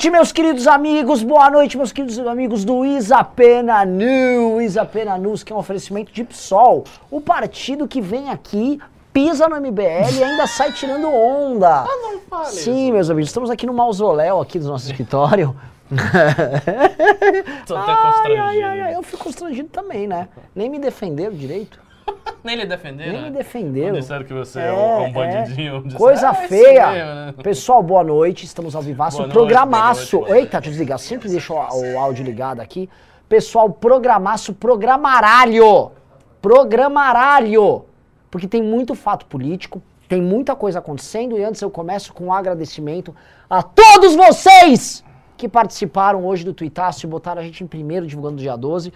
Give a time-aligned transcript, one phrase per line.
[0.00, 1.22] noite, meus queridos amigos.
[1.22, 4.62] Boa noite, meus queridos amigos do Isapena News.
[4.62, 6.84] Isapena News, que é um oferecimento de PSOL.
[7.10, 8.80] O partido que vem aqui,
[9.12, 11.82] pisa no MBL e ainda sai tirando onda.
[11.82, 12.92] Ah, não fale Sim, isso.
[12.94, 15.54] meus amigos, estamos aqui no mausoléu aqui do nosso escritório.
[17.66, 17.92] Tô até
[18.38, 20.28] ai, ai, ai, eu fico constrangido também, né?
[20.54, 21.78] Nem me defenderam direito.
[22.42, 23.12] Nem lhe defenderam?
[23.12, 23.36] Nem me né?
[23.38, 23.92] defenderam.
[23.92, 25.82] Não disseram que você é, um- um bandidinho.
[25.82, 26.90] disseram, Coisa "Ah, é feia.
[26.90, 28.44] mesmo, né?" Pessoal, boa noite.
[28.46, 29.18] Estamos ao vivaço.
[29.18, 30.16] Boa noite, programaço.
[30.16, 30.98] boa noite, boa Eita, deixa eu desligar.
[30.98, 31.56] Sempre deixo o,
[31.94, 32.88] o áudio ligado aqui.
[33.28, 35.92] Pessoal, programaço, programaralho.
[36.40, 37.84] Programaralho.
[38.30, 41.38] Porque tem muito fato político, tem muita coisa acontecendo.
[41.38, 43.14] E antes eu começo com um agradecimento
[43.48, 45.04] a todos vocês
[45.36, 48.92] que participaram hoje do Tuitaço e botaram a gente em primeiro divulgando no dia 12.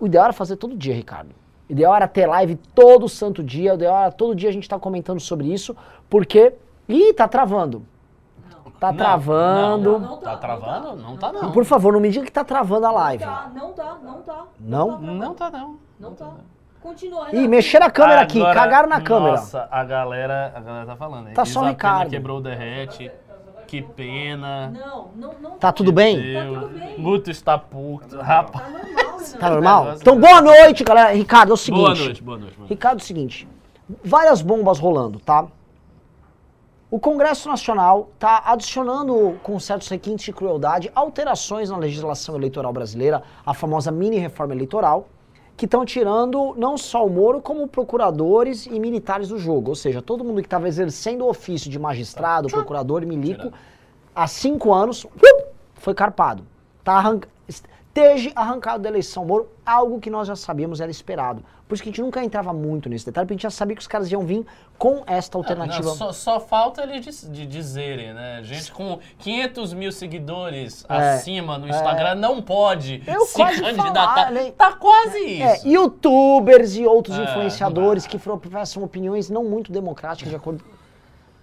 [0.00, 1.30] O ideal era fazer todo dia, Ricardo.
[1.70, 3.72] Era ter live todo santo dia.
[3.72, 5.76] O ideal era todo dia a gente estar comentando sobre isso,
[6.08, 6.54] porque.
[6.88, 7.82] Ih, tá travando.
[8.80, 9.98] Tá Não, travando.
[9.98, 10.96] Não, não, tá travando?
[10.96, 11.50] Não tá não.
[11.50, 13.24] Por favor, não me diga que tá travando a live.
[13.24, 14.44] Tá, não tá, não tá.
[14.60, 14.98] Não?
[15.00, 15.76] Não tá não.
[15.98, 16.30] Não tá.
[16.80, 17.26] Continua.
[17.34, 19.32] Ih, mexeram a câmera aqui, Agora, cagaram na câmera.
[19.32, 21.26] Nossa, a galera, a galera tá falando.
[21.26, 21.34] hein?
[21.34, 22.10] Tá só o Isapena Ricardo.
[22.10, 23.10] quebrou o derrete.
[23.68, 24.70] Que pena.
[24.70, 25.50] Não, não, não.
[25.58, 26.18] Tá tudo bem?
[26.18, 26.58] Deus.
[26.58, 27.02] tudo bem.
[27.02, 28.16] Guto está puto.
[28.16, 28.64] Rapaz.
[28.64, 29.38] Tá normal, né?
[29.38, 29.94] Tá normal?
[30.00, 31.14] Então, boa noite, galera.
[31.14, 31.82] Ricardo, é o seguinte.
[31.82, 32.56] Boa noite, boa noite.
[32.56, 32.68] Mano.
[32.70, 33.46] Ricardo, é o seguinte.
[34.02, 35.46] Várias bombas rolando, tá?
[36.90, 43.22] O Congresso Nacional está adicionando, com certos requintes de crueldade, alterações na legislação eleitoral brasileira,
[43.44, 45.06] a famosa mini-reforma eleitoral,
[45.58, 49.70] que estão tirando não só o Moro, como procuradores e militares do jogo.
[49.70, 53.52] Ou seja, todo mundo que estava exercendo o ofício de magistrado, procurador e milico,
[54.14, 55.04] há cinco anos,
[55.74, 56.44] foi carpado.
[56.84, 57.18] Tá arran...
[57.98, 61.42] Esteja arrancado da eleição Moro, algo que nós já sabíamos era esperado.
[61.66, 63.74] Por isso que a gente nunca entrava muito nesse detalhe, porque a gente já sabia
[63.74, 64.46] que os caras iam vir
[64.78, 65.82] com esta alternativa.
[65.88, 68.40] Não, só, só falta eles de, de dizerem, né?
[68.44, 74.26] Gente com 500 mil seguidores É, acima no Instagram não pode Eu se candidatar.
[74.26, 74.52] falei.
[74.52, 75.68] Tá quase É, isso.
[75.68, 80.64] youtubers e outros É, influenciadores que professam opiniões não muito democráticas de acordo.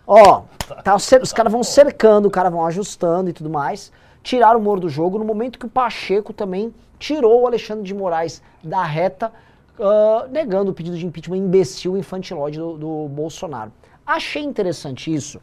[0.08, 0.44] Ó,
[0.84, 3.92] tá cer- os caras vão cercando, os caras vão ajustando e tudo mais.
[4.26, 7.94] Tiraram o Moro do jogo no momento que o Pacheco também tirou o Alexandre de
[7.94, 9.32] Moraes da reta,
[9.80, 13.72] ah, negando o pedido de impeachment imbecil, infantilóide do, do Bolsonaro.
[14.04, 15.40] Achei interessante isso,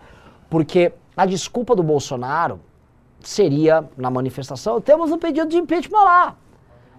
[0.51, 2.59] porque a desculpa do Bolsonaro
[3.21, 6.35] seria, na manifestação, temos um pedido de impeachment lá.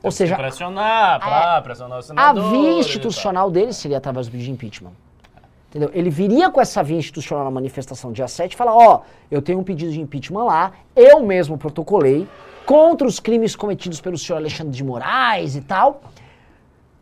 [0.01, 2.49] Ou seja, pressionar, pra pressionar os a senadores.
[2.49, 4.93] via institucional dele seria através do pedido de impeachment.
[5.73, 5.89] Entendeu?
[5.91, 9.01] Ele viria com essa via institucional na manifestação dia 7 e falar, ó,
[9.31, 12.27] eu tenho um pedido de impeachment lá, eu mesmo protocolei,
[12.63, 16.03] contra os crimes cometidos pelo senhor Alexandre de Moraes e tal,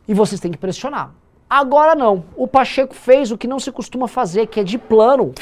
[0.08, 1.12] e vocês têm que pressionar.
[1.50, 2.24] Agora não.
[2.38, 5.34] O Pacheco fez o que não se costuma fazer, que é de plano,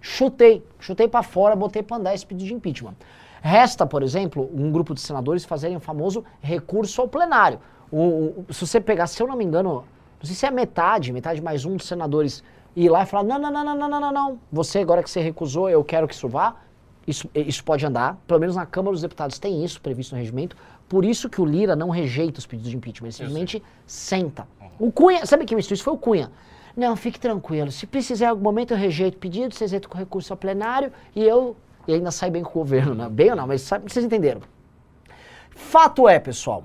[0.00, 2.94] chutei, chutei pra fora, botei pra andar esse pedido de impeachment.
[3.40, 7.58] Resta, por exemplo, um grupo de senadores fazerem o famoso recurso ao plenário.
[7.90, 9.84] O- o- se você pegar, se eu não me engano,
[10.22, 12.44] não sei se é metade, metade mais um dos senadores
[12.76, 14.38] ir lá e falar: não, não, não, não, não, não, não, não.
[14.52, 16.56] Você, agora que você recusou, eu quero que isso vá.
[17.04, 18.16] Isso, isso pode andar.
[18.28, 20.56] Pelo menos na Câmara dos Deputados tem isso previsto no regimento.
[20.88, 23.08] Por isso que o Lira não rejeita os pedidos de impeachment.
[23.08, 24.46] Ele simplesmente senta.
[24.78, 25.84] O Cunha, sabe quem me instruiu isso?
[25.84, 26.30] Foi o Cunha.
[26.76, 27.72] Não, fique tranquilo.
[27.72, 30.92] Se precisar em algum momento, eu rejeito o pedido, vocês entram com recurso ao plenário
[31.16, 31.56] e eu.
[31.88, 33.08] E ainda sai bem com o governo, né?
[33.10, 34.40] Bem ou não, mas sabe- vocês entenderam.
[35.50, 36.64] Fato é, pessoal,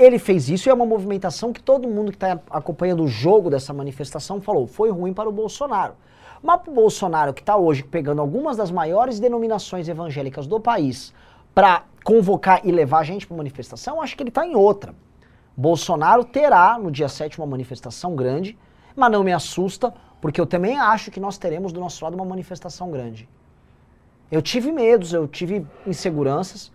[0.00, 3.50] ele fez isso e é uma movimentação que todo mundo que está acompanhando o jogo
[3.50, 5.94] dessa manifestação falou, foi ruim para o Bolsonaro.
[6.42, 11.12] Mas para o Bolsonaro, que está hoje pegando algumas das maiores denominações evangélicas do país
[11.54, 14.94] para convocar e levar a gente para manifestação, acho que ele está em outra.
[15.54, 18.56] Bolsonaro terá no dia 7 uma manifestação grande,
[18.96, 22.24] mas não me assusta, porque eu também acho que nós teremos do nosso lado uma
[22.24, 23.28] manifestação grande.
[24.32, 26.72] Eu tive medos, eu tive inseguranças,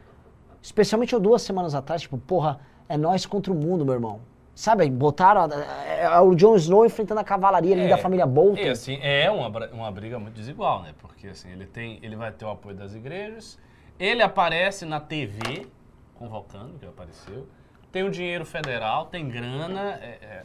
[0.62, 4.22] especialmente eu duas semanas atrás, tipo, porra, é nós contra o mundo, meu irmão.
[4.54, 8.62] Sabe, botaram é, é, o Jon Snow enfrentando a cavalaria ali É, da família Bolton.
[8.62, 10.94] E assim, é uma, uma briga muito desigual, né?
[10.98, 13.60] Porque assim, ele tem, ele vai ter o apoio das igrejas,
[14.00, 15.68] ele aparece na TV,
[16.14, 17.48] convocando, que apareceu,
[17.92, 20.44] tem o dinheiro federal, tem grana, é, é-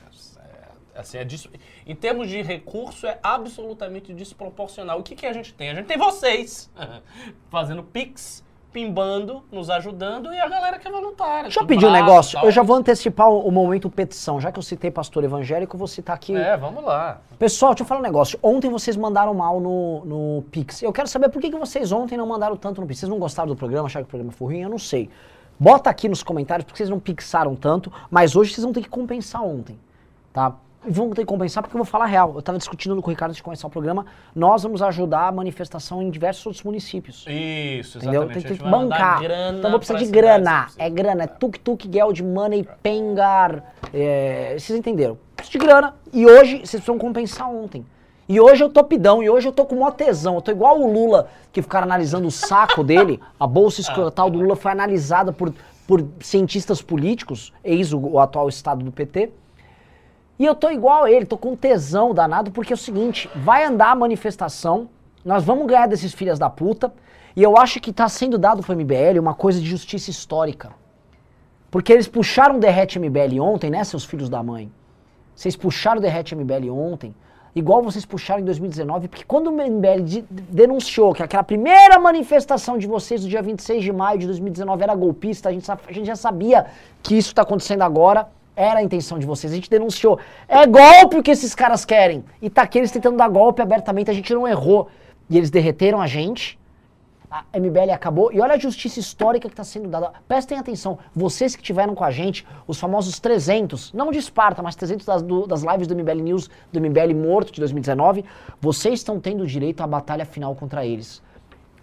[0.96, 1.26] é- assim, é
[1.87, 4.98] em termos de recurso é absolutamente desproporcional.
[4.98, 5.70] O que, que a gente tem?
[5.70, 6.69] A gente tem vocês
[7.48, 11.44] fazendo pix, pimbando, nos ajudando e a galera que é voluntária.
[11.44, 12.38] Deixa eu pedir um negócio.
[12.38, 12.44] tal.
[12.44, 14.40] Eu já vou antecipar o, o momento petição.
[14.40, 16.37] Já que eu citei pastor evangélico, vou citar aqui.
[16.37, 17.20] É, vamos lá.
[17.38, 18.38] Pessoal, deixa eu falar um negócio.
[18.43, 20.82] Ontem vocês mandaram mal no, no Pix.
[20.82, 23.00] Eu quero saber por que, que vocês ontem não mandaram tanto no Pix.
[23.00, 24.62] Vocês não gostaram do programa, acharam que o programa foi ruim?
[24.62, 25.11] Eu não sei.
[25.58, 28.88] Bota aqui nos comentários porque vocês não pixaram tanto, mas hoje vocês vão ter que
[28.88, 29.78] compensar ontem,
[30.32, 30.55] tá?
[30.86, 32.32] Vamos ter que compensar porque eu vou falar a real.
[32.34, 34.06] Eu tava discutindo com o Ricardo antes de começar o programa.
[34.34, 37.26] Nós vamos ajudar a manifestação em diversos outros municípios.
[37.28, 38.22] Isso, Entendeu?
[38.22, 38.48] exatamente.
[38.48, 39.20] Tem, que bancar.
[39.20, 40.68] grana Então vou precisar de grana.
[40.78, 43.74] É grana, é tuk-tuk, geld money, pengar.
[43.92, 45.18] É, vocês entenderam?
[45.36, 45.94] Preciso de grana.
[46.14, 47.84] E hoje, vocês precisam compensar ontem.
[48.26, 50.36] E hoje eu tô pidão, e hoje eu tô com mó tesão.
[50.36, 53.20] Eu tô igual o Lula, que ficaram analisando o saco dele.
[53.38, 55.52] A bolsa escrotal do Lula foi analisada por,
[55.86, 59.30] por cientistas políticos, ex o, o atual estado do PT.
[60.40, 63.62] E eu tô igual a ele, tô com tesão danado, porque é o seguinte, vai
[63.62, 64.88] andar a manifestação,
[65.22, 66.90] nós vamos ganhar desses filhas da puta,
[67.37, 70.70] e eu acho que tá sendo dado pro MBL uma coisa de justiça histórica.
[71.70, 74.72] Porque eles puxaram o Derrete MBL ontem, né, seus filhos da mãe?
[75.37, 77.14] Vocês puxaram o Derrete MBL ontem,
[77.54, 82.78] igual vocês puxaram em 2019, porque quando o MBL de- denunciou que aquela primeira manifestação
[82.78, 86.06] de vocês do dia 26 de maio de 2019 era golpista, a gente, a gente
[86.06, 86.64] já sabia
[87.02, 88.26] que isso está acontecendo agora,
[88.56, 89.52] era a intenção de vocês.
[89.52, 90.19] A gente denunciou.
[90.49, 92.25] É golpe o que esses caras querem.
[92.43, 94.88] E tá aqui eles tentando dar golpe abertamente, a gente não errou.
[95.29, 96.58] E eles derreteram a gente.
[97.31, 98.32] A MBL acabou.
[98.32, 100.12] E olha a justiça histórica que está sendo dada.
[100.26, 100.99] Prestem atenção.
[101.14, 105.23] Vocês que tiveram com a gente, os famosos 300, não de Esparta, mas 300 das,
[105.23, 108.25] do- das lives do MBL News, do MBL Morto de 2019,
[108.61, 111.23] vocês estão tendo direito à batalha final contra eles.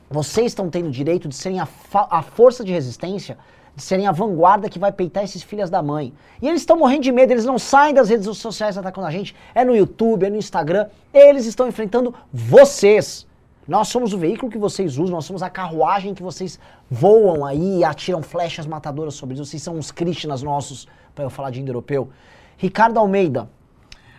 [0.10, 3.38] Vocês estão tendo direito de serem a, a força de resistência,
[3.77, 6.12] de serem a vanguarda que vai peitar esses filhas da mãe.
[6.41, 9.35] E eles estão morrendo de medo, eles não saem das redes sociais atacando a gente.
[9.53, 10.88] É no YouTube, é no Instagram.
[11.13, 13.27] Eles estão enfrentando vocês.
[13.68, 16.59] Nós somos o veículo que vocês usam, nós somos a carruagem que vocês
[16.89, 19.47] voam aí e atiram flechas matadoras sobre eles.
[19.47, 22.09] Vocês são os Krishnas nossos, para eu falar de indo-europeu.
[22.57, 23.47] Ricardo Almeida.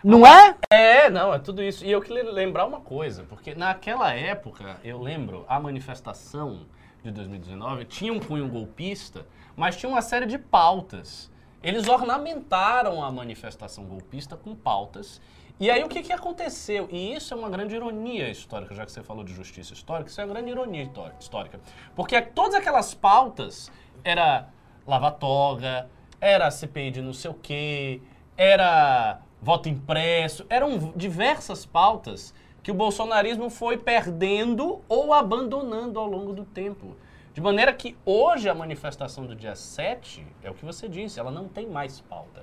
[0.03, 0.55] Não é?
[0.69, 1.85] É, não, é tudo isso.
[1.85, 6.65] E eu queria lembrar uma coisa, porque naquela época, eu lembro, a manifestação
[7.03, 9.25] de 2019 tinha um cunho golpista,
[9.55, 11.29] mas tinha uma série de pautas.
[11.61, 15.21] Eles ornamentaram a manifestação golpista com pautas.
[15.59, 16.87] E aí o que, que aconteceu?
[16.89, 20.21] E isso é uma grande ironia histórica, já que você falou de justiça histórica, isso
[20.21, 21.59] é uma grande ironia histó- histórica.
[21.93, 23.69] Porque todas aquelas pautas
[24.01, 24.47] era
[24.87, 25.89] lava-toga,
[26.21, 28.01] era CPI de não sei o quê,
[28.37, 36.33] era voto impresso, eram diversas pautas que o bolsonarismo foi perdendo ou abandonando ao longo
[36.33, 36.95] do tempo.
[37.33, 41.31] De maneira que hoje a manifestação do dia 7, é o que você disse, ela
[41.31, 42.41] não tem mais pauta.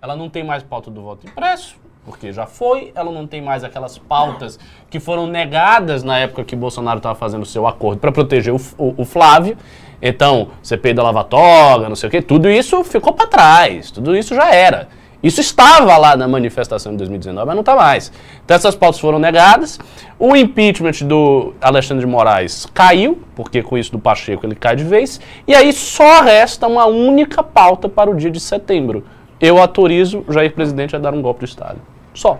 [0.00, 2.90] Ela não tem mais pauta do voto impresso, porque já foi.
[2.94, 4.58] Ela não tem mais aquelas pautas
[4.90, 8.60] que foram negadas na época que Bolsonaro estava fazendo o seu acordo para proteger o,
[8.78, 9.56] o- o Flávio.
[10.00, 13.92] Então, CPI da Lava-Toga, não sei o quê, tudo isso ficou para trás.
[13.92, 14.88] Tudo isso já era.
[15.22, 18.12] Isso estava lá na manifestação de 2019, mas não está mais.
[18.44, 19.78] Então essas pautas foram negadas.
[20.18, 24.84] O impeachment do Alexandre de Moraes caiu, porque com isso do Pacheco ele cai de
[24.84, 25.20] vez.
[25.46, 29.04] E aí só resta uma única pauta para o dia de setembro.
[29.40, 31.78] Eu autorizo o Jair presidente a dar um golpe de Estado.
[32.14, 32.38] Só.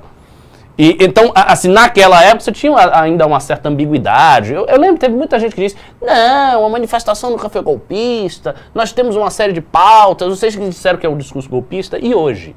[0.78, 4.54] E, então, assim, naquela época você tinha ainda uma certa ambiguidade.
[4.54, 8.92] Eu, eu lembro, teve muita gente que disse: não, a manifestação nunca foi golpista, nós
[8.92, 11.98] temos uma série de pautas, vocês que disseram que é um discurso golpista.
[12.00, 12.56] E hoje?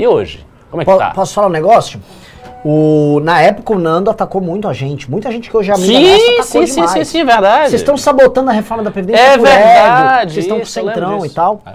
[0.00, 0.46] E hoje?
[0.70, 1.10] Como é que Po- tá?
[1.10, 2.00] Posso falar um negócio?
[2.64, 5.10] O, na época o Nando atacou muito a gente.
[5.10, 6.90] Muita gente que hoje é amiga Sim, nossa atacou sim, sim, demais.
[6.92, 7.70] sim, sim, verdade.
[7.70, 11.62] Vocês estão sabotando a reforma da Previdência É verdade, Vocês estão com centrão e tal.
[11.66, 11.74] É.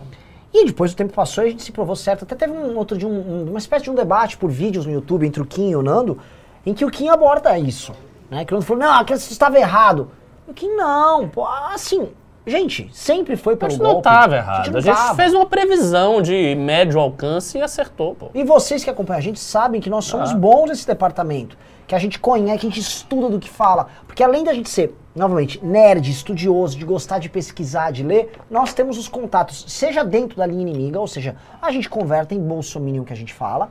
[0.54, 2.24] E depois o tempo passou e a gente se provou certo.
[2.24, 4.92] Até teve um outro de um, um- uma espécie de um debate por vídeos no
[4.92, 6.18] YouTube entre o Kim e o Nando,
[6.66, 7.92] em que o Kim aborda isso.
[8.30, 8.46] Né?
[8.46, 10.10] Que o Nando falou, não, aquilo estava errado.
[10.48, 12.10] O Kim, não, pô, assim,
[12.46, 14.08] gente, sempre foi A pelo gente não golpe.
[14.10, 14.72] estava errado.
[14.72, 15.16] não A gente tava.
[15.16, 18.30] fez uma previsão de médio alcance e acertou, pô.
[18.34, 21.58] E vocês que acompanham a gente sabem que nós somos bons nesse departamento.
[21.88, 23.88] Que a gente conhece, que a gente estuda do que fala.
[24.08, 28.74] Porque além da gente ser, novamente, nerd, estudioso, de gostar de pesquisar, de ler, nós
[28.74, 33.04] temos os contatos, seja dentro da linha inimiga, ou seja, a gente converta em bolsominion
[33.04, 33.70] que a gente fala.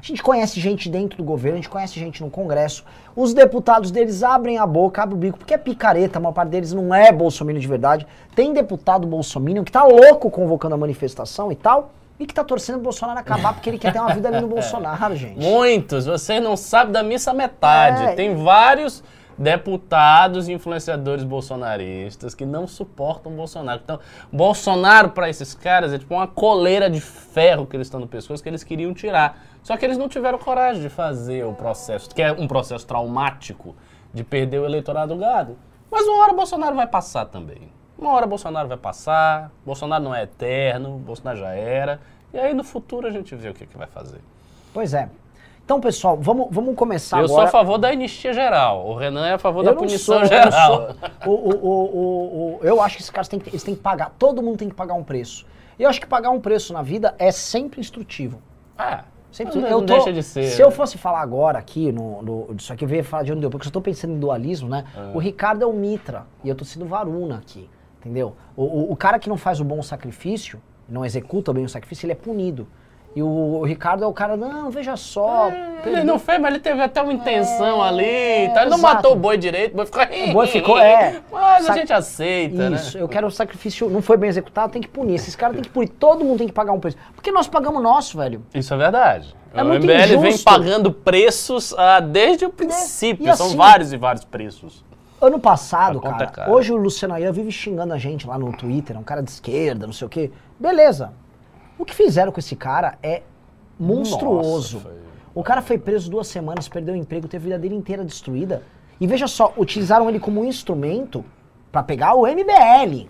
[0.00, 2.84] A gente conhece gente dentro do governo, a gente conhece gente no Congresso.
[3.14, 6.48] Os deputados deles abrem a boca, abrem o bico, porque é picareta, a maior parte
[6.48, 8.06] deles não é bolsominion de verdade.
[8.34, 12.76] Tem deputado bolsominion que tá louco convocando a manifestação e tal, e que tá torcendo
[12.76, 15.38] o Bolsonaro acabar porque ele quer ter uma vida ali no Bolsonaro, gente.
[15.38, 18.04] Muitos, vocês não sabem da missa metade.
[18.04, 18.14] É.
[18.14, 19.02] Tem vários
[19.40, 23.80] deputados e influenciadores bolsonaristas que não suportam Bolsonaro.
[23.82, 23.98] Então,
[24.30, 28.42] Bolsonaro para esses caras é tipo uma coleira de ferro que eles estão no pescoço
[28.42, 29.42] que eles queriam tirar.
[29.62, 33.74] Só que eles não tiveram coragem de fazer o processo, que é um processo traumático
[34.12, 35.56] de perder o eleitorado gado.
[35.90, 37.72] Mas uma hora Bolsonaro vai passar também.
[37.98, 41.98] Uma hora Bolsonaro vai passar, Bolsonaro não é eterno, Bolsonaro já era.
[42.34, 44.20] E aí no futuro a gente vê o que, que vai fazer.
[44.74, 45.08] Pois é.
[45.70, 47.42] Então, pessoal, vamos, vamos começar eu agora.
[47.42, 48.88] sou a favor da anistia geral.
[48.88, 50.96] O Renan é a favor da Eu não punição sou, eu geral.
[51.22, 51.32] sou.
[51.32, 54.12] O, o, o, eu acho que esses caras têm que, eles têm que pagar.
[54.18, 55.46] Todo mundo tem que pagar um preço.
[55.78, 58.42] E eu acho que pagar um preço na vida é sempre instrutivo.
[58.76, 60.64] Ah, Sempre Não, eu não tô- deixa de ser, Se né?
[60.66, 63.48] eu fosse falar agora aqui, no, no, disso aqui eu ia falar de onde deu,
[63.48, 64.84] porque eu tô pensando em dualismo, né?
[64.96, 65.12] Ah.
[65.14, 68.34] O Ricardo é o Mitra e eu tô sendo Varuna aqui, entendeu?
[68.56, 72.06] O, o, o cara que não faz o bom sacrifício, não executa bem o sacrifício,
[72.06, 72.66] ele é punido.
[73.14, 75.48] E o, Ricardo é o cara, não, veja só.
[75.48, 78.04] Ele perdeu- não fez, mas ele teve até uma intenção ali.
[78.44, 78.94] Então ele não exato.
[78.94, 80.02] matou o boi direito, o boi ficou.
[80.28, 81.20] O boi ficou, é.
[81.32, 83.02] Mas a gente aceita, Isso, né?
[83.02, 85.14] eu quero o sacrifício, não foi bem executado, tem que punir.
[85.16, 86.96] Esses caras tem que punir, todo mundo tem que pagar um preço.
[87.12, 88.44] Porque nós pagamos nosso, velho.
[88.54, 89.34] Isso é verdade.
[89.52, 90.44] É o muito MBL vem injusto.
[90.44, 93.28] pagando preços ah, desde o princípio.
[93.28, 94.84] E São assim- vários e vários preços.
[95.20, 96.50] Ano passado, conta cara, é cara.
[96.52, 99.30] hoje o Luciano Ayan vive xingando a gente lá no Twitter, é um cara de
[99.30, 100.30] esquerda, não sei o quê.
[100.58, 101.12] Beleza.
[101.80, 103.22] O que fizeram com esse cara é
[103.78, 104.80] monstruoso.
[104.80, 104.96] Nossa,
[105.34, 108.62] O cara foi preso duas semanas, perdeu o emprego, teve a vida dele inteira destruída.
[109.00, 111.24] E veja só, utilizaram ele como um instrumento
[111.72, 113.08] pra pegar o MBL.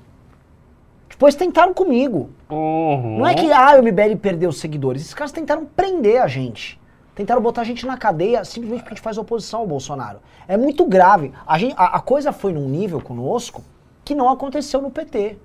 [1.08, 2.30] Depois tentaram comigo.
[2.48, 3.18] Uhum.
[3.18, 5.02] Não é que ah, o MBL perdeu seguidores.
[5.02, 6.80] Esses caras tentaram prender a gente.
[7.12, 10.20] Tentaram botar a gente na cadeia simplesmente porque a gente faz oposição ao Bolsonaro.
[10.46, 11.32] É muito grave.
[11.44, 13.64] A, gente, a, a coisa foi num nível conosco
[14.04, 15.38] que não aconteceu no PT.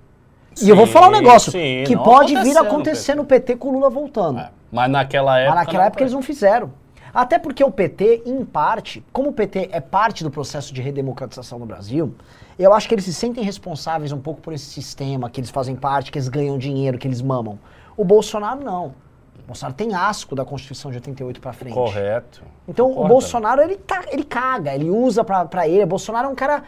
[0.62, 3.16] E eu vou falar um negócio sim, que não pode vir a no acontecer PT.
[3.16, 4.38] no PT com o Lula voltando.
[4.40, 5.54] É, Mas naquela época.
[5.54, 6.70] Mas naquela época eles não fizeram.
[7.12, 11.58] Até porque o PT, em parte, como o PT é parte do processo de redemocratização
[11.58, 12.14] no Brasil,
[12.58, 15.74] eu acho que eles se sentem responsáveis um pouco por esse sistema, que eles fazem
[15.74, 17.58] parte, que eles ganham dinheiro, que eles mamam.
[17.96, 18.94] O Bolsonaro não.
[19.38, 21.72] O Bolsonaro tem asco da Constituição de 88 pra frente.
[21.72, 22.42] Correto.
[22.68, 23.08] Então o Concordo.
[23.08, 25.84] Bolsonaro, ele, tá, ele caga, ele usa pra ele.
[25.84, 26.64] O Bolsonaro é um cara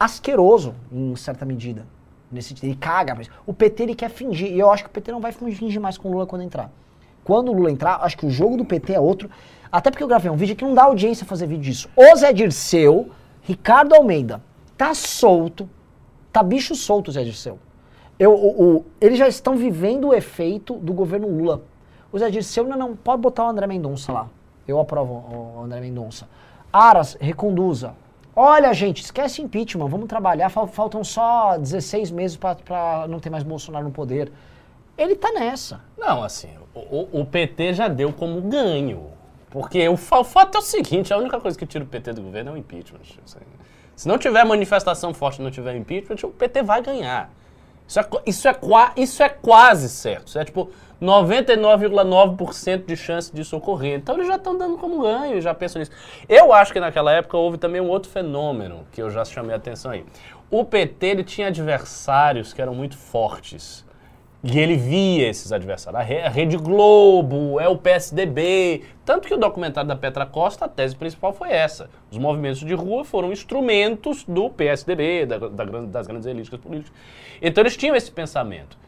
[0.00, 1.84] asqueroso, em certa medida.
[2.30, 3.14] Nesse, ele caga.
[3.14, 4.50] mas O PT, ele quer fingir.
[4.52, 6.70] E eu acho que o PT não vai fingir mais com o Lula quando entrar.
[7.24, 9.30] Quando o Lula entrar, acho que o jogo do PT é outro.
[9.70, 11.88] Até porque eu gravei um vídeo que não dá audiência fazer vídeo disso.
[11.96, 13.10] O Zé Dirceu,
[13.42, 14.40] Ricardo Almeida,
[14.76, 15.68] tá solto.
[16.32, 17.58] Tá bicho solto Zé Dirceu.
[18.18, 21.62] Eu, o- o- eles já estão vivendo o efeito do governo Lula.
[22.12, 24.28] O Zé Dirceu, não, não, pode botar o André Mendonça lá.
[24.66, 25.24] Eu aprovo
[25.58, 26.28] o André Mendonça.
[26.72, 27.94] Aras, reconduza.
[28.38, 30.50] Olha, gente, esquece impeachment, vamos trabalhar.
[30.50, 34.30] Fal- Faltam só 16 meses pra não ter mais Bolsonaro no poder.
[34.98, 35.80] Ele tá nessa.
[35.96, 39.06] Não, assim, o, o- PT já deu como ganho.
[39.50, 42.22] Porque o, o fato é o seguinte, a única coisa que tira o PT do
[42.22, 43.00] governo é o impeachment.
[43.94, 47.30] Se não tiver manifestação forte não tiver impeachment, o PT vai ganhar.
[47.88, 48.56] Isso é, isso é,
[48.96, 50.26] isso é quase certo.
[50.28, 53.96] Isso é tipo 99,9% de chance disso ocorrer.
[53.98, 55.92] Então eles já estão dando como ganho, já pensam nisso.
[56.28, 59.56] Eu acho que naquela época houve também um outro fenômeno que eu já chamei a
[59.56, 60.04] atenção aí.
[60.50, 63.84] O PT ele tinha adversários que eram muito fortes.
[64.44, 66.00] E ele via esses adversários.
[66.00, 68.82] A Re- a Rede Globo, é o PSDB.
[69.04, 71.90] Tanto que o documentário da Petra Costa, a tese principal foi essa.
[72.12, 76.92] Os movimentos de rua foram instrumentos do PSDB, da- da das grandes elites políticas.
[77.42, 78.78] Então eles tinham esse pensamento.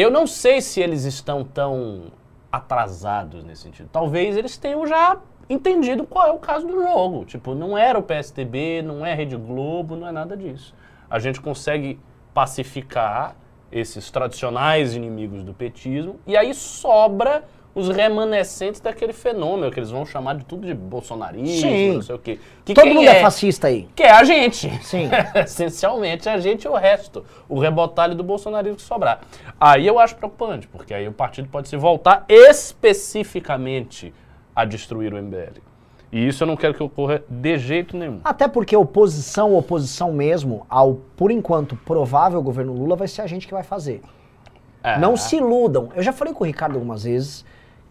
[0.00, 2.12] Eu não sei se eles estão tão
[2.52, 3.88] atrasados nesse sentido.
[3.92, 5.18] Talvez eles tenham já
[5.50, 7.24] entendido qual é o caso do jogo.
[7.24, 10.72] Tipo, não era o PSDB, não é a Rede Globo, não é nada disso.
[11.10, 11.98] A gente consegue
[12.32, 13.34] pacificar
[13.72, 17.42] esses tradicionais inimigos do petismo e aí sobra
[17.74, 21.94] os remanescentes daquele fenômeno que eles vão chamar de tudo de bolsonarismo, Sim.
[21.94, 22.38] não sei o quê.
[22.64, 23.88] Que Todo mundo é fascista aí.
[23.94, 24.68] que é a gente.
[24.84, 25.08] Sim.
[25.36, 27.24] Essencialmente a gente e o resto.
[27.48, 29.20] O rebotalho do bolsonarismo que sobrar.
[29.60, 34.12] Aí eu acho preocupante, porque aí o partido pode se voltar especificamente
[34.54, 35.60] a destruir o MBL.
[36.10, 38.20] E isso eu não quero que ocorra de jeito nenhum.
[38.24, 43.46] Até porque oposição, oposição mesmo, ao, por enquanto, provável governo Lula, vai ser a gente
[43.46, 44.00] que vai fazer.
[44.82, 44.98] É.
[44.98, 45.88] Não se iludam.
[45.94, 47.44] Eu já falei com o Ricardo algumas vezes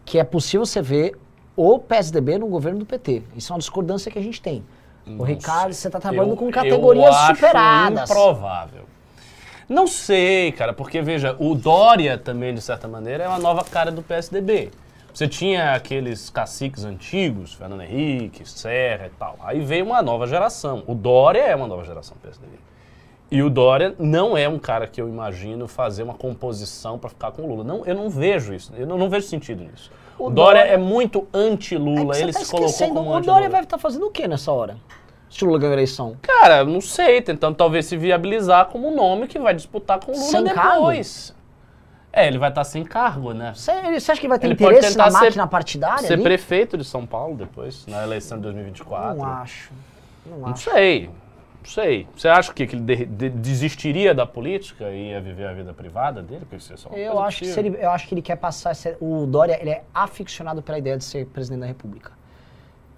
[0.06, 1.17] que é possível você ver
[1.56, 3.24] o PSDB no governo do PT.
[3.36, 4.63] Isso é uma discordância que a gente tem.
[5.06, 8.10] o Não Ricardo, você tá trabalhando Eu- com categorias eu acho superadas.
[8.10, 8.82] improvável.
[9.70, 13.89] Não sei, cara, porque veja, o Dória também, de certa maneira, é uma nova cara
[13.91, 14.70] do PSDB.
[15.13, 19.36] Você tinha aqueles caciques antigos, Fernando Henrique, Serra e tal.
[19.44, 20.84] Aí veio uma nova geração.
[20.86, 22.53] O Dória é uma nova geração do PSDB.
[23.29, 27.31] E o Dória não é um cara que eu imagino fazer uma composição para ficar
[27.31, 27.63] com o Lula.
[27.63, 28.72] Não, eu não vejo isso.
[28.77, 29.91] Eu não, não vejo sentido nisso.
[30.17, 32.13] O, O Dória, Dória- é muito É anti-Lula.
[32.13, 33.22] você Ele tá se colocou como o anti-Lula.
[33.22, 34.77] Dória vai estar fazendo o que nessa hora?
[35.29, 36.15] Se o Lula ganhar a eleição.
[36.22, 40.15] Cara, não sei, tentando talvez se viabilizar como um nome que vai disputar com o
[40.15, 41.36] Lula Sem depois.
[42.13, 43.51] É, ele vai estar sem cargo, né?
[43.53, 46.24] Você, você acha que vai ter Ele interesse na tentar ser- máquina partidária Ser ali?
[46.24, 49.17] prefeito de São Paulo depois, na eleição de 2024.
[49.17, 49.72] Não acho.
[50.25, 50.63] Não Não acho.
[50.72, 51.10] sei,
[51.67, 52.07] sei.
[52.15, 55.74] Você acha que, que ele de- de- desistiria da política e ia viver a vida
[55.74, 56.41] privada dele?
[56.41, 58.74] Porque isso é só Eu acho, que se ele, eu acho que ele quer passar.
[59.00, 62.12] O Dória ele é aficionado pela ideia de ser presidente da República.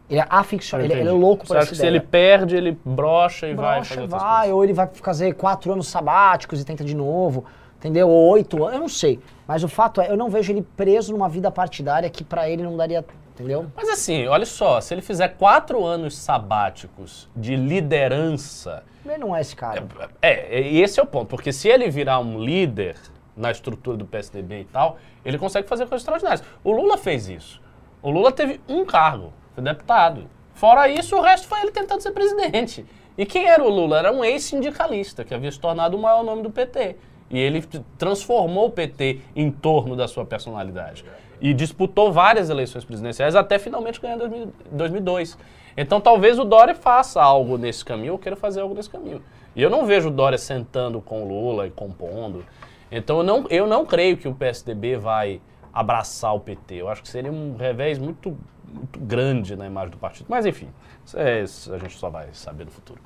[0.09, 1.91] Ele é aficionado, ele, ele é louco Você por acha essa que se ideia.
[1.97, 4.55] ele perde, ele brocha e vai Brocha, fazer outras vai, coisas?
[4.55, 7.45] ou ele vai fazer quatro anos sabáticos e tenta de novo.
[7.77, 8.09] Entendeu?
[8.09, 9.19] Ou oito anos, eu não sei.
[9.47, 12.61] Mas o fato é, eu não vejo ele preso numa vida partidária que pra ele
[12.63, 13.05] não daria.
[13.39, 13.71] Entendeu?
[13.73, 19.39] Mas assim, olha só, se ele fizer quatro anos sabáticos de liderança, Ele não é
[19.39, 19.87] esse cara.
[20.21, 22.97] é, e esse é o ponto, porque se ele virar um líder
[23.37, 26.43] na estrutura do PSDB e tal, ele consegue fazer coisas extraordinárias.
[26.63, 27.61] O Lula fez isso.
[28.01, 30.25] O Lula teve um cargo, foi deputado.
[30.53, 32.85] Fora isso, o resto foi ele tentando ser presidente.
[33.17, 33.99] E quem era o Lula?
[33.99, 36.97] Era um ex-sindicalista, que havia se tornado o maior nome do PT.
[37.29, 37.61] E ele
[37.97, 41.05] transformou o PT em torno da sua personalidade.
[41.41, 45.37] E disputou várias eleições presidenciais até finalmente ganhar em 2000 2002.
[45.77, 49.21] Então talvez o Dória faça algo nesse caminho, ou queira fazer algo nesse caminho.
[49.55, 52.43] E eu não vejo o Dória sentando com o Lula e compondo.
[52.91, 55.41] Então eu não, eu não creio que o PSDB vai
[55.73, 56.75] abraçar o PT.
[56.75, 58.35] Eu acho que seria um revés muito,
[58.67, 60.25] muito grande na imagem do partido.
[60.27, 60.67] Mas enfim,
[61.05, 62.99] isso é- isso a gente só vai saber no futuro.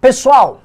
[0.00, 0.60] Pessoal,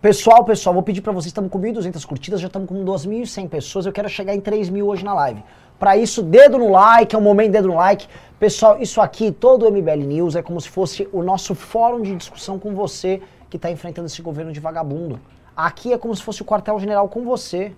[0.00, 3.86] pessoal, pessoal, vou pedir pra vocês, estamos com 1.200 curtidas, já estamos com 2.100 pessoas,
[3.86, 5.42] eu quero chegar em 3 mil hoje na live.
[5.82, 8.06] Pra isso, dedo no like, é o momento dedo no like.
[8.38, 12.14] Pessoal, isso aqui, todo o MBL News é como se fosse o nosso fórum de
[12.14, 13.20] discussão com você
[13.50, 15.18] que tá enfrentando esse governo de vagabundo.
[15.56, 17.72] Aqui é como se fosse o quartel-general com você.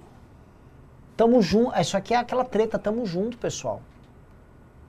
[1.17, 3.81] Tamo junto, isso aqui é aquela treta, tamo junto, pessoal.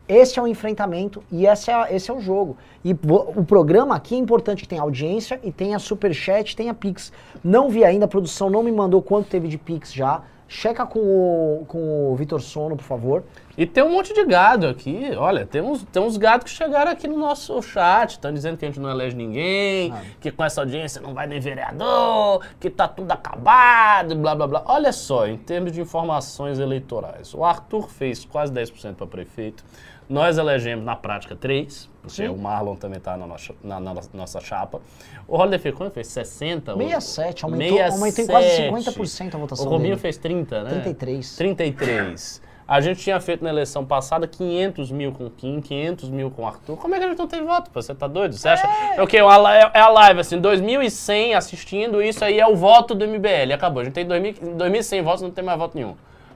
[0.10, 2.58] Esse é o enfrentamento e esse é, esse é o jogo.
[2.84, 7.14] E o programa aqui é importante que tenha audiência e tenha superchat, tenha Pix.
[7.42, 10.22] Não vi ainda, a produção não me mandou quanto teve de Pix já.
[10.48, 13.24] Checa com o, com o Vitor Sono, por favor.
[13.58, 15.12] E tem um monte de gado aqui.
[15.18, 18.12] Olha, tem uns, tem uns gados que chegaram aqui no nosso chat.
[18.12, 21.40] Estão dizendo que a gente não elege ninguém, que com essa audiência não vai nem
[21.40, 24.64] vereador, que tá tudo acabado, blá blá blá.
[24.68, 29.64] Olha só, em termos de informações eleitorais, o Arthur fez quase 10% para prefeito.
[30.08, 32.28] Nós elegemos na prática 3, porque Sim.
[32.28, 34.80] o Marlon também está na nossa, na, na nossa chapa.
[35.28, 35.94] O Holiday fez quanto?
[35.94, 36.74] Fez 60?
[36.76, 40.02] 67, aumentou, aumentou em quase 50% a votação O Robinho dele.
[40.02, 40.70] fez 30, né?
[40.70, 41.36] 33.
[41.38, 42.42] 33.
[42.68, 46.44] A gente tinha feito na eleição passada 500 mil com o Kim, 500 mil com
[46.44, 46.78] o Arthur.
[46.78, 47.70] Como é que a gente não tem voto?
[47.74, 48.36] Você tá doido?
[48.36, 48.68] Você acha?
[48.96, 49.22] É o quê?
[49.22, 53.54] Uma li- É a live, assim, 2.100 assistindo, isso aí é o voto do MBL.
[53.54, 53.82] Acabou.
[53.82, 55.94] A gente tem 2.000 2.100 votos, não tem mais voto nenhum.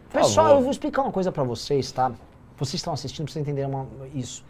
[0.10, 0.58] Por Pessoal, favor.
[0.60, 2.12] eu vou explicar uma coisa pra vocês, tá?
[2.60, 4.44] Vocês estão assistindo pra vocês entenderem uma- isso.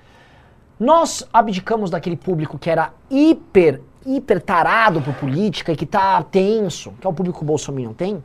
[0.80, 6.91] Nós abdicamos daquele público que era hiper, hiper tarado por política e que tá tenso,
[7.00, 8.24] que é o público que o Bolsonaro tem,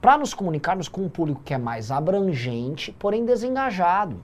[0.00, 4.22] pra nos comunicarmos com um público que é mais abrangente, porém desengajado.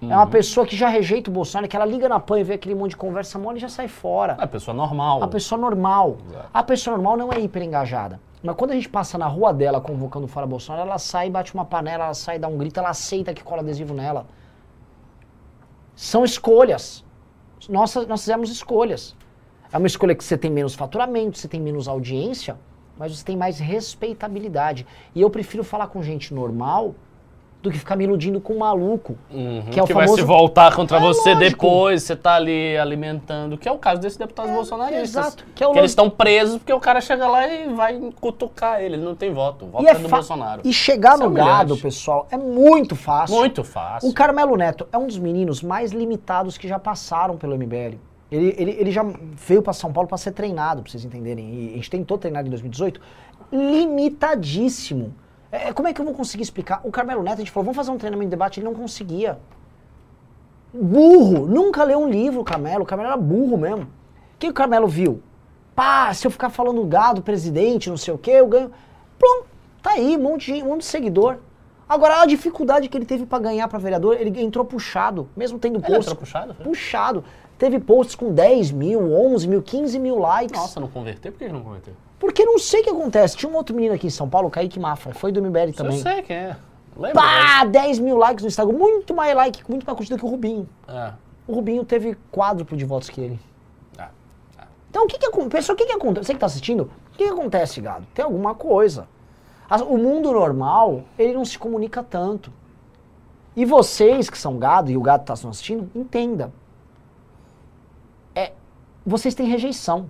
[0.00, 0.12] É Uhum.
[0.12, 2.74] uma pessoa que já rejeita o Bolsonaro, que ela liga na PAN e vê aquele
[2.74, 4.36] monte de conversa mole e já sai fora.
[4.40, 5.22] É pessoa normal.
[5.22, 6.16] A pessoa normal.
[6.28, 6.48] Exato.
[6.52, 8.18] A pessoa normal não é hiper engajada.
[8.44, 11.64] Mas quando a gente passa na rua dela convocando fora Bolsonaro, ela sai, bate uma
[11.64, 14.26] panela, ela sai, dá um grito, ela aceita que cola adesivo nela.
[15.96, 17.02] São escolhas.
[17.70, 19.16] Nossa, nós fizemos escolhas.
[19.72, 22.58] É uma escolha que você tem menos faturamento, você tem menos audiência,
[22.98, 24.86] mas você tem mais respeitabilidade.
[25.14, 26.94] E eu prefiro falar com gente normal
[27.64, 29.16] do que ficar me iludindo com um maluco.
[29.32, 31.50] Uhum, que é o vai se famoso- voltar contra É você lógico.
[31.50, 35.08] depois, você tá ali alimentando, que é o caso desses deputados bolsonaristas.
[35.10, 37.98] exato, que é o que eles estão presos porque o cara chega lá e vai
[38.20, 39.64] cutucar ele, ele não tem voto.
[39.64, 40.60] O voto E, é, é do fa- Bolsonaro.
[40.62, 43.34] e chegar Isso é no gado, pessoal, é muito fácil.
[43.36, 44.08] Muito fácil.
[44.08, 47.98] O Carmelo Neto é um dos meninos mais limitados que já passaram pelo MBL.
[48.30, 49.04] Ele, ele, ele já
[49.46, 51.46] veio para São Paulo para ser treinado, pra vocês entenderem.
[51.48, 53.00] E a gente tentou treinar em 2018.
[53.52, 55.14] Limitadíssimo.
[55.54, 56.80] É, como é que eu vou conseguir explicar?
[56.82, 59.38] O Carmelo Neto, a gente falou, vamos fazer um treinamento de debate, ele não conseguia.
[60.72, 61.46] Burro.
[61.46, 62.82] Nunca leu um livro, Carmelo.
[62.82, 63.84] O Carmelo era burro mesmo.
[63.84, 65.22] O que o Carmelo viu?
[65.72, 68.72] Pá, se eu ficar falando gado, presidente, não sei o quê, eu ganho.
[69.16, 69.46] Pronto,
[69.80, 71.36] tá aí, um monte de, um monte de seguidor.
[71.88, 75.76] Agora, a dificuldade que ele teve pra ganhar pra vereador, ele entrou puxado, mesmo tendo
[75.76, 76.06] Ele posts.
[76.06, 76.54] entrou puxado?
[76.54, 76.64] foi?
[76.64, 77.24] Puxado.
[77.56, 80.58] Teve posts com 10 mil, 11 mil, 15 mil likes.
[80.58, 81.30] Nossa, não converteu?
[81.30, 81.94] Por que não converteu?
[82.24, 83.36] Porque não sei o que acontece.
[83.36, 85.98] Tinha um outro menino aqui em São Paulo, o Kaique Mafra, foi do MBL também.
[85.98, 86.56] Eu sei quem é.
[86.96, 87.20] Lembra?
[87.20, 88.72] Pá, 10 mil likes no Instagram.
[88.76, 90.68] Muito mais like, muito mais curtida que o Rubinho.
[90.88, 91.12] É.
[91.46, 93.38] O Rubinho teve quádruplo de votos que ele.
[93.98, 94.08] Ah,
[94.88, 95.70] Então, o que que acontece?
[95.70, 96.26] O que que acontece?
[96.26, 98.06] Você que tá assistindo, o que que acontece, gado?
[98.14, 99.06] Tem alguma coisa.
[99.86, 102.50] O mundo normal, ele não se comunica tanto.
[103.56, 106.52] E vocês que são gado, e o gado tá assistindo, entenda.
[108.34, 108.52] É,
[109.04, 110.08] vocês têm rejeição.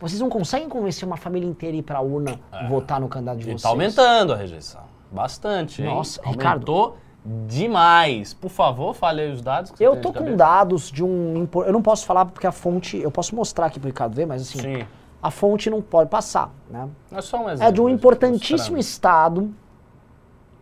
[0.00, 3.42] Vocês não conseguem convencer uma família inteira a ir pra urna votar no candidato de
[3.44, 3.62] E vocês.
[3.62, 4.82] tá aumentando a rejeição.
[5.10, 5.88] Bastante, hein?
[5.88, 6.98] Nossa, Aumentou
[7.46, 8.34] demais.
[8.34, 9.72] Por favor, fale aí os dados.
[9.80, 10.36] Eu tô com cabeça.
[10.36, 11.48] dados de um.
[11.66, 12.96] Eu não posso falar porque a fonte.
[12.98, 14.86] Eu posso mostrar aqui pro Ricardo ver, mas assim, Sim.
[15.22, 16.88] a fonte não pode passar, né?
[17.12, 17.64] É só um exemplo.
[17.68, 19.52] É de um mas importantíssimo estado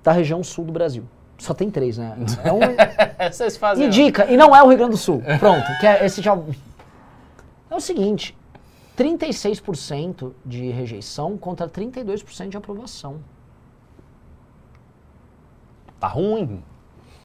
[0.03, 1.05] da região sul do Brasil.
[1.39, 2.17] Só tem três, né?
[2.45, 2.61] É um,
[3.31, 3.87] Vocês fazem.
[3.87, 5.23] e dica, e não é o Rio Grande do Sul.
[5.41, 6.39] Pronto, que é esse já.
[7.71, 8.37] É o seguinte:
[8.97, 13.21] 36% de rejeição contra 32% de aprovação.
[15.99, 16.63] Tá ruim.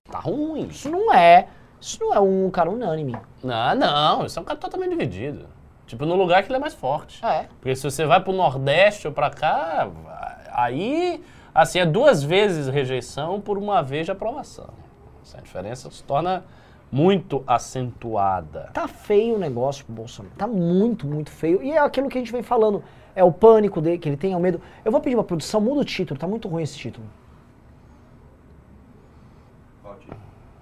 [0.10, 0.67] Tá ruim.
[0.67, 1.47] Isso não é.
[1.79, 3.15] Isso não é um cara unânime.
[3.43, 5.47] Não, não, isso é um cara totalmente dividido.
[5.86, 7.25] Tipo, no lugar que ele é mais forte.
[7.25, 7.47] É.
[7.60, 9.89] Porque se você vai pro Nordeste ou pra cá,
[10.51, 14.69] aí, assim, é duas vezes rejeição por uma vez de aprovação.
[15.23, 16.43] Essa diferença se torna
[16.91, 18.69] muito acentuada.
[18.73, 20.36] Tá feio o negócio pro Bolsonaro.
[20.36, 21.62] Tá muito, muito feio.
[21.62, 22.84] E é aquilo que a gente vem falando.
[23.15, 24.62] É o pânico dele, que ele tem, é o medo.
[24.84, 26.19] Eu vou pedir pra produção, muda o título.
[26.19, 27.06] Tá muito ruim esse título.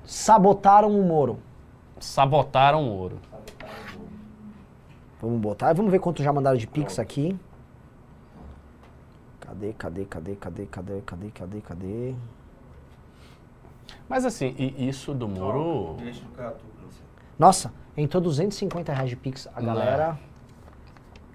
[0.04, 1.40] Sabotaram o Moro.
[2.00, 3.20] Sabotaram o ouro.
[5.22, 5.74] Vamos botar.
[5.74, 7.38] Vamos ver quanto já mandaram de Pix aqui.
[9.40, 12.16] Cadê, cadê, cadê, cadê, cadê, cadê, cadê, cadê?
[14.10, 15.98] Mas assim, e isso do muro.
[17.38, 19.48] Nossa, entrou 250 reais de Pix.
[19.54, 19.68] A Não.
[19.74, 20.18] galera.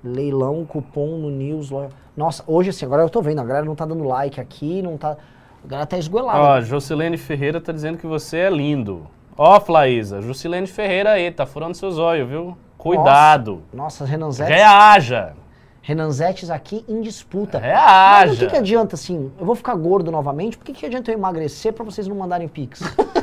[0.03, 1.71] Leilão, cupom no News.
[2.17, 3.41] Nossa, hoje assim, agora eu tô vendo.
[3.41, 5.17] A galera não tá dando like aqui, não tá.
[5.65, 6.39] A galera tá esgoelada.
[6.41, 9.07] Ó, Jocilene Ferreira tá dizendo que você é lindo.
[9.37, 12.57] Ó, Flaísa, Jocilene Ferreira aí, tá furando seus olhos, viu?
[12.77, 13.63] Cuidado.
[13.73, 14.53] Nossa, Renanzetes.
[14.55, 15.35] Reaja.
[15.83, 17.59] Renanzetes aqui em disputa.
[17.59, 18.37] Mas o Reaja.
[18.47, 19.33] que, que adianta, assim?
[19.39, 20.57] Eu vou ficar gordo novamente?
[20.57, 22.81] Por que, que adianta eu emagrecer pra vocês não mandarem Pix?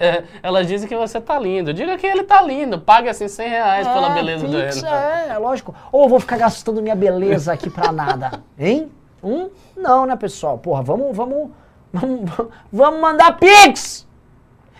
[0.00, 1.74] É, Elas dizem que você tá lindo.
[1.74, 2.80] Diga que ele tá lindo.
[2.80, 4.96] Pague assim 100 reais pela É, beleza do Pix, Renan.
[4.96, 5.74] É, é lógico.
[5.92, 8.90] Ou eu vou ficar gastando minha beleza aqui pra nada, hein?
[9.22, 9.50] Hum?
[9.76, 10.56] Não, né, pessoal?
[10.56, 11.50] Porra, vamos, vamos,
[11.92, 12.30] vamos,
[12.72, 14.06] vamos mandar Pix!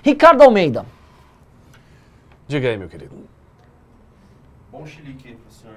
[0.03, 0.87] Ricardo Almeida.
[2.49, 3.15] Diga aí, meu querido.
[4.73, 5.37] Bom chilique.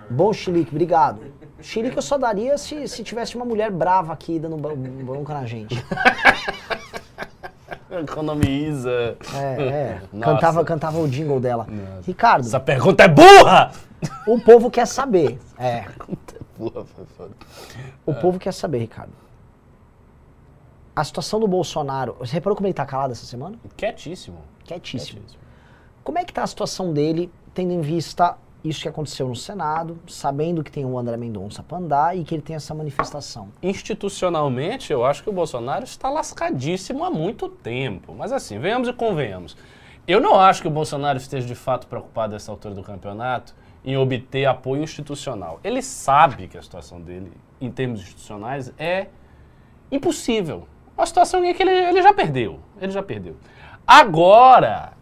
[0.09, 1.21] Bom chilique, obrigado.
[1.61, 5.45] Chilique eu só daria se, se tivesse uma mulher brava aqui dando bron- bronca na
[5.45, 5.75] gente.
[7.89, 9.17] Economiza.
[9.33, 10.01] É, é.
[10.13, 10.33] Nossa.
[10.33, 11.67] Cantava, cantava o jingle dela.
[12.05, 13.71] Ricardo, Essa pergunta é burra!
[14.27, 15.39] o povo quer saber.
[15.57, 15.85] É,
[16.57, 17.31] Burra, foi foda.
[18.05, 19.11] o povo quer saber, Ricardo.
[20.95, 22.15] A situação do Bolsonaro.
[22.19, 23.57] Você reparou como ele tá calado essa semana?
[23.75, 24.39] Quietíssimo.
[24.63, 25.21] Quietíssimo.
[26.03, 28.35] Como é que tá a situação dele, tendo em vista
[28.67, 32.35] isso que aconteceu no Senado, sabendo que tem o André Mendonça pra andar e que
[32.35, 33.49] ele tem essa manifestação?
[33.61, 38.13] Institucionalmente, eu acho que o Bolsonaro está lascadíssimo há muito tempo.
[38.13, 39.55] Mas assim, venhamos e convenhamos.
[40.07, 43.53] Eu não acho que o Bolsonaro esteja de fato preocupado nessa altura do campeonato
[43.83, 45.59] em obter apoio institucional.
[45.63, 49.07] Ele sabe que a situação dele, em termos institucionais, é
[49.91, 50.67] impossível.
[50.97, 52.59] Uma situação em que ele, ele já perdeu.
[52.79, 53.37] Ele já perdeu.
[53.85, 54.93] Agora,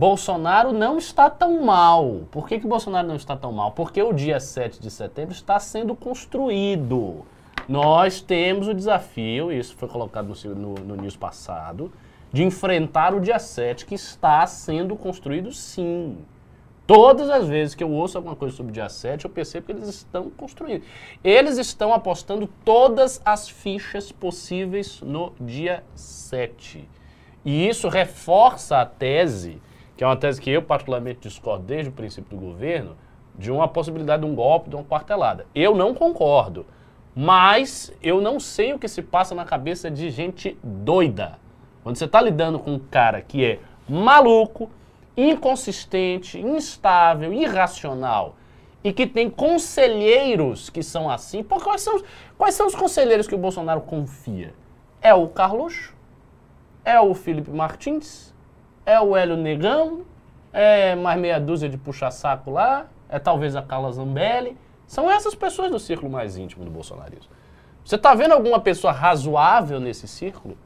[0.00, 2.22] Bolsonaro não está tão mal.
[2.30, 3.72] Por que, que Bolsonaro não está tão mal?
[3.72, 7.26] Porque o dia 7 de setembro está sendo construído.
[7.68, 11.92] Nós temos o desafio, isso foi colocado no, no, no news passado,
[12.32, 16.16] de enfrentar o dia 7, que está sendo construído sim.
[16.86, 19.72] Todas as vezes que eu ouço alguma coisa sobre o dia 7, eu percebo que
[19.72, 20.82] eles estão construindo.
[21.22, 26.88] Eles estão apostando todas as fichas possíveis no dia 7.
[27.44, 29.60] E isso reforça a tese,
[30.00, 32.96] que é uma tese que eu particularmente discordo desde o princípio do governo,
[33.38, 35.44] de uma possibilidade de um golpe, de uma quartelada.
[35.54, 36.64] Eu não concordo.
[37.14, 41.38] Mas eu não sei o que se passa na cabeça de gente doida.
[41.82, 44.70] Quando você está lidando com um cara que é maluco,
[45.14, 48.36] inconsistente, instável, irracional
[48.82, 52.02] e que tem conselheiros que são assim, pô, quais são,
[52.38, 54.54] quais são os conselheiros que o Bolsonaro confia?
[55.02, 55.92] É o Carlos?
[56.86, 58.29] É o Felipe Martins?
[58.84, 60.02] É o Hélio Negão?
[60.52, 62.86] É mais meia dúzia de puxa-saco lá?
[63.08, 64.56] É talvez a Carla Zambelli?
[64.86, 67.30] São essas pessoas do círculo mais íntimo do bolsonarismo.
[67.84, 70.56] Você está vendo alguma pessoa razoável nesse círculo?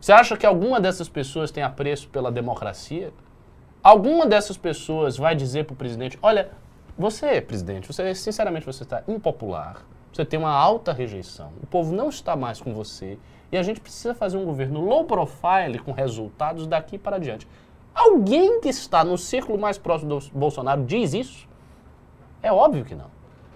[0.00, 3.12] Você acha que alguma dessas pessoas tem apreço pela democracia?
[3.82, 6.50] Alguma dessas pessoas vai dizer para o presidente: olha,
[6.96, 12.08] você, presidente, você sinceramente você está impopular, você tem uma alta rejeição, o povo não
[12.08, 13.18] está mais com você
[13.50, 17.46] e a gente precisa fazer um governo low profile com resultados daqui para adiante.
[17.94, 21.48] Alguém que está no círculo mais próximo do Bolsonaro diz isso?
[22.42, 23.10] É óbvio que não.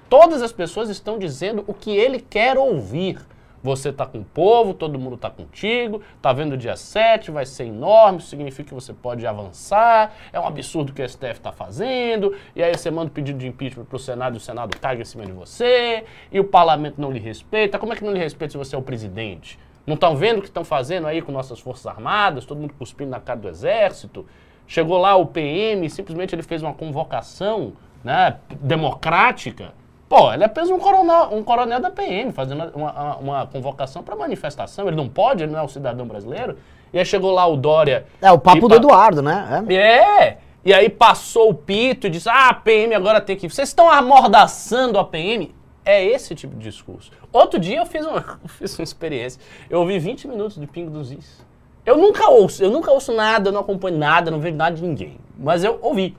[0.09, 3.18] Todas as pessoas estão dizendo o que ele quer ouvir.
[3.62, 7.46] Você está com o povo, todo mundo está contigo, está vendo o dia 7, vai
[7.46, 12.35] ser enorme, significa que você pode avançar, é um absurdo que o STF está fazendo,
[12.57, 15.02] e aí você manda o pedido de impeachment para o Senado e o Senado caga
[15.02, 17.78] em cima de você, e o parlamento não lhe respeita.
[17.78, 19.57] Como é que não lhe respeita se você é o presidente?
[19.86, 23.10] Não estão vendo o que estão fazendo aí com nossas Forças Armadas, todo mundo cuspindo
[23.10, 24.24] na cara do Exército?
[24.66, 29.72] Chegou lá o PM, simplesmente ele fez uma convocação né, democrática.
[30.08, 34.14] Pô, ele é apenas um coronel, um coronel da PM, fazendo uma, uma, convocação para
[34.14, 34.86] manifestação.
[34.86, 36.58] Ele não pode, ele não é um cidadão brasileiro.
[36.92, 38.06] E aí chegou lá o Dória.
[38.20, 39.64] É o papo do pa- Eduardo, né?
[39.68, 39.74] É.
[39.74, 40.38] é!
[40.64, 43.48] E aí passou o pito e disse: ah, a PM agora tem que.
[43.48, 45.52] Vocês estão amordaçando a PM?
[45.84, 47.10] É esse tipo de discurso.
[47.32, 49.40] Outro dia eu fiz uma, eu fiz uma experiência.
[49.68, 51.44] Eu ouvi 20 minutos de Pingo dos Is.
[51.84, 54.82] Eu nunca ouço, eu nunca ouço nada, eu não acompanho nada, não vejo nada de
[54.82, 55.18] ninguém.
[55.36, 56.16] Mas eu ouvi.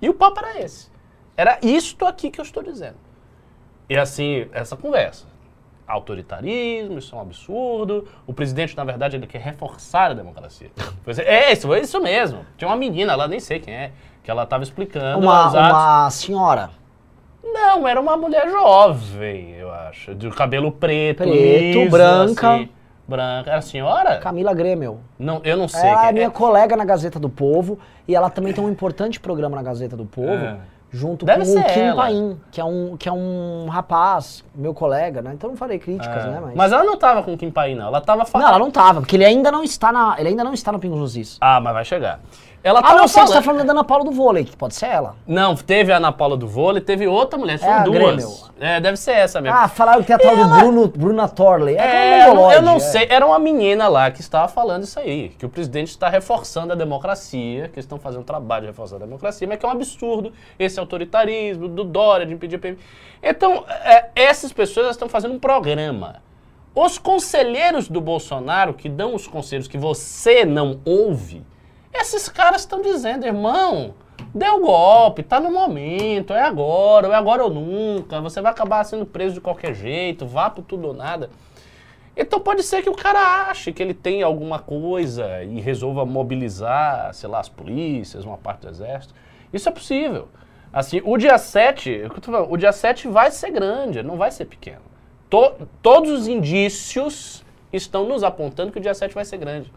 [0.00, 0.88] E o papo era esse.
[1.36, 2.96] Era isto aqui que eu estou dizendo.
[3.88, 5.26] E assim, essa conversa.
[5.86, 8.08] Autoritarismo, isso é um absurdo.
[8.26, 10.70] O presidente, na verdade, ele quer reforçar a democracia.
[11.06, 12.46] Assim, É, isso, foi isso mesmo.
[12.56, 16.70] Tinha uma menina lá, nem sei quem é, que ela estava explicando Uma, uma senhora.
[17.44, 20.14] Não, era uma mulher jovem, eu acho.
[20.14, 21.32] De cabelo preto, Preto,
[21.78, 22.54] liso, branca.
[22.54, 22.68] assim.
[23.06, 23.50] branca.
[23.50, 24.18] Era a senhora?
[24.18, 25.00] Camila Grêmio.
[25.18, 25.88] Não, eu não sei.
[25.88, 27.78] Ela quem é minha colega na Gazeta do Povo
[28.08, 30.56] e ela também tem um importante programa na Gazeta do Povo, É.
[30.90, 31.96] junto Deve com o Kim ela.
[32.02, 35.32] Paim, que é, um, que é um rapaz, meu colega, né?
[35.34, 36.28] Então não farei críticas, É.
[36.30, 36.38] né?
[36.42, 36.54] Mas...
[36.54, 37.86] Mas ela não tava com o Kim Pai, não.
[37.88, 38.46] Ela tava falando.
[38.46, 40.16] Não, ela não tava, porque ele ainda não está na.
[40.18, 41.36] Ele ainda não está no Pingos nos Is.
[41.40, 42.20] Ah, mas vai chegar.
[42.64, 43.28] Ela Ah, tava não sei, falando...
[43.28, 45.16] você tá falando da Ana Paula do vôlei, que pode ser ela.
[45.26, 48.50] Não, teve a Ana Paula do vôlei, teve outra mulher, são É duas.
[48.58, 49.54] É, deve ser essa mesmo.
[49.58, 51.76] Ah, falaram que tem a tal do Bruno, Bruna Torley.
[51.76, 52.80] É, É, é eu não, não é.
[52.80, 53.06] sei.
[53.10, 55.28] Era uma menina lá que estava falando isso aí.
[55.38, 58.96] Que o presidente está reforçando a democracia, que eles estão fazendo um trabalho de reforçar
[58.96, 62.78] a democracia, mas que é um absurdo esse autoritarismo do Dória de impedir a PM.
[63.22, 66.22] Então, é, essas pessoas estão fazendo um programa.
[66.74, 71.44] Os conselheiros do Bolsonaro, que dão os conselhos que você não ouve,
[71.94, 73.94] esses caras estão dizendo, irmão,
[74.34, 78.82] deu golpe, tá no momento, é agora, ou é agora ou nunca, você vai acabar
[78.84, 81.30] sendo preso de qualquer jeito, vá por tudo ou nada.
[82.16, 87.12] Então pode ser que o cara ache que ele tem alguma coisa e resolva mobilizar,
[87.12, 89.14] sei lá, as polícias, uma parte do exército.
[89.52, 90.28] Isso é possível.
[90.72, 92.08] Assim, o dia 7, é
[92.48, 94.82] o dia 7 vai ser grande, não vai ser pequeno.
[95.30, 99.72] To- todos os indícios estão nos apontando que o dia 7 vai ser grande.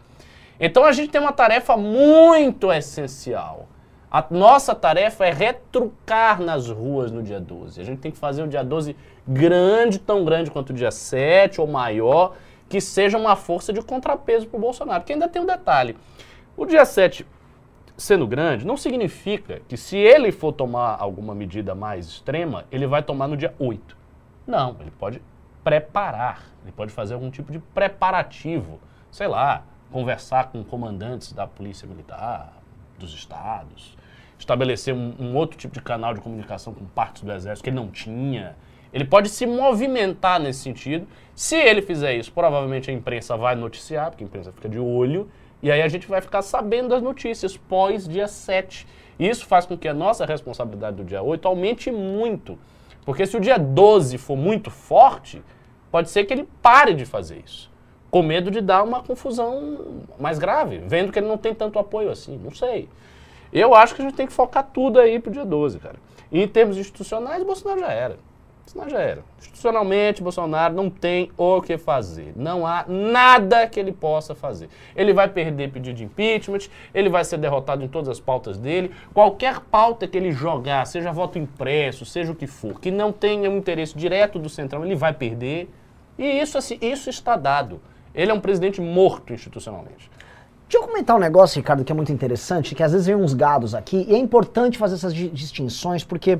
[0.60, 3.68] Então a gente tem uma tarefa muito essencial.
[4.10, 7.80] A nossa tarefa é retrucar nas ruas no dia 12.
[7.80, 11.60] A gente tem que fazer o dia 12 grande, tão grande quanto o dia 7
[11.60, 12.34] ou maior,
[12.68, 15.00] que seja uma força de contrapeso para o Bolsonaro.
[15.00, 15.94] Porque ainda tem um detalhe.
[16.56, 17.26] O dia 7
[17.98, 23.02] sendo grande não significa que se ele for tomar alguma medida mais extrema, ele vai
[23.02, 23.96] tomar no dia 8.
[24.46, 25.20] Não, ele pode
[25.62, 28.78] preparar, ele pode fazer algum tipo de preparativo,
[29.10, 32.52] sei lá, conversar com comandantes da Polícia Militar,
[32.98, 33.96] dos estados,
[34.38, 37.76] estabelecer um, um outro tipo de canal de comunicação com partes do Exército que ele
[37.76, 38.56] não tinha.
[38.92, 41.06] Ele pode se movimentar nesse sentido.
[41.34, 45.30] Se ele fizer isso, provavelmente a imprensa vai noticiar, porque a imprensa fica de olho,
[45.62, 48.86] e aí a gente vai ficar sabendo das notícias pós dia 7.
[49.18, 52.58] Isso faz com que a nossa responsabilidade do dia 8 aumente muito.
[53.04, 55.42] Porque se o dia 12 for muito forte,
[55.90, 57.67] pode ser que ele pare de fazer isso.
[58.10, 62.10] Com medo de dar uma confusão mais grave, vendo que ele não tem tanto apoio
[62.10, 62.38] assim.
[62.42, 62.88] Não sei.
[63.52, 65.96] Eu acho que a gente tem que focar tudo aí pro dia 12, cara.
[66.30, 68.18] E em termos institucionais, Bolsonaro já era.
[68.68, 69.24] Bolsonaro já era.
[69.38, 72.34] Institucionalmente, Bolsonaro não tem o que fazer.
[72.36, 74.68] Não há nada que ele possa fazer.
[74.94, 78.90] Ele vai perder pedido de impeachment, ele vai ser derrotado em todas as pautas dele.
[79.14, 83.50] Qualquer pauta que ele jogar, seja voto impresso, seja o que for, que não tenha
[83.50, 85.70] um interesse direto do Centrão, ele vai perder.
[86.18, 87.80] E isso, assim, isso está dado.
[88.14, 90.10] Ele é um presidente morto institucionalmente.
[90.68, 93.32] Deixa eu comentar um negócio, Ricardo, que é muito interessante, que às vezes vem uns
[93.32, 96.38] gados aqui, e é importante fazer essas di- distinções, porque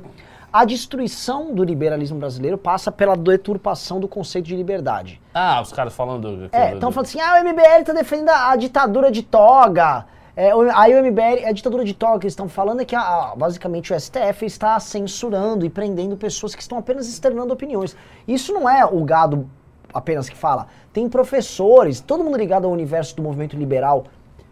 [0.52, 5.20] a destruição do liberalismo brasileiro passa pela deturpação do conceito de liberdade.
[5.32, 6.48] Ah, os caras falando...
[6.52, 10.04] É, estão falando assim, ah, o MBL tá defendendo a, ditadura de toga.
[10.36, 13.00] É, aí o MBL, a ditadura de toga que eles estão falando é que a-
[13.00, 17.96] a- basicamente o STF está censurando e prendendo pessoas que estão apenas externando opiniões.
[18.26, 19.48] Isso não é o gado
[19.92, 20.66] apenas que fala.
[20.98, 24.02] Tem professores, todo mundo ligado ao universo do movimento liberal.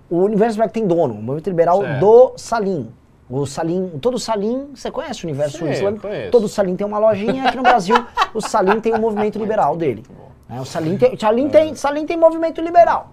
[0.09, 1.99] O universo liberal tem dono, o movimento liberal Certo.
[1.99, 2.89] do Salim.
[3.29, 6.07] O Salim, todo Salim, você conhece o universo Sim, islâmico?
[6.07, 6.31] conheço.
[6.31, 7.97] Todo Salim tem uma lojinha aqui no Brasil.
[8.33, 10.05] o Salim tem um movimento liberal dele.
[10.49, 10.61] né?
[10.61, 13.09] O Salim tem, Salim, tem, Salim tem movimento liberal.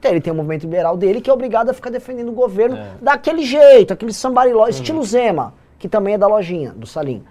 [0.00, 2.76] Então, ele tem um movimento liberal dele que é obrigado a ficar defendendo o governo
[2.76, 2.90] É.
[3.00, 4.68] daquele jeito, aquele sambariló, Uhum.
[4.70, 7.22] estilo Zema, que também é da lojinha, do Salim.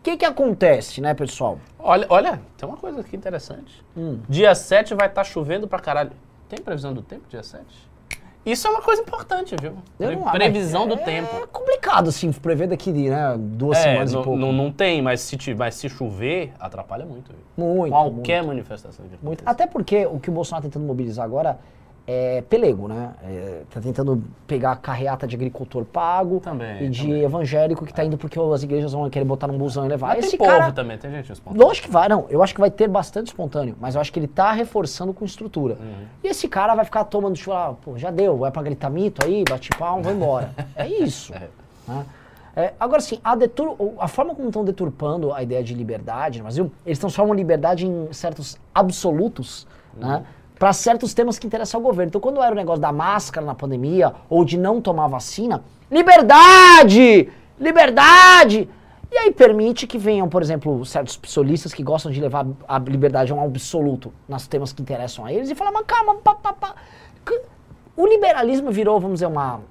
[0.00, 1.58] O que que acontece, né, pessoal?
[1.78, 3.84] Olha, olha, tem uma coisa aqui interessante.
[4.26, 6.12] Dia 7 vai estar chovendo pra caralho.
[6.48, 7.64] Tem previsão do tempo, dia 7?
[8.46, 9.74] Isso é uma coisa importante, viu?
[9.98, 11.36] Pre- não- previsão mas do é, tempo.
[11.36, 14.38] É complicado, assim, prever daqui né, duas É, semanas não, e pouco.
[14.40, 17.30] não, não tem, mas se, ti- mas se chover, atrapalha muito.
[17.30, 17.66] Viu?
[17.66, 19.42] Muito, Qualquer manifestação que Muito.
[19.44, 21.58] Até porque o que o Bolsonaro está tentando mobilizar agora
[22.12, 23.10] é pelego, né?
[23.22, 27.22] É, tá tentando pegar a carreata de agricultor pago Também, e de também.
[27.22, 30.08] evangélico que tá indo porque as igrejas vão querer botar num busão e levar.
[30.08, 31.64] Mas Esse tem povo cara, também, tem gente espontânea.
[31.66, 32.26] lógico que vai, não.
[32.28, 35.24] Eu acho que vai ter bastante espontâneo, mas eu acho que ele tá reforçando com
[35.24, 35.74] estrutura.
[35.80, 36.04] Uhum.
[36.24, 39.24] E esse cara vai ficar tomando chuva, ah, pô, já deu, vai pra gritar mito
[39.24, 40.50] aí, bate palma, vai embora.
[40.74, 41.32] É isso.
[41.32, 42.04] né?
[42.56, 46.44] É, agora sim, a, detur- a forma como estão deturpando a ideia de liberdade no
[46.44, 50.24] Brasil, eles transformam liberdade em certos absolutos, né?
[50.60, 52.10] Para certos temas que interessam ao governo.
[52.10, 57.32] Então, quando era o negócio da máscara na pandemia ou de não tomar vacina, liberdade!
[57.58, 58.68] Liberdade!
[59.10, 63.32] E aí permite que venham, por exemplo, certos psolistas que gostam de levar a liberdade
[63.32, 66.52] a um absoluto nos temas que interessam a eles e falar, mas calma, pá, pá,
[66.52, 66.74] pá.
[67.96, 69.62] O liberalismo virou, vamos dizer, uma,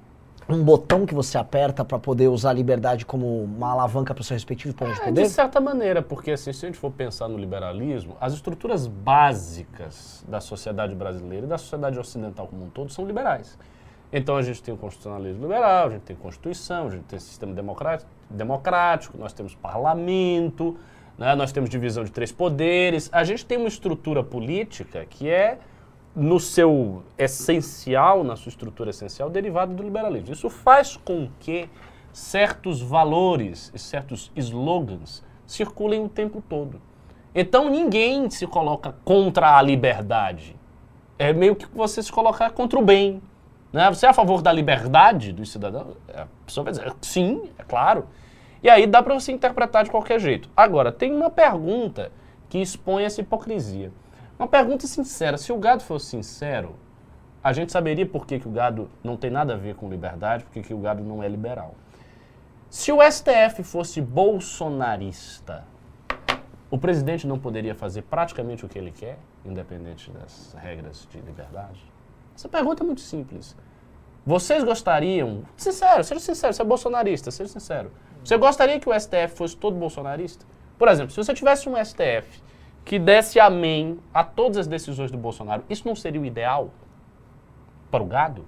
[0.56, 4.24] um botão que você aperta para poder usar a liberdade como uma alavanca para o
[4.24, 5.22] seu respectivo ponto de É, poder?
[5.24, 10.24] de certa maneira, porque assim, se a gente for pensar no liberalismo, as estruturas básicas
[10.28, 13.58] da sociedade brasileira e da sociedade ocidental como um todo são liberais.
[14.12, 17.54] Então a gente tem o constitucionalismo liberal, a gente tem Constituição, a gente tem sistema
[17.54, 20.76] democrático, democrático nós temos parlamento,
[21.18, 23.08] né, nós temos divisão de três poderes.
[23.12, 25.60] A gente tem uma estrutura política que é,
[26.20, 30.34] no seu essencial, na sua estrutura essencial, derivada do liberalismo.
[30.34, 31.70] Isso faz com que
[32.12, 36.82] certos valores e certos slogans circulem o tempo todo.
[37.34, 40.56] Então ninguém se coloca contra a liberdade.
[41.18, 43.22] É meio que você se colocar contra o bem.
[43.72, 43.88] Né?
[43.90, 45.96] Você é a favor da liberdade dos cidadãos?
[46.14, 48.08] A pessoa vai dizer, sim, é claro.
[48.62, 50.50] E aí dá para você interpretar de qualquer jeito.
[50.56, 52.12] Agora, tem uma pergunta
[52.50, 53.92] que expõe essa hipocrisia.
[54.40, 55.38] Uma pergunta sincera.
[55.38, 56.78] Se o gado fosse sincero,
[57.44, 60.46] a gente saberia por que, que o gado não tem nada a ver com liberdade,
[60.46, 61.76] por que, o gado não é liberal.
[62.70, 65.66] Se o STF fosse bolsonarista,
[66.72, 71.84] o presidente não poderia fazer praticamente o que ele quer, independente das regras de liberdade?
[72.34, 73.58] Essa pergunta é muito simples.
[74.26, 77.92] Vocês gostariam, sincero, seja sincero, você é bolsonarista, seja sincero.
[78.24, 80.46] Você gostaria que o STF fosse todo bolsonarista?
[80.78, 82.42] Por exemplo, se você tivesse um STF
[82.90, 86.72] que desse amém a todas as decisões do Bolsonaro, isso não seria o ideal
[87.92, 88.48] para o gado?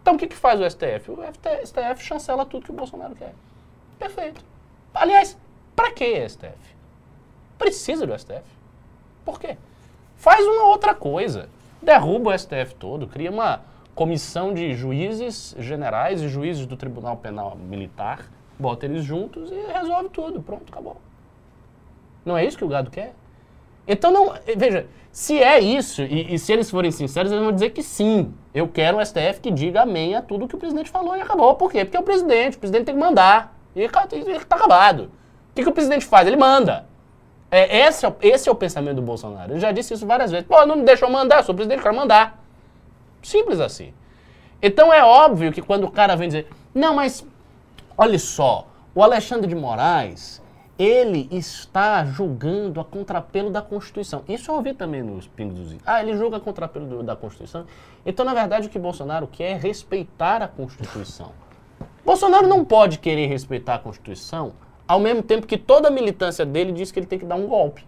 [0.00, 1.10] Então o que, que faz o STF?
[1.10, 1.18] O
[1.62, 3.34] STF chancela tudo que o Bolsonaro quer.
[3.98, 4.42] Perfeito.
[4.94, 5.36] Aliás,
[5.76, 6.74] para que STF?
[7.58, 8.42] Precisa do STF.
[9.26, 9.58] Por quê?
[10.16, 11.50] Faz uma outra coisa.
[11.82, 13.60] Derruba o STF todo, cria uma
[13.94, 18.26] comissão de juízes generais e juízes do Tribunal Penal Militar,
[18.58, 20.42] bota eles juntos e resolve tudo.
[20.42, 20.96] Pronto, acabou.
[22.24, 23.14] Não é isso que o gado quer?
[23.86, 24.34] Então não.
[24.56, 28.32] Veja, se é isso, e, e se eles forem sinceros, eles vão dizer que sim.
[28.54, 31.54] Eu quero um STF que diga amém a tudo que o presidente falou e acabou.
[31.54, 31.84] Por quê?
[31.84, 33.56] Porque é o presidente, o presidente tem que mandar.
[33.74, 35.04] E ca- e tá acabado.
[35.50, 36.26] O que, que o presidente faz?
[36.26, 36.86] Ele manda.
[37.50, 39.52] É, esse, é o, esse é o pensamento do Bolsonaro.
[39.52, 40.46] Eu já disse isso várias vezes.
[40.46, 42.42] Pô, não me deixa eu mandar, eu sou presidente, eu quero mandar.
[43.22, 43.92] Simples assim.
[44.62, 47.24] Então é óbvio que quando o cara vem dizer, não, mas
[47.96, 50.41] olha só, o Alexandre de Moraes,
[50.82, 54.22] ele está julgando a contrapelo da Constituição.
[54.28, 55.76] Isso eu ouvi também nos pingos dos.
[55.86, 57.64] Ah, ele julga a contrapelo do- da Constituição.
[58.04, 61.30] Então, na verdade, o que Bolsonaro quer é respeitar a Constituição.
[62.04, 64.52] Bolsonaro não pode querer respeitar a Constituição
[64.88, 67.46] ao mesmo tempo que toda a militância dele diz que ele tem que dar um
[67.46, 67.86] golpe.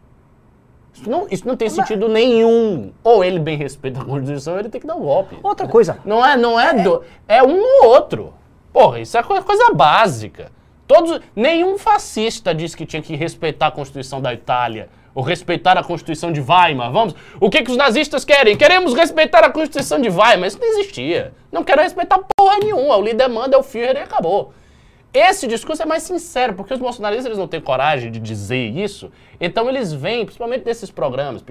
[0.93, 2.93] Isso não, isso não tem sentido nenhum.
[3.03, 5.37] Ou ele bem respeita a Constituição, ou ele tem que dar um golpe.
[5.43, 8.33] Outra coisa, Não é, não é, do, é um ou outro.
[8.73, 10.53] Porra, isso é co- coisa básica.
[10.87, 15.85] Todos, nenhum fascista disse que tinha que respeitar a Constituição da Itália ou respeitar a
[15.85, 16.91] Constituição de Weimar.
[16.91, 18.57] Vamos, o que, que os nazistas querem?
[18.57, 20.47] Queremos respeitar a Constituição de Weimar.
[20.47, 21.33] Isso não existia.
[21.53, 22.97] Não quero respeitar porra nenhuma.
[22.97, 24.53] O líder manda, é o Führer e acabou.
[25.15, 29.13] Esse discurso é mais sincero, porque os bolsonaristas eles não têm coragem de dizer isso.
[29.41, 31.45] Então eles vêm, principalmente nesses programas,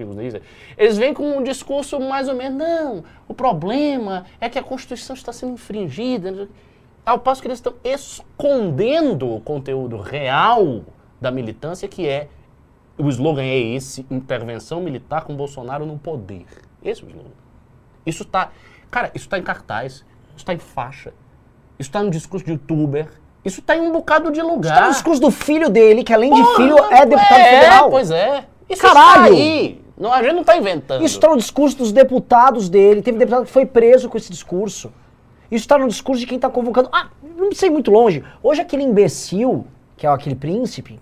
[0.76, 5.16] eles vêm com um discurso mais ou menos, não, o problema é que a Constituição
[5.16, 6.46] está sendo infringida.
[7.04, 10.82] Ao passo que eles estão escondendo o conteúdo real
[11.20, 12.28] da militância, que é,
[12.96, 16.46] o slogan é esse, intervenção militar com Bolsonaro no poder.
[16.82, 17.30] Esse é o slogan.
[18.06, 18.50] Isso tá,
[18.90, 21.12] cara, isso tá em cartaz, isso tá em faixa,
[21.78, 23.08] isso tá no discurso de youtuber,
[23.44, 24.74] isso tá em um bocado de lugar.
[24.74, 27.90] tá no discurso do filho dele, que além de Porra, filho é deputado é, federal.
[27.90, 28.46] pois é.
[28.68, 29.24] Isso Caralho!
[29.24, 29.84] está aí.
[29.96, 31.04] Não, a gente não tá inventando.
[31.04, 33.02] Isso está no discurso dos deputados dele.
[33.02, 34.90] Teve deputado que foi preso com esse discurso.
[35.50, 36.88] Isso está no discurso de quem está convocando.
[36.92, 38.24] Ah, não sei muito longe.
[38.42, 40.98] Hoje aquele imbecil, que é aquele príncipe,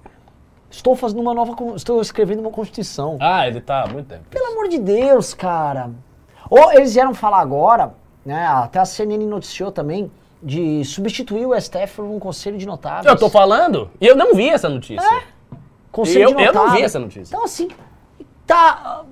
[0.70, 1.54] estou fazendo uma nova.
[1.76, 3.18] Estou escrevendo uma constituição.
[3.20, 4.24] Ah, ele tá há muito tempo.
[4.30, 5.90] Pelo amor de Deus, cara.
[6.50, 7.94] Ou eles vieram falar agora,
[8.26, 8.46] né?
[8.46, 10.10] Até a CNN noticiou também,
[10.42, 13.06] de substituir o STF por um conselho de notáveis.
[13.06, 15.22] Eu tô falando e eu não vi essa notícia.
[15.90, 16.84] Conselho eu- de eu não vi notáveis.
[16.86, 17.32] essa notícia.
[17.34, 17.68] Então, assim,
[18.46, 19.04] tá.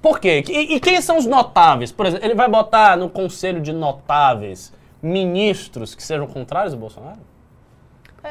[0.00, 0.44] Por quê?
[0.48, 1.90] E, e quem são os notáveis?
[1.90, 4.72] Por exemplo, ele vai botar no conselho de notáveis
[5.02, 7.20] ministros que sejam contrários ao Bolsonaro?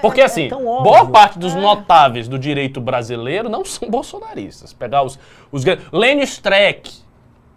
[0.02, 0.84] Porque é assim, óbvio.
[0.84, 4.74] boa parte dos notáveis do direito brasileiro não são bolsonaristas.
[4.74, 5.18] Pegar os,
[5.52, 5.86] os grandes.
[5.92, 6.92] Lênin Streck.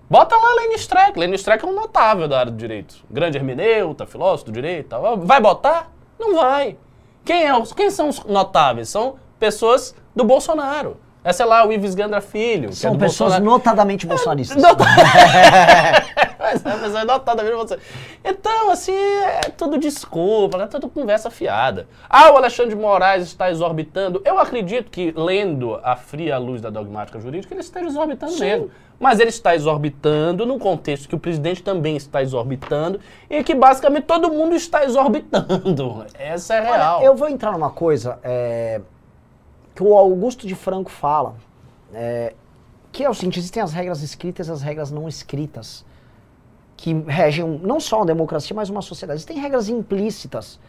[0.08, 1.18] Bota lá Lênin Streck.
[1.18, 2.96] Lênin Streck é um notável da área do direito.
[3.10, 4.88] Grande hermeneuta, filósofo do direito.
[4.88, 5.18] tal.
[5.18, 5.90] Vai botar?
[6.18, 6.76] Não vai.
[7.24, 8.88] Quem, é os, quem são os notáveis?
[8.88, 10.96] São pessoas do Bolsonaro.
[11.22, 12.70] É, sei lá, o Ives Gandra Filho.
[12.70, 13.44] é São do pessoas Bolsonaro.
[13.44, 14.56] notadamente bolsonaristas.
[14.62, 14.70] Não,
[16.40, 17.78] Mas é pessoa notadamente você.
[18.24, 21.86] Então, assim, é tudo desculpa, é tudo conversa fiada.
[22.08, 24.22] Ah, o Alexandre de Moraes está exorbitando.
[24.24, 28.70] Eu acredito que, lendo a fria luz da dogmática jurídica, ele esteja exorbitando mesmo.
[28.98, 33.00] Mas ele está exorbitando num contexto que o presidente também está exorbitando
[33.30, 36.04] e que basicamente todo mundo está exorbitando.
[36.18, 36.98] Essa é real.
[36.98, 38.80] Olha, eu vou entrar numa coisa é,
[39.80, 41.36] que o Augusto de Franco fala,
[41.94, 42.34] é,
[42.92, 45.86] que é o seguinte, existem as regras escritas e as regras não escritas,
[46.76, 49.20] que regem não só uma democracia, mas uma sociedade.
[49.20, 50.60] Existem regras implícitas.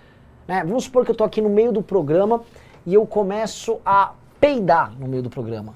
[0.48, 0.64] né?
[0.64, 2.42] Vamos supor que eu estou aqui no meio do programa
[2.86, 5.74] e eu começo a peidar no meio do programa.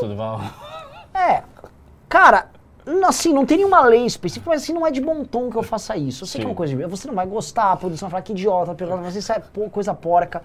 [0.00, 0.40] Tudo bom?
[1.14, 1.42] É,
[2.08, 2.48] cara,
[3.08, 5.64] assim, não tem nenhuma lei específica, mas assim, não é de bom tom que eu
[5.64, 6.22] faça isso.
[6.22, 6.56] Eu sei que é uma Sim.
[6.56, 6.86] coisa de...
[6.86, 9.42] Você não vai gostar, a produção vai falar que idiota, a mas isso é
[9.72, 10.44] coisa porca.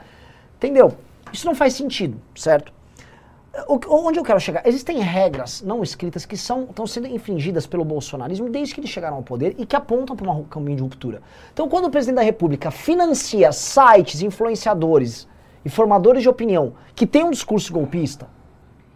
[0.56, 0.98] Entendeu?
[1.34, 2.72] Isso não faz sentido, certo?
[3.68, 4.66] O- onde eu quero chegar?
[4.66, 9.18] Existem regras não escritas que são, estão sendo infringidas pelo bolsonarismo desde que eles chegaram
[9.18, 11.22] ao poder e que apontam para um caminho de ruptura.
[11.52, 15.28] Então, quando o presidente da República financia sites, influenciadores
[15.66, 18.28] e formadores de opinião que têm um discurso golpista,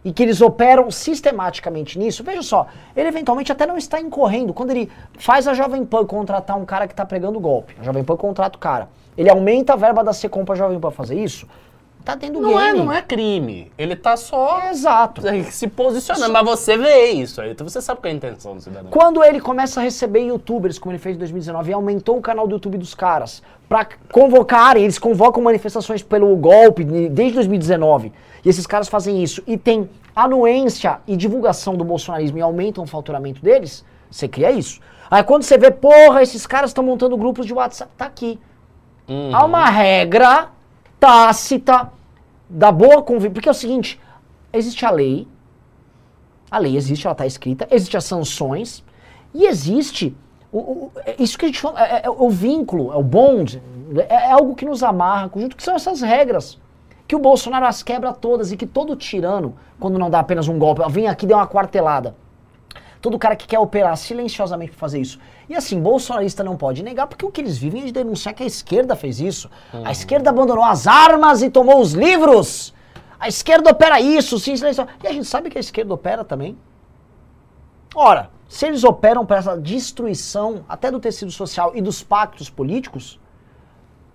[0.05, 4.53] e que eles operam sistematicamente nisso, veja só, ele eventualmente até não está incorrendo.
[4.53, 8.05] Quando ele faz a Jovem Pan contratar um cara que está pregando golpe, a Jovem
[8.05, 11.21] Pan contrata o cara, ele aumenta a verba da Secom para a Jovem Pan fazer
[11.21, 11.45] isso,
[12.07, 12.79] tá tendo Não é, game.
[12.85, 13.71] não é crime.
[13.77, 15.21] Ele tá só Exato.
[15.51, 16.31] se posicionando.
[16.31, 18.89] Mas você vê isso aí, então você sabe qual é a intenção do cidadão.
[18.89, 22.47] Quando ele começa a receber youtubers, como ele fez em 2019, e aumentou o canal
[22.47, 28.13] do YouTube dos caras, pra convocarem, eles convocam manifestações pelo golpe de- desde 2019,
[28.45, 32.87] e esses caras fazem isso, e tem anuência e divulgação do bolsonarismo e aumentam o
[32.87, 34.79] faturamento deles, você cria isso.
[35.11, 38.39] Aí quando você vê, porra, esses caras estão montando grupos de WhatsApp, tá aqui.
[39.09, 39.35] Uhum.
[39.35, 40.49] Há uma regra
[40.99, 41.91] tácita
[42.49, 43.99] da boa convivência, porque é o seguinte,
[44.53, 45.27] existe a lei,
[46.49, 48.83] a lei existe, ela está escrita, existe as sanções
[49.33, 50.15] e existe
[50.51, 53.61] o, o- é isso que a gente fala, é, é o vínculo, é o bond,
[54.07, 56.57] é, é algo que nos amarra, junto que são essas regras.
[57.05, 60.57] Que o Bolsonaro as quebra todas e que todo tirano, quando não dá apenas um
[60.59, 62.15] golpe, vem aqui e deu uma quartelada.
[63.01, 65.19] Todo cara que quer operar silenciosamente para fazer isso.
[65.47, 68.43] E assim, bolsonarista não pode negar, porque o que eles vivem é de denunciar que
[68.43, 69.49] a esquerda fez isso.
[69.85, 72.73] A esquerda abandonou as armas e tomou os livros.
[73.19, 74.89] A esquerda opera isso, sim, silencioso.
[75.03, 76.57] E a gente sabe que a esquerda opera também.
[77.95, 83.19] Ora, se eles operam para essa destruição até do tecido social e dos pactos políticos,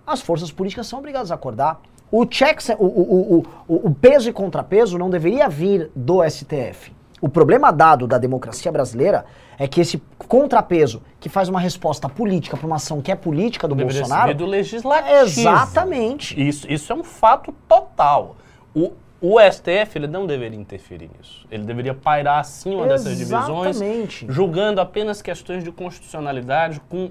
[0.05, 1.81] as forças políticas são obrigadas a acordar.
[2.11, 6.93] O, checks, o, o, o, o peso e contrapeso não deveria vir do STF.
[7.23, 9.23] O problema dado da democracia brasileira
[9.57, 13.65] é que esse contrapeso, que faz uma resposta política para uma ação que é política
[13.65, 14.27] do Deveria Bolsonaro.
[14.27, 15.15] ser do legislativo.
[15.21, 16.49] Exatamente.
[16.49, 18.35] Isso, isso é um fato total.
[18.75, 21.47] O, o STF ele não deveria interferir nisso.
[21.49, 23.79] Ele deveria pairar acima dessas divisões,
[24.27, 27.09] julgando apenas questões de constitucionalidade com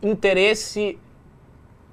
[0.00, 0.96] interesse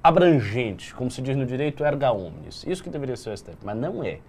[0.03, 2.63] abrangente, como se diz no direito erga omnes.
[2.68, 4.20] Isso que deveria ser o STF, mas não é.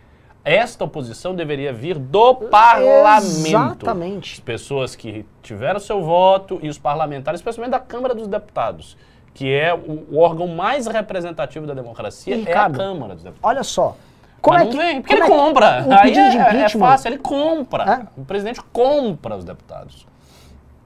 [0.46, 3.48] Esta oposição deveria vir do parlamento.
[3.48, 4.34] Exatamente.
[4.34, 8.96] As pessoas que tiveram seu voto e os parlamentares, especialmente da Câmara dos Deputados,
[9.34, 13.56] que é o, órgão mais representativo da democracia, E, é a Ricardo, Câmara dos Deputados.
[13.56, 13.96] Olha só.
[14.40, 15.84] Como Mas é que, vem, porque ele é compra.
[15.84, 17.82] O Aí pedido de é, é impeachment, fácil, ele compra.
[18.16, 18.20] É?
[18.20, 20.06] O presidente compra os deputados.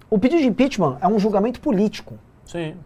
[0.09, 2.15] o pedido de impeachment é um julgamento político.
[2.47, 2.77] Sim.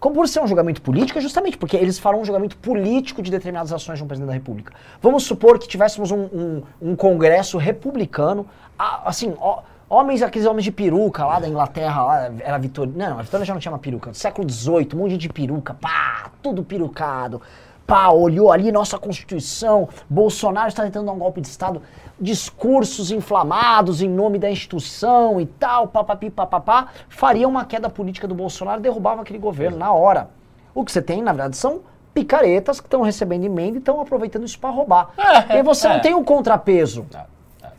[0.00, 3.30] Como por ser um julgamento político, é justamente porque eles farão um julgamento político de
[3.30, 4.72] determinadas ações de um presidente da República.
[5.02, 8.46] Vamos supor que tivéssemos um, um- um congresso republicano,
[8.78, 12.92] assim, ó, homens, aqueles homens de peruca lá da Inglaterra, lá, era Vitória.
[12.94, 14.14] Não, a Vitória já não tinha uma peruca.
[14.14, 17.42] Século XVIII, um monte de peruca, pá, tudo perucado.
[17.88, 21.80] Pá, olhou ali nossa Constituição, Bolsonaro está tentando dar um golpe de Estado,
[22.20, 28.34] discursos inflamados em nome da instituição e tal, papapi, papapá, faria uma queda política do
[28.34, 30.28] Bolsonaro derrubava aquele governo na hora.
[30.74, 31.80] O que você tem, na verdade, são
[32.12, 35.08] picaretas que estão recebendo emenda e estão aproveitando isso para roubar.
[35.48, 35.94] É, e você é.
[35.94, 37.06] não tem o contrapeso.
[37.14, 37.24] É,
[37.66, 37.70] é,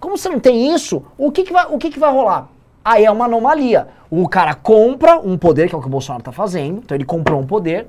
[0.00, 2.48] Como você não tem isso, o que, que, vai, o que, que vai rolar?
[2.84, 3.86] Aí é uma anomalia.
[4.10, 7.04] O cara compra um poder, que é o que o Bolsonaro está fazendo, então ele
[7.04, 7.86] comprou um poder,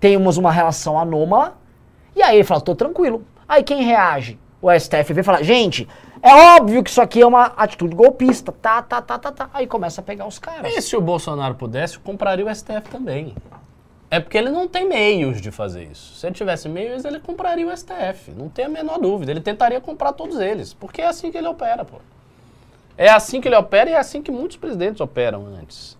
[0.00, 1.56] temos uma relação anômala,
[2.16, 3.24] e aí ele fala, tô tranquilo.
[3.48, 4.38] Aí quem reage?
[4.62, 5.86] O STF vem e fala, gente,
[6.22, 9.50] é óbvio que isso aqui é uma atitude golpista, tá, tá, tá, tá, tá.
[9.54, 10.74] Aí começa a pegar os caras.
[10.74, 13.34] E se o Bolsonaro pudesse, compraria o STF também.
[14.10, 16.16] É porque ele não tem meios de fazer isso.
[16.16, 18.32] Se ele tivesse meios, ele compraria o STF.
[18.36, 19.30] Não tem a menor dúvida.
[19.30, 20.74] Ele tentaria comprar todos eles.
[20.74, 21.98] Porque é assim que ele opera, pô.
[22.98, 25.96] É assim que ele opera e é assim que muitos presidentes operam antes.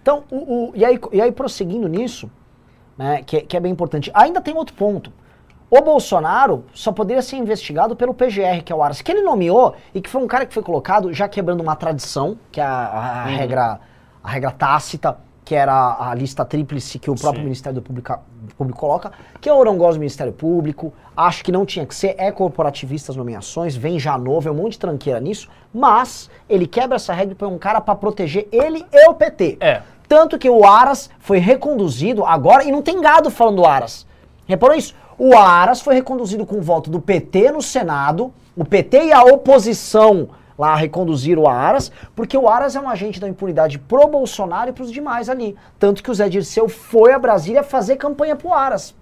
[0.00, 2.30] Então, o, o- e, aí, e aí prosseguindo nisso,
[2.98, 5.12] né, que, é- que é bem importante, ainda tem outro ponto.
[5.70, 9.74] O Bolsonaro só poderia ser investigado pelo PGR, que é o Aras, que ele nomeou
[9.94, 12.68] e que foi um cara que foi colocado já quebrando uma tradição, que é a,
[12.68, 13.78] a regra,
[14.24, 17.44] a regra tácita, que era a lista tríplice que o próprio Sim.
[17.44, 18.18] Ministério do Público,
[18.56, 22.14] Público coloca, que eu não gosto do Ministério Público, acho que não tinha que ser,
[22.18, 26.66] é corporativista as nomeações, vem já novo, é um monte de tranqueira nisso, mas ele
[26.66, 29.56] quebra essa regra e põe um cara pra proteger ele e o PT.
[29.60, 29.82] É.
[30.08, 34.06] Tanto que o Aras foi reconduzido agora, e não tem gado falando do Aras.
[34.46, 34.94] Reparou isso?
[35.18, 40.30] O Aras foi reconduzido com voto do PT no Senado, o PT e a oposição
[40.58, 44.72] lá reconduziram o Aras, porque o Aras é um agente da impunidade pro Bolsonaro e
[44.72, 45.56] pros demais ali.
[45.78, 48.94] Tanto que o Zé Dirceu foi a Brasília fazer campanha pro Aras.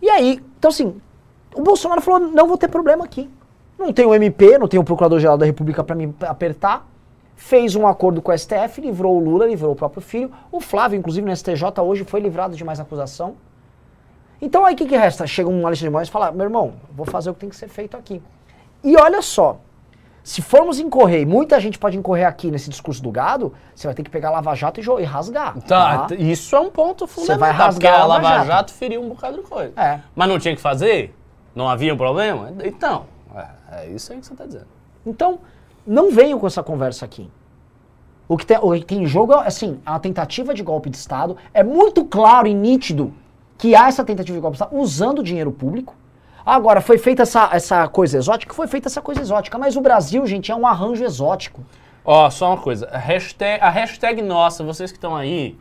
[0.00, 1.00] E aí, então assim,
[1.54, 3.28] o Bolsonaro falou: não vou ter problema aqui.
[3.78, 6.86] Não tem o MP, não tem o Procurador-Geral da República para me apertar.
[7.36, 10.32] Fez um acordo com o STF, livrou o Lula, livrou o próprio filho.
[10.50, 13.36] O Flávio, inclusive, no STJ hoje foi livrado de mais acusação.
[14.40, 15.26] Então aí o que, que resta?
[15.26, 17.56] Chega um Alexandre de Moraes e fala: meu irmão, vou fazer o que tem que
[17.56, 18.22] ser feito aqui.
[18.82, 19.58] E olha só,
[20.22, 23.94] se formos incorrer, e muita gente pode incorrer aqui nesse discurso do gado, você vai
[23.94, 25.56] ter que pegar a Lava Jato e, e rasgar.
[25.60, 27.38] Tá, isso é um ponto fundamental.
[27.38, 28.46] vai rasgar porque a Lava Jato.
[28.46, 29.72] Jato feriu um bocado de coisa.
[29.80, 30.00] É.
[30.14, 31.14] Mas não tinha que fazer?
[31.54, 32.52] Não havia um problema?
[32.64, 34.66] Então, é, é isso aí que você está dizendo.
[35.06, 35.38] Então,
[35.86, 37.30] não venham com essa conversa aqui.
[38.28, 40.96] O que, tem, o que tem em jogo é, assim, a tentativa de golpe de
[40.96, 41.36] Estado.
[41.54, 43.14] É muito claro e nítido
[43.56, 45.94] que há essa tentativa de golpe de Estado usando dinheiro público.
[46.44, 48.54] Agora, foi feita essa, essa coisa exótica?
[48.54, 49.58] Foi feita essa coisa exótica.
[49.58, 51.64] Mas o Brasil, gente, é um arranjo exótico.
[52.04, 52.88] Ó, só uma coisa.
[52.92, 55.56] A hashtag, a hashtag nossa, vocês que estão aí,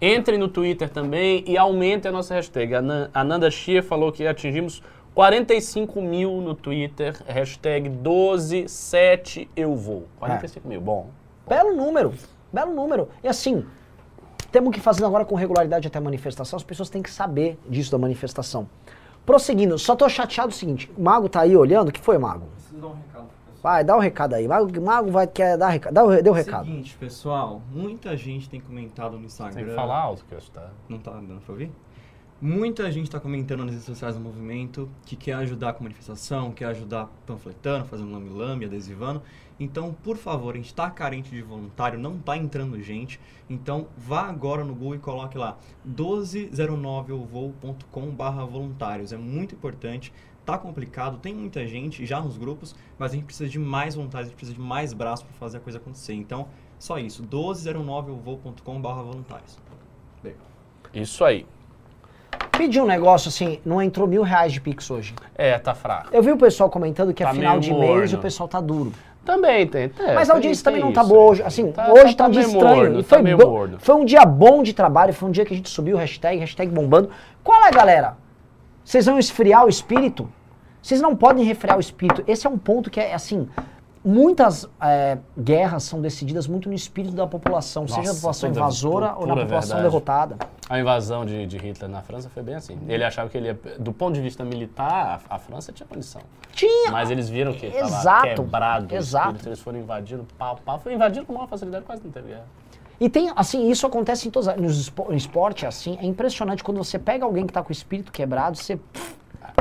[0.00, 2.74] entrem no Twitter também e aumentem a nossa hashtag.
[2.74, 4.82] A Nanda Chia falou que atingimos
[5.16, 7.16] 45 mil no Twitter.
[7.26, 10.06] Hashtag 127 eu vou.
[10.18, 11.08] 45 mil, bom.
[11.48, 12.12] Belo número,
[12.52, 13.08] belo número.
[13.24, 13.64] E assim,
[14.52, 16.58] temos que fazer agora com regularidade até a manifestação.
[16.58, 18.68] As pessoas têm que saber disso da manifestação.
[19.24, 21.88] Prosseguindo, só tô chateado o seguinte: o Mago tá aí olhando.
[21.88, 22.44] O que foi, Mago?
[22.54, 23.28] Preciso dar um recado.
[23.62, 24.46] Vai, dá o recado aí.
[24.46, 25.94] Mago, Mago vai quer dar recado.
[25.94, 26.66] Dá o, dê o recado.
[26.66, 29.54] Seguinte, pessoal, muita gente tem comentado no Instagram.
[29.54, 30.68] Tem que falar alto que eu tá.
[30.90, 31.72] Não tá dando pra ouvir?
[32.38, 36.66] Muita gente tá comentando nas redes sociais do movimento que quer ajudar com manifestação, quer
[36.66, 39.22] ajudar panfletando, fazendo lame-lame, adesivando.
[39.58, 43.18] Então, por favor, a gente tá carente de voluntário, não tá entrando gente.
[43.48, 45.56] Então, vá agora no Google e coloque lá
[45.88, 49.14] 1209ovoo.com barra voluntários.
[49.14, 50.12] É muito importante.
[50.44, 54.28] Tá complicado, tem muita gente já nos grupos, mas a gente precisa de mais voluntários,
[54.28, 56.12] a gente precisa de mais braços para fazer a coisa acontecer.
[56.12, 59.58] Então, só isso, 1209ovoo.com barra voluntários.
[60.22, 60.44] Legal.
[60.92, 61.46] Isso aí.
[62.56, 65.14] Pedi um negócio assim, não entrou mil reais de Pix hoje.
[65.34, 66.08] É, tá fraco.
[66.12, 68.18] Eu vi o pessoal comentando que é Tá final meio de mês morno.
[68.18, 68.92] o pessoal tá duro.
[69.24, 69.90] Também tem.
[69.98, 71.42] é, Mas a tem- audiência tem também não tá isso boa hoje.
[71.42, 72.76] Assim, Tá- hoje tá, tá um dia estranho.
[72.76, 75.56] morno, e tá foi, foi um dia bom de trabalho, foi um dia que a
[75.56, 77.10] gente subiu o hashtag, hashtag bombando.
[77.42, 78.16] Qual é, galera?
[78.84, 80.28] Vocês vão esfriar o espírito?
[80.80, 82.22] Vocês não podem refriar o espírito.
[82.28, 83.48] Esse é um ponto que é assim.
[84.08, 89.06] Muitas é, guerras são decididas muito no espírito da população, seja Nossa, da população invasora
[89.16, 89.82] ou na pura população verdade.
[89.82, 90.36] derrotada.
[90.70, 92.78] A invasão de, de Hitler na França foi bem assim.
[92.86, 96.22] Ele achava que ele ia, do ponto de vista militar, a, a França tinha condição.
[96.52, 96.92] Tinha!
[96.92, 99.26] Mas eles viram que estava quebrado exato.
[99.26, 100.78] espírito, eles foram invadindo pau, pau.
[100.78, 102.44] Foi invadido com maior facilidade, quase não teve guerra.
[103.00, 104.46] E tem, assim, isso acontece em todos.
[104.46, 107.70] as- Nos espo- esporte, é assim, é impressionante quando você pega alguém que tá com
[107.70, 108.78] o espírito quebrado, você.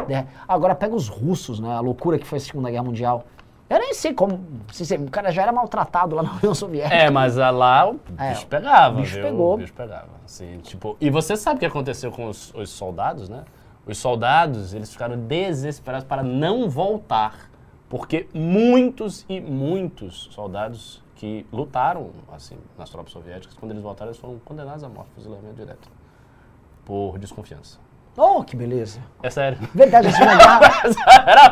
[0.07, 0.27] né?
[0.47, 1.73] Agora pega os russos, né?
[1.75, 3.25] A loucura que foi a Segunda Guerra Mundial.
[3.69, 4.45] Eu nem sei como.
[4.71, 6.93] se- o cara já era maltratado lá na União Soviética.
[6.95, 9.23] É, mas lá o É, bicho pegava, o bicho viu?
[9.23, 9.53] pegou.
[9.53, 10.09] O bicho pegava.
[10.23, 13.43] Assim, tipo, e você sabe o que aconteceu com os, os soldados, né?
[13.87, 17.49] Os soldados, eles ficaram desesperados para não voltar.
[17.89, 24.19] Porque muitos e muitos soldados que lutaram, assim, nas tropas soviéticas, quando eles voltaram, eles
[24.19, 25.87] foram condenados à morte, fuzilamento direto.
[26.83, 27.79] Por desconfiança.
[28.17, 28.99] Oh, que beleza.
[29.23, 29.57] É sério.
[29.73, 30.71] Verdade, Segunda Guerra.
[31.25, 31.49] Era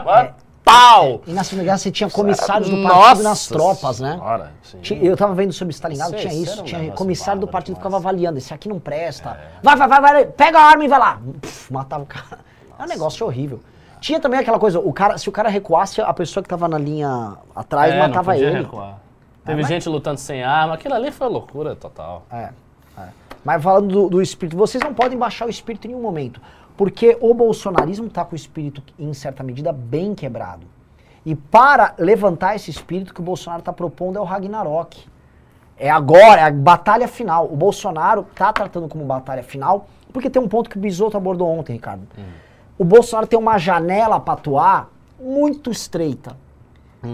[0.64, 1.22] pau!
[1.28, 4.14] E na Guerra você tinha comissários do Nossa partido nas tropas, né?
[4.14, 5.00] senhora, sim.
[5.02, 7.94] Eu tava vendo sobre Stalingrado, tinha isso tinha comissário do partido que demais.
[7.96, 9.38] ficava avaliando, esse aqui não presta.
[9.62, 11.20] Vai, vai, vai, vai, pega a arma e vai lá.
[11.42, 12.40] Puf, matava o cara.
[12.80, 13.60] É um negócio horrível.
[14.00, 16.78] Tinha também aquela coisa, o cara, se o cara recuasse, a pessoa que tava na
[16.78, 18.58] linha atrás É, não matava podia ele.
[18.60, 19.00] recuar.
[19.46, 22.26] Teve mas- gente lutando sem arma, aquilo ali foi loucura total.
[22.32, 22.50] É,
[22.98, 23.08] é.
[23.46, 26.42] Mas falando do, do espírito, vocês não podem baixar o espírito em nenhum momento.
[26.76, 30.66] Porque o bolsonarismo está com o espírito, em certa medida, bem quebrado.
[31.26, 35.06] E para levantar esse espírito que o Bolsonaro está propondo é o Ragnarok.
[35.78, 37.46] É agora, é a batalha final.
[37.52, 41.48] O Bolsonaro está tratando como batalha final, porque tem um ponto que o Bisotto abordou
[41.48, 42.08] ontem, Ricardo.
[42.78, 46.36] O Bolsonaro tem uma janela para atuar muito estreita.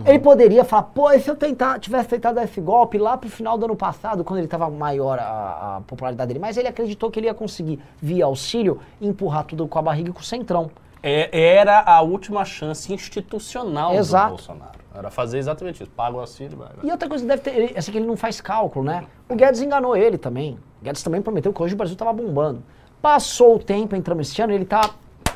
[0.05, 3.29] Ele poderia falar, pô, e se eu tentar, tivesse tentado dar esse golpe lá pro
[3.29, 7.09] final do ano passado, quando ele estava maior a, a popularidade dele, mas ele acreditou
[7.09, 10.69] que ele ia conseguir, via auxílio, empurrar tudo com a barriga e com o centrão.
[11.01, 14.25] É- era a última chance institucional Exato.
[14.25, 14.79] do Bolsonaro.
[14.93, 15.91] Era fazer exatamente isso.
[15.91, 16.67] Paga o auxílio, vai.
[16.67, 16.85] vai.
[16.85, 17.55] E outra coisa, deve ter.
[17.55, 19.05] Ele, essa que ele não faz cálculo, né?
[19.29, 20.59] O Guedes enganou ele também.
[20.81, 22.61] O Guedes também prometeu que hoje o Brasil tava bombando.
[23.01, 24.81] Passou o tempo, entramos esse ano, ele tá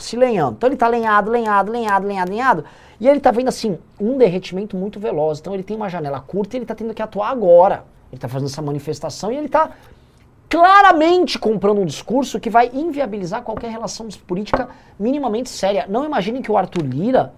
[0.04, 0.56] se lenhando.
[0.56, 2.66] Então ele tá lenhado, lenhado, lenhado, lenhado, lenhado.
[3.00, 5.40] E ele tá vendo assim, um derretimento muito veloz.
[5.40, 7.86] Então ele tem uma janela curta e ele tá tendo que atuar agora.
[8.12, 9.72] Ele tá fazendo essa manifestação e ele tá
[10.50, 15.88] claramente comprando um discurso que vai inviabilizar qualquer relação política minimamente séria.
[15.90, 17.34] Não imaginem que o Arthur Lira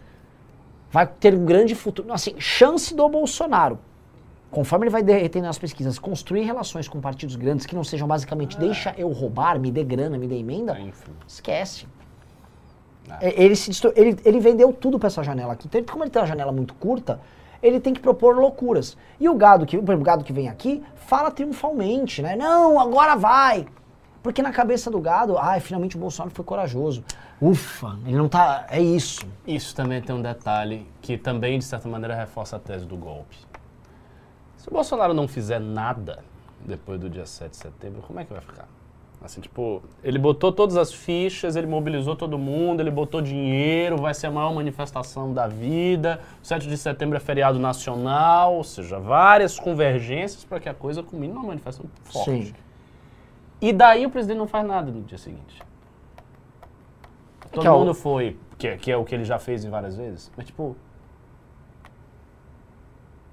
[0.92, 2.12] vai ter um grande futuro.
[2.12, 3.80] Assim, chance do Bolsonaro,
[4.52, 8.58] conforme ele vai derretendo nas pesquisas, construir relações com partidos grandes que não sejam basicamente
[8.58, 11.12] deixa eu roubar, me dê grana, me dê emenda, Enfim.
[11.28, 11.88] esquece.
[13.10, 13.18] Ah.
[13.22, 15.68] É, Ele, se ele, ele vendeu tudo para essa janela aqui.
[15.68, 17.20] Então, como ele tem uma janela muito curta,
[17.62, 18.98] ele tem que propor loucuras.
[19.20, 22.36] E o gado que, o gado que vem aqui fala triunfalmente, né?
[22.36, 23.66] Não, agora vai.
[24.22, 27.04] Porque na cabeça do gado, ai, finalmente o Bolsonaro foi corajoso.
[27.40, 28.66] Ufa, ele não tá.
[28.70, 29.26] É isso.
[29.46, 33.38] Isso também tem um detalhe que também, de certa maneira, reforça a tese do golpe.
[34.58, 36.24] Se o Bolsonaro não fizer nada
[36.66, 38.68] depois do dia 7 de setembro, como é que vai ficar?
[39.26, 44.14] Assim, tipo, ele botou todas as fichas, ele mobilizou todo mundo, ele botou dinheiro, vai
[44.14, 46.22] ser a maior manifestação da vida.
[46.44, 51.02] O 7 de setembro é feriado nacional, ou seja, várias convergências para que a coisa
[51.02, 52.30] culmine numa manifestação forte.
[52.48, 52.54] Sim.
[53.60, 55.60] E daí o presidente não faz nada no dia seguinte.
[57.52, 59.66] Todo que é o- mundo foi, que, é- que é o que ele já fez
[59.66, 60.76] em várias vezes, mas tipo.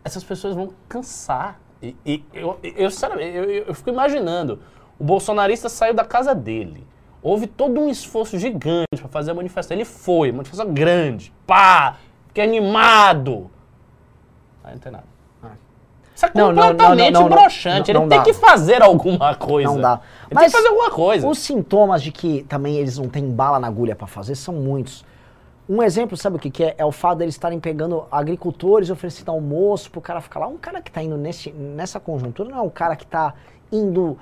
[0.05, 1.61] Essas pessoas vão cansar.
[1.83, 4.61] E, e eu, eu, sinceramente, eu, eu, eu fico imaginando.
[5.03, 6.87] O bolsonarista saiu da casa dele.
[7.21, 9.77] Houve todo um esforço gigante para fazer a manifestação.
[9.77, 11.33] Ele foi, manifestação grande.
[11.45, 11.97] Pá!
[12.29, 13.51] Fiquei animado.
[14.63, 15.05] Aí não tem nada.
[16.15, 17.37] Isso é completamente não, não, não.
[17.37, 17.91] broxante.
[17.91, 18.23] Ele tem dá.
[18.23, 19.73] que fazer alguma coisa.
[19.73, 20.01] Não dá.
[20.31, 21.27] Ele tem que fazer alguma coisa.
[21.27, 25.05] Os sintomas de que também eles não têm bala na agulha para fazer são muitos.
[25.69, 26.77] Um exemplo, sabe o que, que é?
[26.79, 30.47] É o fato deles estarem pegando agricultores e oferecendo almoço pro cara ficar lá.
[30.47, 33.35] Um cara que tá indo nesse, nessa conjuntura não é um cara que tá
[33.73, 34.17] indo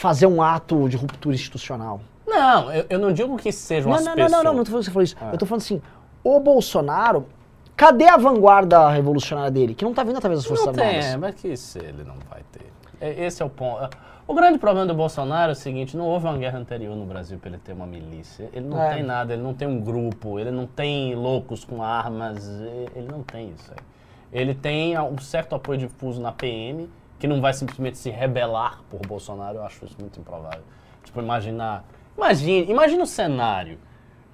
[0.00, 2.00] fazer um ato de ruptura institucional.
[2.26, 4.32] Não, eu, eu não digo que sejam Não, as não, não, pessoas.
[4.32, 5.16] não, não, não tô falando que você falou isso.
[5.20, 5.30] Ah.
[5.32, 5.82] Eu tô falando assim,
[6.24, 7.26] o Bolsonaro,
[7.76, 9.74] cadê a vanguarda revolucionária dele?
[9.74, 11.06] Que não tá vindo através das Forças Não tem, Armadas.
[11.12, 12.72] é, mas que isso ele não vai ter.
[13.00, 13.90] É, Esse é o ponto.
[14.26, 17.36] O grande problema do Bolsonaro é o seguinte, não houve uma guerra anterior no Brasil
[17.38, 18.48] para ele ter uma milícia.
[18.52, 18.94] Ele não É.
[18.94, 22.48] tem nada, ele não tem um grupo, ele não tem loucos com armas,
[22.94, 23.84] ele não tem isso aí.
[24.32, 26.88] Ele tem um certo apoio difuso na PM,
[27.20, 30.62] que não vai simplesmente se rebelar por Bolsonaro, eu acho isso muito improvável.
[31.04, 31.84] Tipo, imaginar...
[32.16, 33.78] Imagine, imagina o cenário.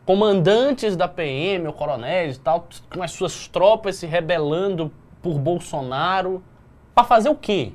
[0.05, 6.43] Comandantes da PM, ou coronéis e tal, com as suas tropas se rebelando por Bolsonaro,
[6.95, 7.73] para fazer o quê?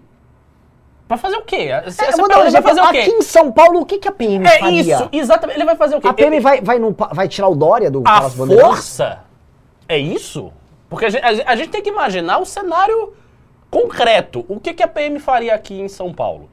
[1.09, 1.67] Para fazer o quê?
[1.69, 3.11] Essa- É, essa um pergunta, vai fazer o Aqui quê?
[3.11, 4.79] em São Paulo, o que, que a PM É faria?
[4.81, 5.57] isso, exatamente.
[5.57, 6.07] Ele vai fazer o quê?
[6.07, 9.19] A PM Ele- vai, vai, no vai tirar o Dória do a Palácio força
[9.89, 10.53] é isso?
[10.89, 13.13] Porque a gente, a gente- a gente tem que imaginar o cenário
[13.71, 14.45] concreto.
[14.47, 16.49] O que, que a PM faria aqui em São Paulo?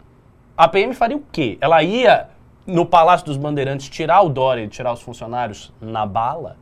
[0.56, 1.58] A PM faria o quê?
[1.60, 2.28] Ela ia
[2.66, 6.56] no Palácio dos Bandeirantes tirar o Dória e tirar os funcionários na bala?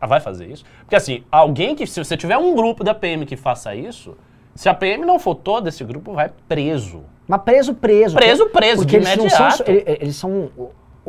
[0.00, 0.64] Ela vai fazer isso?
[0.80, 4.16] Porque assim, alguém que, se você tiver um grupo da PM que faça isso,
[4.54, 7.02] se a PM não for toda, esse grupo vai preso.
[7.26, 8.16] Mas preso, preso.
[8.16, 9.70] Preso, preso, Porque de eles não são, imediato.
[9.70, 10.50] ele- eles são,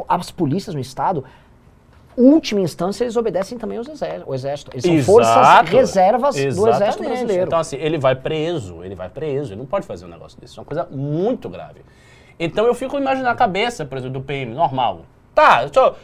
[0.08, 1.24] as polícias no estado,
[2.18, 4.72] última instância, eles obedecem também aos exér- ao exército.
[4.74, 5.72] Eles são forças Exato.
[5.72, 7.08] reservas do exército Exatamente.
[7.10, 7.44] brasileiro.
[7.48, 10.52] Então, assim, ele vai preso, ele vai preso, ele não pode fazer um negócio desse.
[10.54, 11.82] Isso é uma coisa muito grave.
[12.40, 15.02] Então eu fico imaginando a cabeça, por exemplo, do PM, normal.
[15.34, 15.96] Tá, eu sou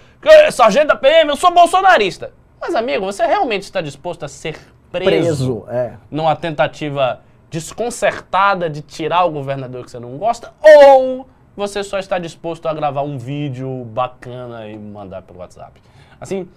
[0.52, 2.32] sargento da PM, eu sou bolsonarista.
[2.60, 4.58] Mas, amigo, você realmente está disposto a ser
[4.92, 5.94] preso, preso, é.
[6.10, 10.54] numa tentativa desconcertada de tirar o governador que você não gosta?
[10.62, 15.82] Ou você só está disposto a gravar um vídeo bacana e mandar pelo WhatsApp?
[16.22, 16.48] Assim,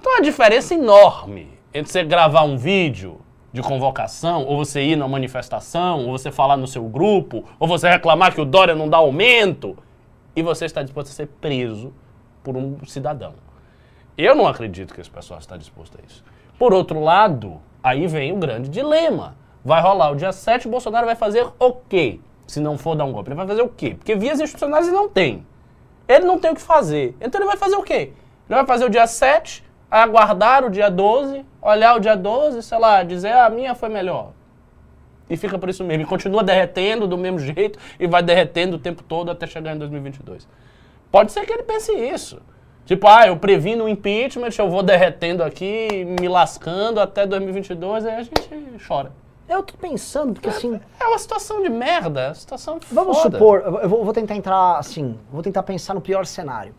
[0.00, 3.20] então a diferença enorme entre você gravar um vídeo
[3.52, 7.88] de convocação, ou você ir na manifestação, ou você falar no seu grupo, ou você
[7.88, 9.76] reclamar que o Dória não dá aumento,
[10.36, 11.92] e você está disposto a ser preso
[12.44, 13.34] por um cidadão.
[14.16, 16.22] Eu não acredito que esse pessoal está disposto a isso.
[16.58, 19.36] Por outro lado, aí vem o grande dilema.
[19.64, 22.20] Vai rolar o dia 7, o Bolsonaro vai fazer o quê?
[22.46, 23.94] Se não for dar um golpe, ele vai fazer o quê?
[23.94, 25.44] Porque vias institucionais ele não tem.
[26.06, 27.16] Ele não tem o que fazer.
[27.20, 28.12] Então ele vai fazer o quê?
[28.48, 32.78] Ele vai fazer o dia 7, aguardar o dia 12, olhar o dia 12, sei
[32.78, 34.32] lá, dizer, ah, a minha foi melhor.
[35.28, 36.04] E fica por isso mesmo.
[36.04, 39.78] E continua derretendo do mesmo jeito e vai derretendo o tempo todo até chegar em
[39.78, 40.46] 2022.
[41.10, 42.40] Pode ser que ele pense isso.
[42.84, 48.14] Tipo, ah, eu previ no impeachment, eu vou derretendo aqui, me lascando até 2022, aí
[48.14, 48.48] a gente
[48.86, 49.10] chora.
[49.48, 53.38] Eu tô pensando, porque assim, É uma situação de merda, é uma situação vamos foda.
[53.38, 56.74] supor, eu vou, eu vou tentar entrar assim, vou tentar pensar no pior cenário.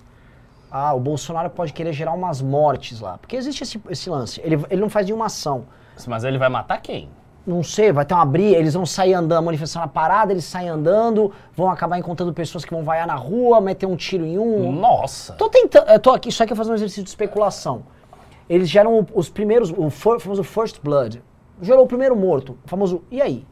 [0.72, 3.18] Ah, o Bolsonaro pode querer gerar umas mortes lá.
[3.18, 4.42] Porque existe esse, esse lance.
[4.44, 5.66] Ele, ele não faz nenhuma ação.
[6.06, 7.10] Mas ele vai matar quem?
[7.46, 10.44] Não sei, vai ter uma briga, eles vão sair andando, a manifestação na parada, eles
[10.44, 14.38] saem andando, vão acabar encontrando pessoas que vão vaiar na rua, meter um tiro em
[14.38, 14.70] um.
[14.74, 15.34] Nossa.
[15.36, 17.84] Tô tentando, eu tô aqui, só que fazendo um exercício de especulação.
[18.50, 21.24] Eles geram os primeiros, o famoso First Blood.
[21.62, 23.46] Gerou o primeiro morto, o famoso, e aí?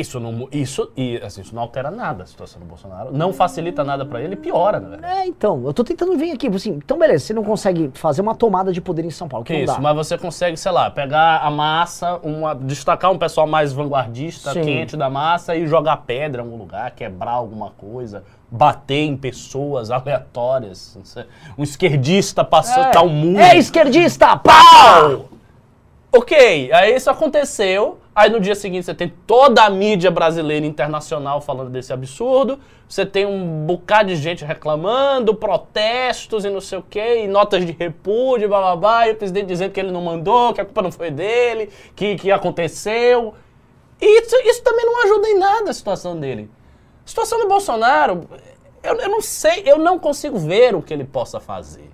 [0.00, 3.12] Isso não, isso, e, assim, isso não altera nada a situação do Bolsonaro.
[3.12, 5.20] Não facilita nada pra ele, piora, na verdade.
[5.20, 8.34] É, então, eu tô tentando vir aqui, assim, então beleza, você não consegue fazer uma
[8.34, 11.50] tomada de poder em São Paulo, que isso, mas você consegue, sei lá, pegar a
[11.50, 14.62] massa, uma, destacar um pessoal mais vanguardista, Sim.
[14.62, 19.90] quente da massa e jogar pedra em algum lugar, quebrar alguma coisa, bater em pessoas
[19.90, 20.98] aleatórias.
[21.58, 23.40] Um esquerdista passou, tá um muro.
[23.40, 25.28] É esquerdista, pau!
[26.12, 27.99] Ok, aí isso aconteceu.
[28.14, 32.58] Aí no dia seguinte você tem toda a mídia brasileira e internacional falando desse absurdo.
[32.88, 37.64] Você tem um bocado de gente reclamando, protestos e não sei o quê, e notas
[37.64, 40.64] de repúdio, blá blá blá, e o presidente dizendo que ele não mandou, que a
[40.64, 43.34] culpa não foi dele, que, que aconteceu.
[44.00, 46.50] E isso, isso também não ajuda em nada a situação dele.
[47.04, 48.28] A situação do Bolsonaro,
[48.82, 51.89] eu, eu não sei, eu não consigo ver o que ele possa fazer.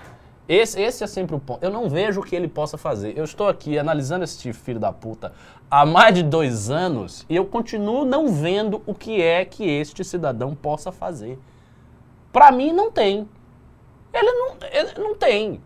[0.48, 1.62] Esse, esse é sempre o ponto.
[1.62, 3.16] Eu não vejo o que ele possa fazer.
[3.18, 5.32] Eu estou aqui analisando esse filho da puta
[5.70, 10.04] há mais de dois anos e eu continuo não vendo o que é que este
[10.04, 11.38] cidadão possa fazer.
[12.32, 13.28] Pra mim, não tem.
[14.12, 15.60] Ele não, ele não tem.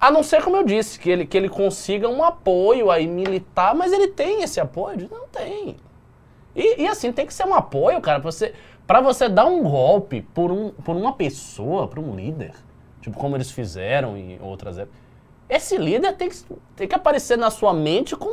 [0.00, 3.74] A não ser, como eu disse, que ele, que ele consiga um apoio aí militar,
[3.74, 5.08] mas ele tem esse apoio?
[5.10, 5.76] Não tem.
[6.54, 8.54] E, e assim, tem que ser um apoio, cara, pra você,
[9.02, 12.54] você dar um golpe por, um, por uma pessoa, por um líder.
[13.08, 15.00] Tipo, como eles fizeram em outras épocas.
[15.48, 16.36] Esse líder tem que,
[16.76, 18.30] tem que aparecer na sua mente como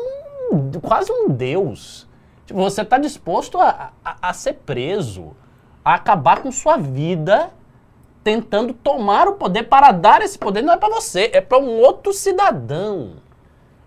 [0.51, 2.07] um- quase um deus.
[2.45, 5.31] Tipo, você tá disposto a, a, a ser preso,
[5.83, 7.51] a acabar com sua vida
[8.23, 11.79] tentando tomar o poder para dar esse poder não é para você, é para um
[11.79, 13.17] outro cidadão.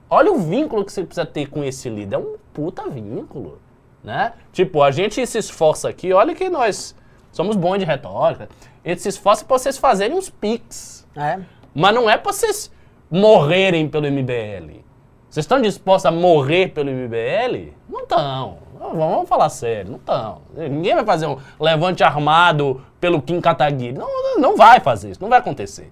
[0.08, 3.60] Olha o vínculo que você precisa ter com esse líder, é um puta vínculo,
[4.02, 4.32] né?
[4.52, 6.94] Tipo, a gente se esforça aqui, olha que nós
[7.32, 8.48] somos bons de retórica,
[8.90, 11.38] a gente se esforça para vocês fazerem uns pics, É.
[11.74, 12.70] mas não é para vocês
[13.10, 14.84] morrerem pelo MBL.
[15.28, 17.72] Vocês estão dispostos a morrer pelo MBL?
[17.88, 18.58] Não estão.
[18.78, 20.40] Vamos falar sério, não estão.
[20.56, 23.92] Ninguém vai fazer um levante armado pelo Kim Kataguiri.
[23.92, 25.90] Não, não, vai fazer isso, não vai acontecer.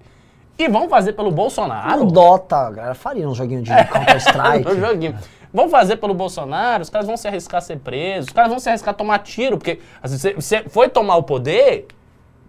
[0.57, 2.05] E vão fazer pelo Bolsonaro.
[2.05, 4.65] No Dota, a galera faria um joguinho de Counter-Strike.
[4.65, 5.15] no joguinho.
[5.53, 8.59] Vão fazer pelo Bolsonaro, os caras vão se arriscar a ser presos, os caras vão
[8.59, 11.87] se arriscar a tomar tiro, porque assim, você foi tomar o poder,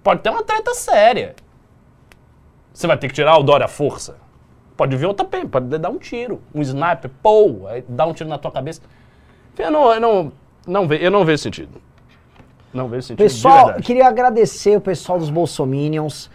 [0.09, 1.37] pode ter uma treta séria.
[2.73, 4.17] Você vai ter que tirar o Dória à força.
[4.75, 8.31] Pode vir outra PM, pode dar um tiro, um sniper, pô, aí dá um tiro
[8.31, 8.81] na tua cabeça.
[9.59, 10.33] Eu não, eu não,
[10.67, 11.79] não, ve, eu não vejo sentido.
[12.73, 16.31] Não vejo sentido Pessoal, queria agradecer o pessoal dos Bolsominions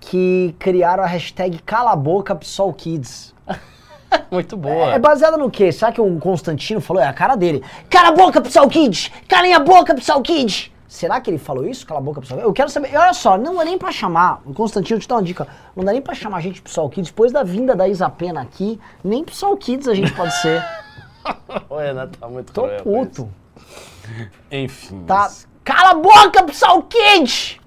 [0.00, 3.34] que criaram a hashtag Cala a Boca PSOL Kids.
[4.30, 4.94] Muito boa.
[4.94, 5.70] É baseada no quê?
[5.70, 7.02] Será que o Constantino falou?
[7.02, 7.62] É a cara dele.
[7.90, 9.12] Cala a boca, PSOL Kids!
[9.28, 10.70] Calem a boca, PSOL Kids!
[10.88, 11.86] Será que ele falou isso?
[11.86, 12.96] Cala a boca, PSOL Eu quero saber.
[12.96, 14.40] Olha só, não dá nem pra chamar.
[14.46, 15.46] O Constantino, te dá uma dica.
[15.76, 17.10] Não dá nem pra chamar a gente de PSOL Kids.
[17.10, 20.64] Depois da vinda da Isapena aqui, nem PSOL Kids a gente pode ser.
[21.68, 23.28] O Renato tá muito Tô puto.
[24.50, 25.04] Enfim.
[25.04, 25.30] Tá?
[25.62, 27.60] Cala a boca, PSOL Kids!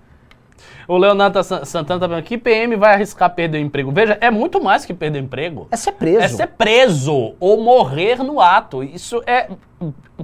[0.92, 3.92] O Leonardo San- Santana tá vendo que PM vai arriscar perder o emprego.
[3.92, 5.68] Veja, é muito mais que perder emprego.
[5.72, 6.20] É ser preso.
[6.20, 8.84] É ser preso ou morrer no ato.
[8.84, 9.48] Isso é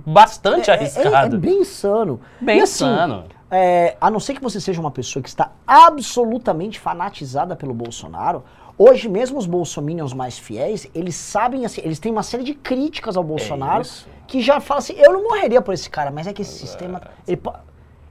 [0.05, 1.35] bastante É- arriscado.
[1.35, 2.19] É, é bem insano.
[2.41, 3.23] Bem E assim, insano.
[3.49, 8.43] é, a não ser que você seja uma pessoa que está absolutamente fanatizada pelo Bolsonaro,
[8.77, 13.15] hoje mesmo os bolsominions mais fiéis, eles sabem assim, eles têm uma série de críticas
[13.15, 14.05] ao Bolsonaro isso.
[14.27, 17.01] que já falam assim, eu não morreria por esse cara, mas é que esse sistema
[17.27, 17.53] ele, po-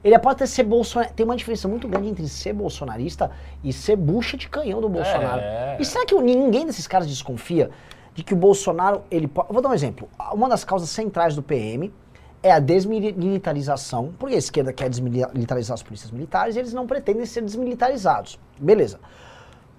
[0.07, 3.31] ele pode até ser bolsonarista, tem uma diferença muito grande entre ser bolsonarista
[3.63, 5.41] e ser bucha de canhão do Bolsonaro.
[5.41, 5.77] É.
[5.79, 7.69] E será que ninguém desses caras desconfia
[8.13, 9.51] de que o Bolsonaro, ele pode...
[9.51, 10.09] Vou dar um exemplo.
[10.31, 11.93] Uma das causas centrais do PM
[12.41, 17.25] é a desmilitarização, porque a esquerda quer desmilitarizar as polícias militares e eles não pretendem
[17.25, 18.39] ser desmilitarizados.
[18.59, 18.99] Beleza.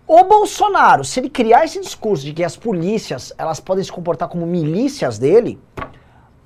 [0.07, 4.29] O Bolsonaro, se ele criar esse discurso de que as polícias elas podem se comportar
[4.29, 5.61] como milícias dele,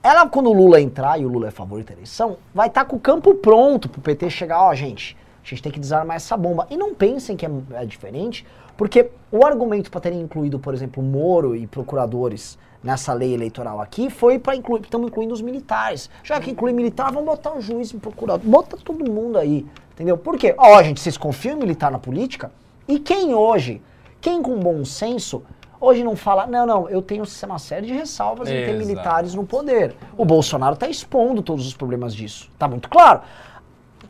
[0.03, 2.97] ela, quando o Lula entrar, e o Lula é favorito à eleição, vai estar com
[2.97, 6.67] o campo pronto pro PT chegar, ó, gente, a gente tem que desarmar essa bomba.
[6.71, 8.45] E não pensem que é, é diferente,
[8.77, 14.11] porque o argumento para terem incluído, por exemplo, Moro e procuradores nessa lei eleitoral aqui
[14.11, 16.11] foi para incluir, estamos incluindo os militares.
[16.25, 18.45] Já que inclui militar, vamos botar o juiz e procurador.
[18.45, 20.19] Bota todo mundo aí, entendeu?
[20.19, 20.55] Por quê?
[20.59, 22.51] Ó, gente, vocês confiam em militar na política?
[22.89, 23.81] E quem hoje,
[24.21, 25.43] quem com bom senso,
[25.83, 29.45] hoje não fala, não, não, eu tenho uma série de ressalvas em ter militares no
[29.45, 29.97] poder.
[30.17, 32.49] O Bolsonaro está expondo todos os problemas disso.
[32.57, 33.23] Tá muito claro.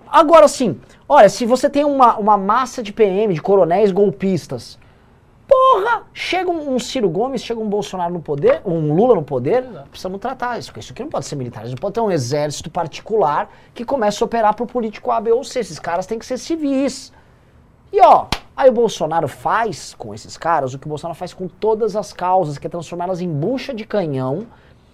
[0.06, 4.78] Agora sim, olha, se você tem uma, uma massa de PM, de coronéis golpistas,
[5.48, 9.64] porra, chega um, um Ciro Gomes, chega um Bolsonaro no poder, um Lula no poder,
[9.90, 10.70] precisamos tratar isso.
[10.78, 14.26] Isso aqui não pode ser militar, não pode ter um exército particular que comece a
[14.26, 15.60] operar pro político A, B ou C.
[15.60, 17.10] Esses caras têm que ser civis.
[17.92, 18.26] E ó,
[18.56, 22.10] aí o Bolsonaro faz com esses caras o que o Bolsonaro faz com todas as
[22.10, 24.46] causas, que é transformá-las em bucha de canhão,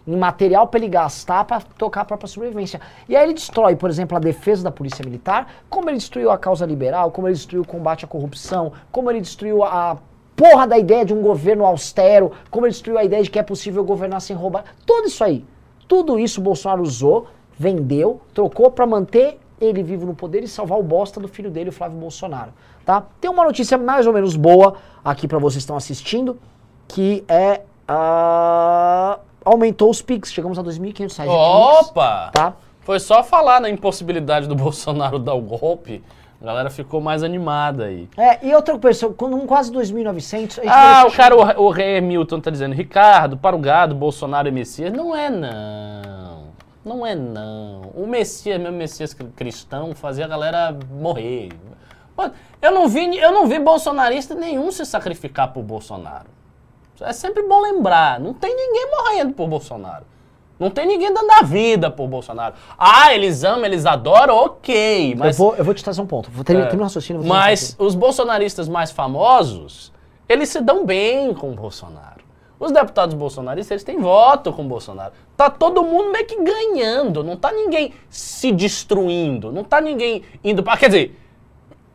[0.04, 2.80] em material para ele gastar para tocar a própria sobrevivência.
[3.08, 6.36] E aí ele destrói, por exemplo, a defesa da polícia militar, como ele destruiu a
[6.36, 9.98] causa liberal, como ele destruiu o combate à corrupção, como ele destruiu a
[10.34, 13.44] porra da ideia de um governo austero, como ele destruiu a ideia de que é
[13.44, 14.64] possível governar sem roubar.
[14.84, 15.44] Tudo isso aí.
[15.86, 20.78] Tudo isso o Bolsonaro usou, vendeu, trocou para manter ele vivo no poder e salvar
[20.78, 22.52] o bosta do filho dele, o Flávio Bolsonaro.
[22.88, 23.04] Tá?
[23.20, 26.38] Tem uma notícia mais ou menos boa aqui para vocês que estão assistindo,
[26.88, 27.60] que é.
[27.86, 31.88] ah, aumentou os PIX, chegamos a 2.500 reais de PIX.
[31.90, 32.30] Opa!
[32.32, 32.54] Tá?
[32.80, 36.02] Foi só falar na impossibilidade do Bolsonaro dar o golpe,
[36.40, 38.08] a galera ficou mais animada aí.
[38.16, 40.32] É, e outra coisa, quando um quase 2.900...
[40.32, 43.94] a gente Ah, o cara, o, o Rei Milton tá dizendo, Ricardo, para o gado,
[43.94, 44.90] Bolsonaro é Messias.
[44.90, 46.44] Não é não.
[46.82, 47.82] Não é não.
[47.94, 51.50] O Messias, mesmo Messias cri- cristão, fazia a galera morrer.
[52.60, 56.26] Eu não vi, eu não vi bolsonarista nenhum se sacrificar por Bolsonaro.
[57.00, 60.04] É sempre bom lembrar, não tem ninguém morrendo por Bolsonaro.
[60.58, 62.56] Não tem ninguém dando a vida por Bolsonaro.
[62.76, 65.14] Ah, eles amam, eles adoram, ok.
[65.16, 66.28] Mas eu, vou, eu vou te trazer um ponto.
[66.30, 66.76] Vou terminar é.
[66.76, 67.22] o raciocínio.
[67.22, 69.92] vou trazer um Mas os bolsonaristas mais famosos,
[70.28, 72.26] eles se dão bem com o Bolsonaro.
[72.58, 75.12] Os deputados bolsonaristas, eles têm voto com o Bolsonaro.
[75.36, 80.60] Tá todo mundo meio que ganhando, não tá ninguém se destruindo, não tá ninguém indo
[80.60, 80.76] pra...
[80.76, 81.18] Quer dizer,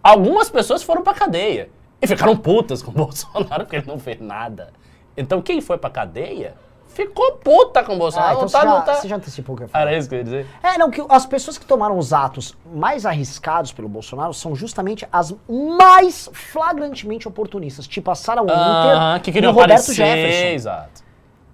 [0.04, 1.70] algumas pessoas foram pra cadeia
[2.02, 4.74] e ficaram putas com o Bolsonaro porque ele não fez nada.
[5.16, 6.56] Então quem foi pra cadeia
[6.88, 8.30] ficou puta com o Bolsonaro.
[8.30, 8.94] Ah, então não você, tá, já, não tá...
[8.96, 9.88] você já antecipou o que eu falar.
[9.88, 10.48] Era isso que eu ia dizer?
[10.62, 15.08] É, não, que as pessoas que tomaram os atos mais arriscados pelo Bolsonaro são justamente
[15.12, 20.54] as mais flagrantemente oportunistas, tipo a Sarah Winter Aham, que e o Roberto aparecer, Jefferson.
[20.54, 21.03] exato.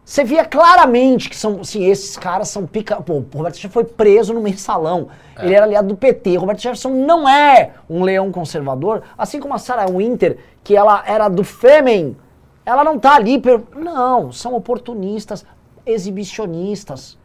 [0.09, 2.99] Você via claramente que são, assim, esses caras são pica...
[2.99, 5.09] Pô, o Roberto Jefferson foi preso no mensalão.
[5.37, 5.45] É.
[5.45, 6.35] Ele era aliado do PT.
[6.35, 11.03] O Roberto Jefferson não é um leão conservador, assim como a Sarah Winter, que ela
[11.05, 12.17] era do Fêmen.
[12.65, 13.37] Ela não tá ali...
[13.37, 13.61] Per...
[13.75, 15.45] Não, são oportunistas,
[15.85, 17.15] exibicionistas.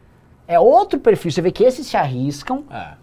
[0.47, 1.31] É outro perfil.
[1.31, 2.93] Você vê que esses se arriscam, É.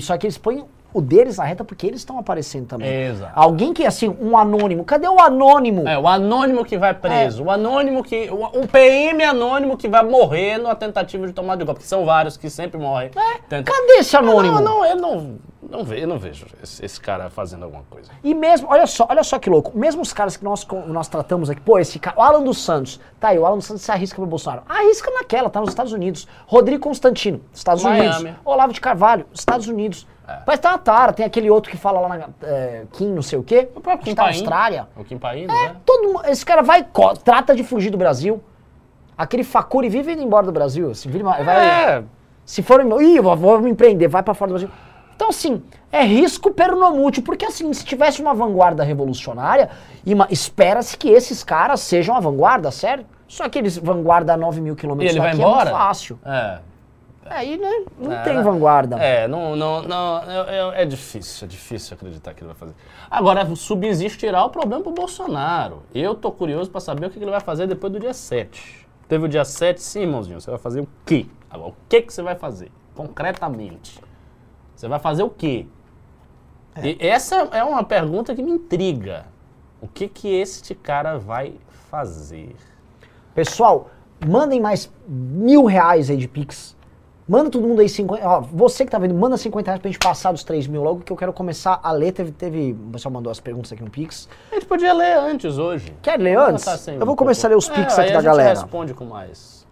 [0.00, 2.88] só que eles põem o deles na reta porque eles estão aparecendo também.
[3.08, 3.32] Exato.
[3.34, 4.84] Alguém que, assim, um anônimo.
[4.84, 5.86] Cadê o anônimo?
[5.86, 8.30] É, o anônimo que vai preso, o anônimo que.
[8.30, 12.04] O, o PM anônimo que vai morrer numa tentativa de tomar de golpe, porque são
[12.04, 13.10] vários que sempre morrem.
[13.48, 14.60] Tenta- Cadê esse anônimo?
[14.60, 18.10] Não, não, eu não, não, ve, eu não vejo esse, esse cara fazendo alguma coisa.
[18.22, 19.76] E mesmo, olha só, olha só que louco.
[19.76, 23.00] Mesmo os caras que nós, nós tratamos aqui, pô, esse cara, o Alan dos Santos,
[23.18, 24.62] tá aí, o Alan dos Santos se arrisca pro Bolsonaro.
[24.68, 26.28] Arrisca naquela, tá nos Estados Unidos.
[26.46, 28.08] Rodrigo Constantino, Estados Miami.
[28.08, 28.40] Unidos.
[28.44, 30.06] Olavo de Carvalho, Estados Unidos.
[30.28, 30.36] É.
[30.44, 33.22] Parece que tá uma tara, tem aquele outro que fala lá na é, Kim, não
[33.22, 34.28] sei o quê, O próprio Kim tá na.
[34.28, 34.86] Austrália.
[34.96, 35.76] O Kim Paim, É, né?
[35.84, 36.86] todo esse cara vai,
[37.24, 38.40] trata de fugir do Brasil.
[39.16, 42.04] Aquele Facuri vive indo embora do Brasil, assim, vira vai, É,
[42.44, 44.70] se for, ih, vou, vou me empreender, vai pra fora do Brasil.
[45.18, 45.60] Então, assim,
[45.90, 49.68] é risco pernomútil, porque assim, se tivesse uma vanguarda revolucionária,
[50.30, 53.04] espera-se que esses caras sejam a vanguarda, sério?
[53.26, 55.70] Só que eles vanguarda a 9 mil quilômetros ele vai daqui embora?
[55.70, 56.16] é fácil.
[56.24, 56.58] É.
[57.30, 58.42] Aí, né, não É, tem né?
[58.44, 58.94] vanguarda.
[58.96, 62.74] É, não, não, não, é, é- é difícil, é difícil acreditar que ele vai fazer.
[63.10, 65.82] Agora, subsistirá o problema pro Bolsonaro.
[65.92, 68.86] Eu tô curioso pra saber o que ele vai fazer depois do dia 7.
[69.08, 71.26] Teve o dia 7, sim, irmãozinho, você vai fazer o quê?
[71.50, 74.00] Agora, o que que você vai fazer, concretamente?
[74.78, 75.66] Você vai fazer o quê?
[76.80, 79.26] E essa é uma pergunta que me intriga.
[79.80, 81.54] O que que este cara vai
[81.90, 82.54] fazer?
[83.34, 83.90] Pessoal,
[84.24, 86.76] mandem mais mil reais aí de Pix.
[87.28, 88.24] Manda todo mundo aí 50.
[88.24, 91.00] Ó, você que tá vendo, manda 50 reais pra gente passar dos 3 mil logo,
[91.00, 92.12] que eu quero começar a ler.
[92.12, 92.70] Teve, teve.
[92.72, 94.28] O pessoal mandou as perguntas aqui no Pix.
[94.52, 95.92] A gente podia ler antes hoje.
[96.00, 96.86] Quer ler Vamos antes?
[96.86, 97.82] eu vou um começar a ler os pouco.
[97.82, 98.60] Pix É, aqui da a gente galera.
[98.60, 99.66] responde com mais.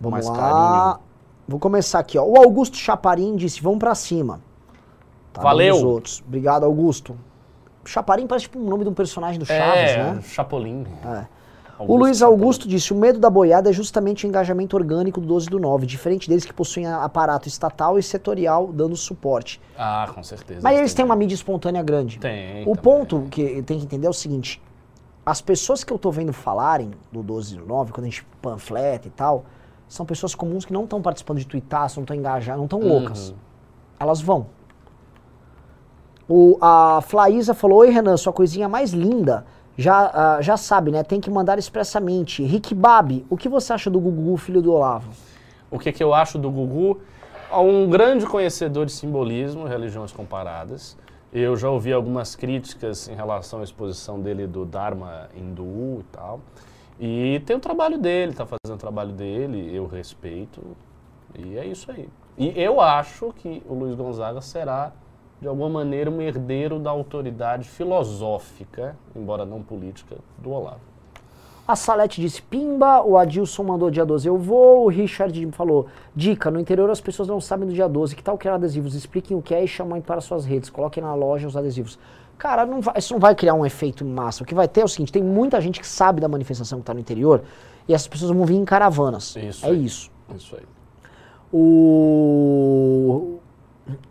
[0.00, 0.36] Vamos mais lá.
[0.36, 1.11] carinho.
[1.46, 2.24] Vou começar aqui, ó.
[2.24, 4.40] O Augusto Chaparim disse: vamos pra cima.
[5.32, 5.76] Tá, Valeu.
[5.76, 6.22] os outros.
[6.26, 7.16] Obrigado, Augusto.
[7.84, 10.20] Chaparim parece tipo o nome de um personagem do Chaves, é, né?
[10.22, 10.86] Chapolin.
[11.04, 11.26] É.
[11.78, 12.40] Augusto o Luiz Chapolin.
[12.40, 15.86] Augusto disse: o medo da boiada é justamente o engajamento orgânico do 12 do 9,
[15.86, 19.60] diferente deles que possuem aparato estatal e setorial dando suporte.
[19.76, 20.60] Ah, com certeza.
[20.62, 22.18] Mas eles têm uma mídia espontânea grande.
[22.18, 22.62] Tem.
[22.62, 22.76] O também.
[22.76, 24.62] ponto que tem que entender é o seguinte:
[25.26, 29.08] as pessoas que eu tô vendo falarem do 12 do 9, quando a gente panfleta
[29.08, 29.44] e tal,
[29.92, 33.28] são pessoas comuns que não estão participando de tuitaço, não estão engajadas, não estão loucas.
[33.28, 33.36] Uhum.
[34.00, 34.46] Elas vão.
[36.26, 39.44] O, a Flaísa falou: Oi, Renan, sua coisinha mais linda.
[39.76, 41.02] Já, ah, já sabe, né?
[41.02, 42.42] Tem que mandar expressamente.
[42.42, 45.10] Rick Babi, o que você acha do Gugu, filho do Olavo?
[45.70, 46.98] O que, que eu acho do Gugu?
[47.54, 50.96] um grande conhecedor de simbolismo, religiões comparadas.
[51.30, 56.40] Eu já ouvi algumas críticas em relação à exposição dele do Dharma hindu e tal.
[57.04, 60.62] E tem o trabalho dele, tá fazendo o trabalho dele, eu respeito.
[61.36, 62.08] E é isso aí.
[62.38, 64.92] E eu acho que o Luiz Gonzaga será,
[65.40, 70.92] de alguma maneira, um herdeiro da autoridade filosófica, embora não política, do Olavo.
[71.66, 76.52] A Salete disse pimba, o Adilson mandou dia 12 eu vou, o Richard falou, dica,
[76.52, 78.94] no interior as pessoas não sabem do dia 12, que tal criar adesivos?
[78.94, 81.98] Expliquem o que é e chamem para suas redes, coloquem na loja os adesivos.
[82.42, 84.42] Cara, não vai- isso não vai criar um efeito massa.
[84.42, 86.82] O que vai ter é o seguinte, tem muita gente que sabe da manifestação que
[86.82, 87.44] está no interior
[87.86, 89.36] e essas pessoas vão vir em caravanas.
[89.36, 89.84] Isso é aí.
[89.84, 90.10] isso.
[90.36, 90.62] Isso aí.
[91.52, 93.38] O,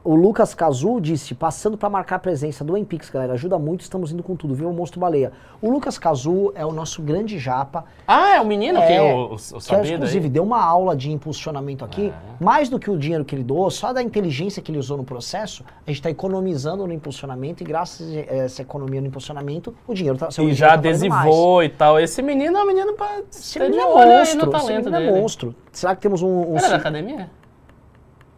[0.03, 4.11] o Lucas Cazu disse, passando para marcar a presença do Empix, galera, ajuda muito, estamos
[4.11, 4.69] indo com tudo, viu?
[4.69, 5.31] O Monstro Baleia.
[5.61, 9.17] O Lucas Cazu é o nosso grande japa, Ah, é o menino que É, o,
[9.17, 10.31] o, o que é, sabido inclusive aí?
[10.31, 12.07] deu uma aula de impulsionamento aqui,
[12.39, 12.43] É.
[12.43, 15.03] mais do que o dinheiro que ele doou, só da inteligência que ele usou no
[15.03, 19.93] processo, a gente está economizando no impulsionamento e graças a essa economia no impulsionamento, o
[19.93, 21.99] dinheiro está E já adesivou e tal.
[21.99, 25.07] Esse menino é um menino pra Esse menino é monstro, esse menino dele.
[25.07, 25.55] é monstro.
[25.71, 26.27] Será que temos um...
[26.51, 27.29] um Ele é da academia?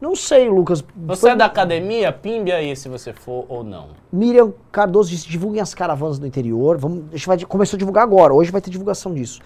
[0.03, 0.83] Não sei, Lucas.
[0.97, 2.11] Você Foi- é da academia?
[2.11, 3.91] Pimbe aí se você for ou não.
[4.11, 6.77] Miriam Cardoso disse: divulguem as caravanas do interior.
[6.77, 9.39] Vamos, a gente vai, começou a divulgar agora, hoje vai ter divulgação disso.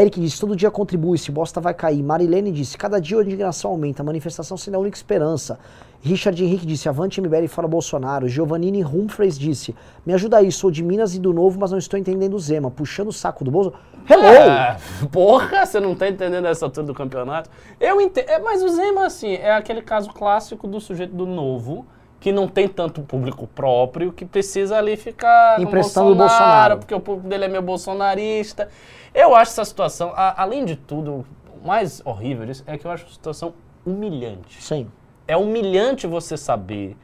[0.00, 2.02] Eric disse: todo dia contribui, se bosta vai cair.
[2.02, 5.58] Marilene disse: cada dia a indignação aumenta, a manifestação sendo a única esperança.
[6.00, 8.26] Richard Henrique disse: avante MBL e fora Bolsonaro.
[8.26, 9.74] Giovannini Humphreys disse:
[10.04, 12.70] me ajuda aí, sou de Minas e do Novo, mas não estou entendendo o Zema.
[12.70, 13.72] Puxando o saco do bolso.
[14.08, 14.50] Hello!
[14.50, 14.76] Ah,
[15.12, 17.50] porra, você não tá entendendo essa altura do campeonato?
[17.78, 18.28] Eu entendo.
[18.28, 21.86] É, mas o Zema, assim, é aquele caso clássico do sujeito do novo,
[22.18, 25.60] que não tem tanto público próprio, que precisa ali ficar.
[25.60, 26.78] Emprestando o Bolsonaro.
[26.78, 28.68] Porque o público dele é meio bolsonarista.
[29.14, 31.24] Eu acho essa situação, a- além de tudo,
[31.62, 33.52] o mais horrível disso é que eu acho a situação
[33.84, 34.62] humilhante.
[34.62, 34.88] Sim.
[35.28, 36.96] É humilhante você saber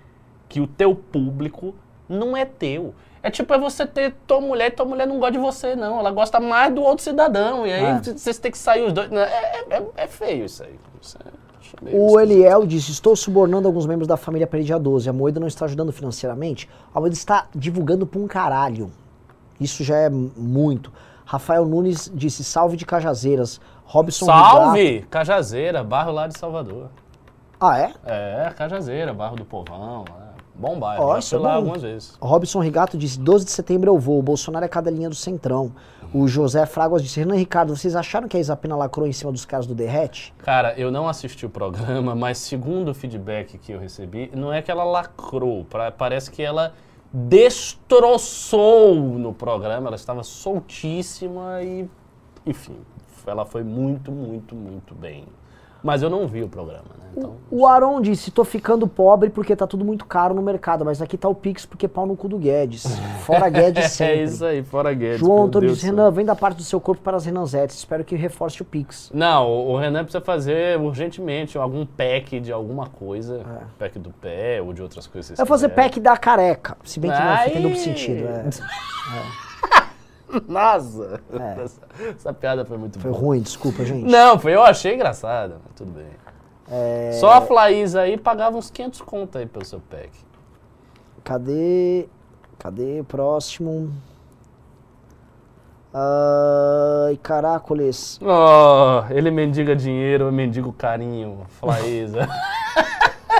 [0.48, 1.74] que o teu público
[2.08, 2.94] não é teu.
[3.22, 5.98] É tipo, é você ter tua mulher e tua mulher não gosta de você, não.
[5.98, 7.66] Ela gosta mais do outro cidadão.
[7.66, 8.00] E aí É.
[8.00, 9.10] vocês têm que sair os dois.
[9.12, 10.78] É, é- é- é feio isso aí.
[11.00, 11.38] Isso é-
[11.92, 12.18] O.
[12.18, 15.08] Eliel disse: Estou subornando alguns membros da família para dia 12.
[15.08, 16.68] A Moeda não está ajudando financeiramente.
[16.94, 18.90] A Moeda está divulgando pra um caralho.
[19.60, 20.90] Isso já é muito.
[21.30, 23.60] Rafael Nunes disse: Salve de Cajazeiras.
[23.84, 25.02] Robson Salve!
[25.10, 26.88] Cajazeira, bairro lá de Salvador.
[27.60, 27.92] Ah, é?
[28.06, 30.04] É, Cajazeira, bairro do Povão.
[30.08, 30.28] Lá.
[30.54, 31.04] Bom bairro.
[31.04, 32.14] Ó, já é lá algumas vezes.
[32.18, 34.18] Robson Rigato disse: 12 de setembro eu vou.
[34.18, 35.70] O Bolsonaro é cada linha do centrão.
[36.14, 39.44] O José Fraguas disse: Renan Ricardo, vocês acharam que a Isapena lacrou em cima dos
[39.44, 40.32] caras do Derrete?
[40.38, 44.62] Cara, eu não assisti o programa, mas segundo o feedback que eu recebi, não é
[44.62, 46.72] que ela lacrou, pra- parece que ela
[47.12, 51.88] destroçou no programa, ela estava soltíssima e,
[52.46, 52.76] enfim,
[53.26, 55.24] ela foi muito, muito, muito bem.
[55.82, 57.06] Mas eu não vi o programa, né?
[57.16, 61.00] Então, O Aron disse: tô ficando pobre porque tá tudo muito caro no mercado, mas
[61.02, 62.84] aqui tá o Pix porque pau no cu do Guedes.
[63.22, 64.14] Fora Guedes sempre.
[64.20, 65.20] é isso aí, fora Guedes.
[65.20, 65.86] João Antônio disse.
[65.86, 67.76] Renan, vem da parte do seu corpo para as Renanzetes.
[67.78, 69.10] Espero que reforce o Pix.
[69.12, 73.40] Não, o Renan precisa fazer urgentemente algum pack de alguma coisa,
[73.78, 75.38] pack do pé ou de outras coisas.
[75.38, 75.42] É.
[75.42, 76.76] Eu vou fazer pack da careca.
[76.84, 77.50] Se bem que não, Aí.
[77.50, 78.26] tem duplo sentido.
[78.28, 78.44] é.
[80.46, 81.20] Nossa!
[81.32, 81.62] É.
[81.62, 81.80] Essa,
[82.16, 83.22] essa piada foi muito Foi boa.
[83.22, 84.10] ruim, desculpa, gente.
[84.10, 86.06] Não, foi, eu achei engraçado, mas tudo bem.
[86.70, 87.12] É.
[87.12, 90.10] Só a Flaís aí pagava uns 500 conto aí pelo seu pack.
[91.24, 92.08] Cadê?
[92.58, 93.02] Cadê?
[93.04, 93.90] Próximo.
[95.94, 98.20] Ai, caracoles.
[98.22, 102.28] Oh, ele mendiga dinheiro, eu mendigo carinho, Flaísa.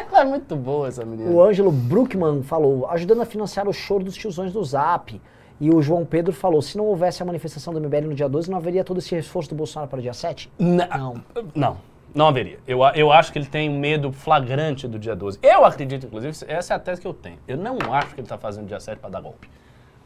[0.12, 1.30] é muito boa essa menina.
[1.30, 5.20] O Ângelo Bruckmann falou, ajudando a financiar o choro dos tiozões do Zap.
[5.60, 8.48] E o João Pedro falou, se não houvesse a manifestação do MBL no dia 12,
[8.50, 10.50] não haveria todo esse esforço do Bolsonaro para o dia 7?
[10.58, 11.20] Não.
[11.54, 11.76] Não,
[12.14, 12.58] não haveria.
[12.66, 15.38] Eu, eu acho que ele tem um medo flagrante do dia 12.
[15.42, 17.38] Eu acredito, inclusive, essa é a tese que eu tenho.
[17.48, 19.48] Eu não acho que ele está fazendo dia 7 para dar golpe.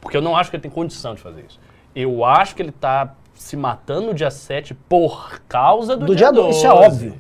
[0.00, 1.60] Porque eu não acho que ele tem condição de fazer isso.
[1.94, 6.28] Eu acho que ele está se matando no dia 7 por causa do, Do dia
[6.28, 6.56] dia do- 12.
[6.56, 7.18] isso é óbvio.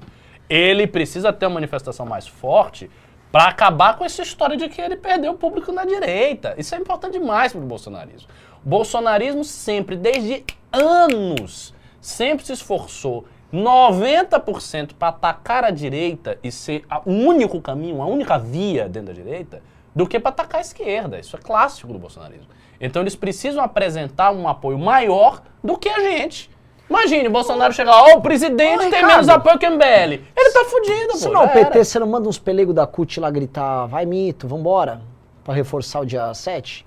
[0.48, 2.90] Ele precisa ter uma manifestação mais forte
[3.32, 6.54] para acabar com essa história de que ele perdeu o público na direita.
[6.58, 8.28] Isso é importante demais para o bolsonarismo.
[8.62, 16.84] O bolsonarismo sempre, desde anos, sempre se esforçou 90% para atacar a direita e ser
[17.06, 19.62] o único caminho, a única via dentro da direita,
[19.94, 21.18] do que para atacar a esquerda.
[21.18, 22.48] Isso é clássico do bolsonarismo.
[22.78, 26.50] Então eles precisam apresentar um apoio maior do que a gente.
[26.90, 30.20] Imagine, o Bolsonaro chegar lá, ó, o presidente Ô, tem menos apoio que o MBL.
[30.36, 31.32] Ele tá fudido, Se pô.
[31.32, 31.84] não, o PT, era.
[31.84, 35.00] você não manda uns pelegos da CUT lá gritar, vai mito, vambora,
[35.42, 36.86] para reforçar o dia 7?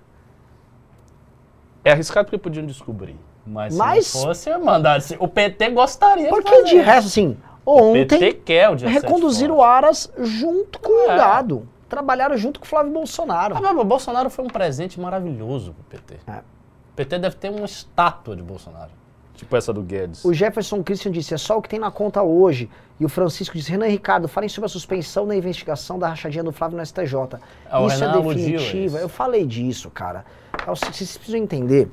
[1.83, 3.15] É arriscado porque podiam descobrir.
[3.45, 4.99] Mas, Mas- se fosse, mandar.
[5.19, 6.69] O PT gostaria Porque de fazer.
[6.69, 9.63] de resto, assim, Ontem PT quer o dia 7 reconduziram o.
[9.63, 11.15] Aras junto com o É.
[11.17, 11.67] Gado.
[11.87, 13.55] Trabalharam junto com o Flávio Bolsonaro.
[13.55, 16.15] Ah, mas o Bolsonaro foi um presente maravilhoso pro PT.
[16.27, 16.37] É.
[16.39, 18.89] O PT deve ter uma estátua de Bolsonaro.
[19.35, 20.23] Tipo essa do Guedes.
[20.23, 22.69] O Jefferson Christian disse, é só o que tem na conta hoje.
[22.99, 26.43] E o Francisco disse, Renan e Ricardo, falem sobre a suspensão da investigação da rachadinha
[26.43, 27.39] do Flávio no STJ.
[27.69, 28.97] Ah, isso é definitiva.
[28.97, 28.97] isso.
[28.97, 30.23] Eu falei disso, cara.
[30.67, 31.89] O seguinte, Vocês precisam entender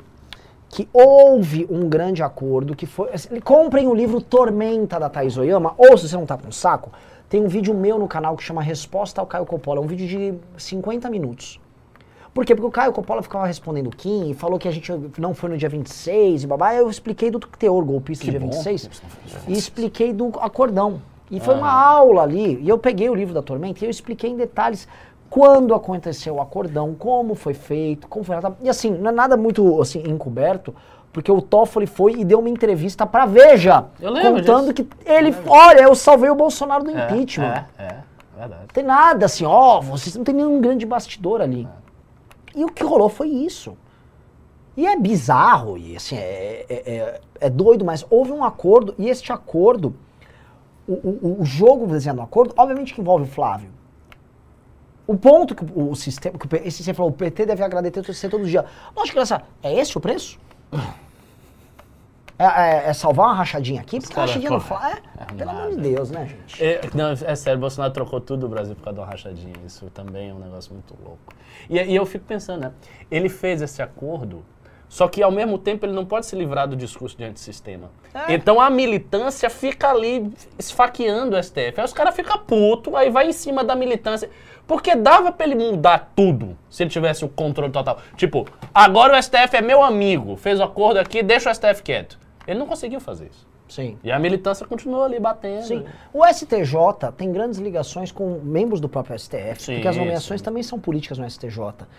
[0.69, 3.11] que houve um grande acordo que foi...
[3.13, 6.91] assim, Comprem o livro Tormenta da Thaís Oyama, ou se você não tá com saco,
[7.29, 9.81] tem um vídeo meu no canal que chama Resposta ao Caio Coppola.
[9.81, 11.61] É um vídeo de 50 minutos.
[12.35, 12.55] Por quê?
[12.55, 15.51] Porque o Caio Coppola ficava respondendo o Kim e falou que a gente não foi
[15.51, 16.75] no dia 26 e babá.
[16.75, 19.27] Eu expliquei do teor golpista Que do dia bom 26 que você não foi no
[19.29, 19.59] dia e 26.
[19.59, 21.03] expliquei do acordão.
[21.31, 21.89] E foi uma Ah.
[21.91, 22.59] aula ali.
[22.63, 24.87] E eu peguei o livro da Tormenta e eu expliquei em detalhes
[25.29, 28.37] quando aconteceu o acordão, como foi feito, como foi.
[28.63, 30.75] E assim, não é nada muito assim encoberto,
[31.13, 34.89] porque o Toffoli foi e deu uma entrevista pra Veja, Eu lembro contando disso.
[35.05, 37.65] que ele, olha, eu salvei o Bolsonaro do É, impeachment.
[37.79, 37.97] É, é,
[38.39, 38.61] verdade.
[38.63, 41.67] Não tem nada assim, ó, vocês não tem nenhum grande bastidor ali.
[42.55, 43.77] E o que rolou foi isso.
[44.77, 49.09] E é bizarro, e assim, é, é, é- é doido, mas houve um acordo, e
[49.09, 49.95] este acordo,
[50.89, 53.71] o, o, o jogo desenhando o acordo, obviamente que envolve o Flávio.
[55.07, 58.47] O ponto que o, o sistema, que esse você falou, o PT deve agradecer todo
[58.47, 58.65] dia.
[58.97, 60.39] Lógico que essa, é esse o preço?
[62.43, 63.99] É, é- é salvar uma rachadinha aqui?
[64.01, 64.91] Porque a cara, rachadinha não fala.
[64.91, 66.65] É, é pelo amor de Deus, né, gente?
[66.65, 69.55] É, não, é sério, Bolsonaro trocou tudo do Brasil por causa de uma rachadinha.
[69.67, 71.33] Isso também é um negócio muito louco.
[71.71, 72.73] E, e eu fico pensando, né?
[73.11, 74.45] Ele fez esse acordo,
[74.89, 77.91] só que ao mesmo tempo ele não pode se livrar do discurso de antissistema.
[78.13, 78.35] É.
[78.35, 81.75] Então a militância fica ali esfaqueando o STF.
[81.79, 84.29] Aí os caras ficam putos, aí vai em cima da militância.
[84.67, 87.99] Porque dava pra ele mudar tudo se ele tivesse o controle total.
[88.17, 92.19] Tipo, agora o STF é meu amigo, fez o acordo aqui, deixa o STF quieto.
[92.47, 93.47] Ele não conseguiu fazer isso.
[93.69, 93.97] Sim.
[94.05, 95.63] E a militância continuou ali batendo.
[95.63, 95.85] Sim.
[96.13, 100.45] O STJ tem grandes ligações com membros do próprio STF, Sim, porque as nomeações sim.
[100.45, 101.49] também são políticas no STJ.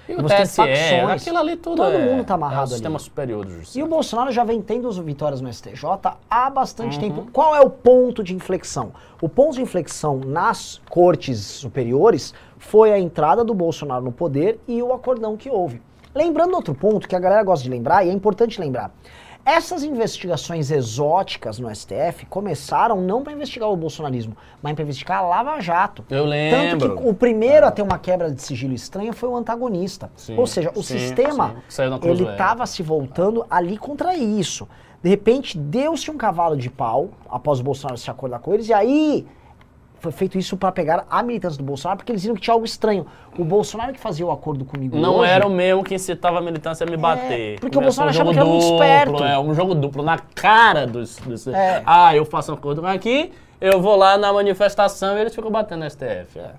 [0.08, 2.72] E o você tem TSE, aquilo ali tudo Todo é, mundo tá é amarrado o
[2.72, 3.04] sistema ali.
[3.04, 3.84] superior do E justiça.
[3.84, 5.84] o Bolsonaro já vem tendo as vitórias no STJ
[6.30, 7.02] há bastante Uhum.
[7.02, 7.28] tempo.
[7.32, 8.92] Qual é o ponto de inflexão?
[9.20, 14.84] O ponto de inflexão nas cortes superiores foi a entrada do Bolsonaro no poder e
[14.84, 15.82] o acordão que houve.
[16.14, 18.92] Lembrando outro ponto que a galera gosta de lembrar, e é importante lembrar.
[19.46, 25.22] Essas investigações exóticas no STF começaram não para investigar o bolsonarismo, mas para investigar a
[25.22, 26.06] Lava Jato.
[26.10, 26.88] Eu lembro.
[26.88, 30.10] Tanto que o primeiro a ter uma quebra de sigilo estranha foi o antagonista.
[30.16, 34.68] Sim, Ou seja, o sim, sistema sim, ele estava se voltando ali contra isso.
[35.02, 38.74] De repente, deu-se um cavalo de pau após o Bolsonaro se acordar com eles, e
[38.74, 39.28] aí
[40.04, 42.66] foi feito isso para pegar a militância do Bolsonaro, porque eles viram que tinha algo
[42.66, 43.06] estranho.
[43.40, 46.42] O Bolsonaro que fazia o acordo comigo Não hoje, era o mesmo que incitava a
[46.42, 47.58] militância a me bater.
[47.62, 49.24] porque o Bolsonaro um achava que era muito duplo, esperto.
[49.24, 51.16] É, um jogo duplo na cara dos...
[51.18, 51.82] dos É.
[51.86, 53.32] Ah, eu faço um acordo aqui,
[53.62, 56.38] eu vou lá na manifestação e eles ficam batendo no STF.
[56.38, 56.52] É.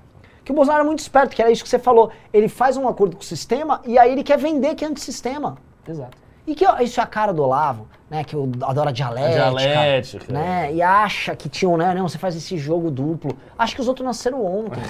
[0.42, 2.10] que o Bolsonaro é muito esperto, que era isso que você falou.
[2.32, 5.58] Ele faz um acordo com o sistema e aí ele quer vender que é antissistema.
[5.86, 6.23] Exato.
[6.46, 8.22] E que ó, isso é a cara do Olavo, né?
[8.22, 9.34] Que adora dialética.
[9.34, 10.32] dialética.
[10.32, 10.74] Né?
[10.74, 11.94] E acha que tinham, né?
[11.94, 13.36] Não, você faz esse jogo duplo.
[13.58, 14.82] Acho que os outros nasceram ontem.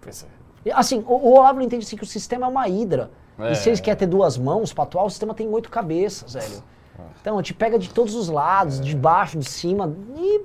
[0.00, 0.72] Pois é.
[0.72, 3.10] Assim, o, o Olavo não entende assim, que o sistema é uma hidra.
[3.38, 3.52] É.
[3.52, 6.62] E se eles querem ter duas mãos pra atuar, o sistema tem oito cabeças, velho.
[7.20, 9.92] Então, te pega de todos os lados, de baixo, de cima.
[10.16, 10.42] E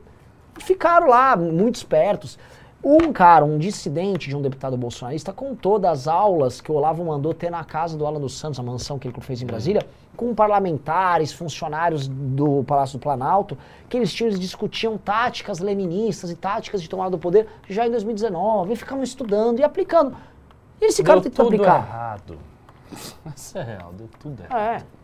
[0.59, 2.39] ficaram lá, muito espertos.
[2.81, 7.33] Um cara, um dissidente de um deputado bolsonarista, contou das aulas que o Olavo mandou
[7.33, 10.33] ter na casa do Alan dos Santos, a mansão que ele fez em Brasília, com
[10.33, 13.57] parlamentares, funcionários do Palácio do Planalto,
[13.89, 17.91] que eles tinham, eles discutiam táticas leministas e táticas de tomada do poder já em
[17.91, 20.15] 2019, e ficavam estudando e aplicando.
[20.81, 21.85] E esse cara Deu tentou tudo aplicar.
[21.85, 22.39] errado.
[23.35, 24.57] Isso é real, deu tudo errado.
[24.57, 24.98] É.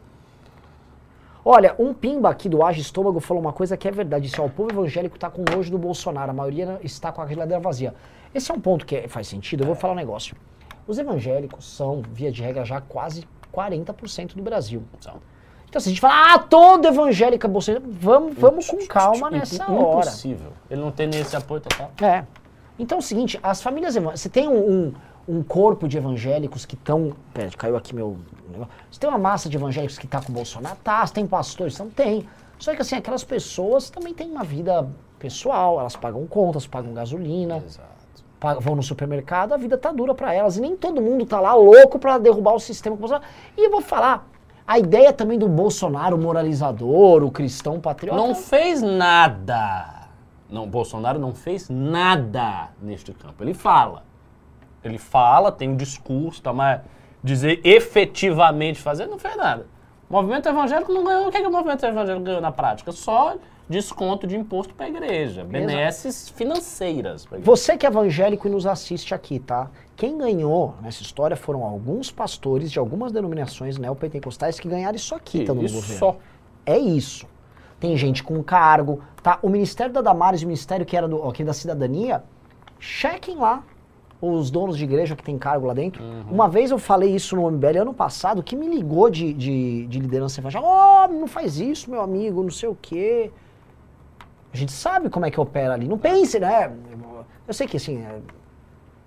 [1.47, 4.26] Olha, um pimba aqui do Age Estômago falou uma coisa que é verdade.
[4.26, 7.27] Disse, ó, o povo evangélico tá com nojo do Bolsonaro, a maioria está com a
[7.27, 7.93] geladeira vazia.
[8.34, 9.61] Esse é um ponto que é- faz sentido.
[9.61, 10.35] Eu vou falar um negócio.
[10.88, 14.81] Os evangélicos são, via de regra, já quase 40% do Brasil.
[14.99, 15.22] Então,
[15.67, 19.69] Então, se a gente fala, ah, todo evangélico é bolsonaro, vamos, vamos com calma nessa
[19.69, 20.07] hora.
[20.07, 20.53] Impossível.
[20.69, 21.91] Ele não tem nem esse apoio total.
[22.01, 22.23] É.
[22.80, 24.22] Então é o seguinte, as famílias evangélicas.
[24.22, 24.93] Você tem um, um,
[25.27, 27.14] um corpo de evangélicos que estão.
[27.34, 28.18] Pera, caiu aqui meu.
[28.91, 30.77] Você tem uma massa de evangélicos que tá com o Bolsonaro?
[30.84, 31.06] Tá.
[31.06, 31.77] Você tem pastores?
[31.80, 32.27] Não tem.
[32.60, 34.88] Só que assim, aquelas pessoas também têm uma vida
[35.19, 37.89] pessoal, elas pagam contas, pagam gasolina, Exato.
[38.39, 40.56] pa- vão no supermercado, a vida tá dura pra elas.
[40.57, 42.97] E nem todo mundo tá lá louco pra derrubar o sistema.
[43.57, 44.27] E eu vou falar,
[44.68, 48.18] a ideia também do Bolsonaro moralizador, o cristão patriota.
[48.18, 50.07] Não fez nada.
[50.49, 53.43] Não, Bolsonaro não fez nada neste campo.
[53.43, 54.03] Ele fala.
[54.87, 56.81] Ele fala, tem um discurso, tá, mas
[57.23, 59.65] dizer efetivamente fazer, não fez nada.
[60.09, 61.27] O movimento evangélico não ganhou.
[61.27, 62.91] O que, é que o movimento evangélico ganhou na prática?
[62.91, 63.35] Só
[63.67, 67.25] desconto de imposto para a igreja, benesses financeiras.
[67.25, 67.43] igreja.
[67.43, 69.69] Você que é evangélico e nos assiste aqui, tá?
[69.95, 75.39] Quem ganhou nessa história foram alguns pastores de algumas denominações neopentecostais que ganharam isso aqui,
[75.39, 75.97] estando no Isso governo.
[75.97, 76.17] só.
[76.65, 77.25] É isso.
[77.79, 79.39] Tem gente com cargo, tá?
[79.41, 82.23] O Ministério da Damares o Ministério que era do, aqui da Cidadania,
[82.79, 83.63] chequem lá
[84.34, 86.03] os donos de igreja que tem cargo lá dentro.
[86.30, 89.99] Uma vez eu falei isso no MBL ano passado, que me ligou de, de, de
[89.99, 90.69] liderança evangélica.
[90.69, 93.31] Ó, não faz isso, meu amigo, não sei o quê.
[94.53, 95.88] A gente sabe como é que opera ali.
[95.88, 96.72] Não pense, né?
[97.47, 98.19] Eu sei que assim, é-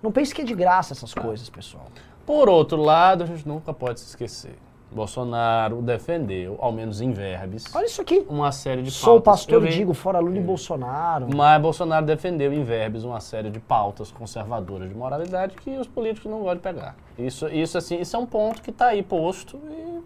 [0.01, 1.87] não pense que é de graça essas coisas, pessoal.
[2.25, 4.55] Por outro lado, a gente nunca pode se esquecer.
[4.91, 8.25] Bolsonaro defendeu, ao menos em verbes, Olha isso aqui.
[8.27, 9.41] uma série de Sou pautas.
[9.41, 11.27] pastor Eu e digo fora Lula e Bolsonaro.
[11.35, 16.29] Mas Bolsonaro defendeu em verbes uma série de pautas conservadoras de moralidade que os políticos
[16.31, 16.95] não gostam de pegar.
[17.17, 19.99] Isso, isso, assim, isso é um ponto que está aí posto e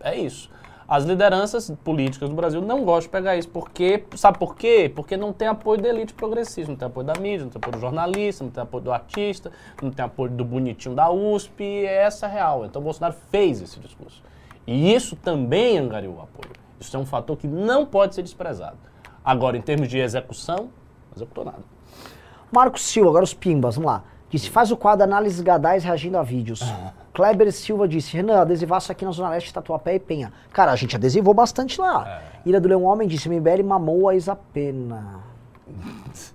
[0.00, 0.50] é isso.
[0.88, 3.48] As lideranças políticas do Brasil não gostam de pegar isso.
[3.48, 4.90] Porque, sabe por quê?
[4.92, 7.76] Porque não tem apoio da elite progressista, não tem apoio da mídia, não tem apoio
[7.76, 11.86] do jornalista, não tem apoio do artista, não tem apoio do bonitinho da USP, e
[11.86, 12.64] é essa a real.
[12.66, 14.20] Então Bolsonaro fez esse discurso.
[14.70, 16.52] E isso também angariou o apoio.
[16.78, 18.76] Isso é um fator que não pode ser desprezado.
[19.24, 21.58] Agora, em termos de execução, não executou nada.
[22.52, 24.04] Marcos Silva, agora os pimbas, vamos lá.
[24.30, 26.62] Disse, faz o quadro Análises Gadais reagindo a vídeos.
[27.12, 30.32] Kleber Silva disse, Renan, adesivaço aqui na Zona Leste, Tatuapé e Penha.
[30.52, 32.22] Cara, a gente adesivou bastante lá.
[32.46, 35.18] Ira do Leão Homem disse, MBL mamou a Isapena.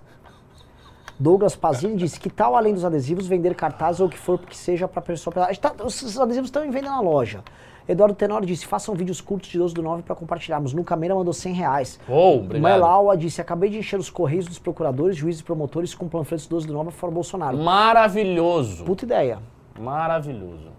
[1.18, 4.54] Douglas Pazini disse, que tal além dos adesivos vender cartazes ou o que for que
[4.54, 5.32] seja para pessoa...
[5.32, 7.42] Tá- os adesivos estão em venda na loja.
[7.88, 10.72] Eduardo Tenório disse, façam vídeos curtos de 12 do 9 para compartilharmos.
[10.72, 12.00] Nuca Meira mandou 100 reais.
[12.08, 12.62] Oh, obrigado.
[12.72, 16.66] Melaua disse, acabei de encher os correios dos procuradores, juízes e promotores com panfletos 12
[16.66, 17.56] do 9 fora Bolsonaro.
[17.56, 18.84] Maravilhoso.
[18.84, 19.38] Puta ideia.
[19.78, 20.70] Maravilhoso.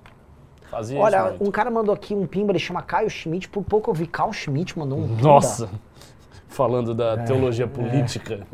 [0.69, 3.93] Fazia Olha, um cara mandou aqui um pimba, ele chama Caio Schmidt, por pouco eu
[3.93, 5.21] vi Carl Schmidt mandou um pimba.
[5.21, 5.69] Nossa.
[6.49, 7.23] Falando da É.
[7.23, 8.45] teologia política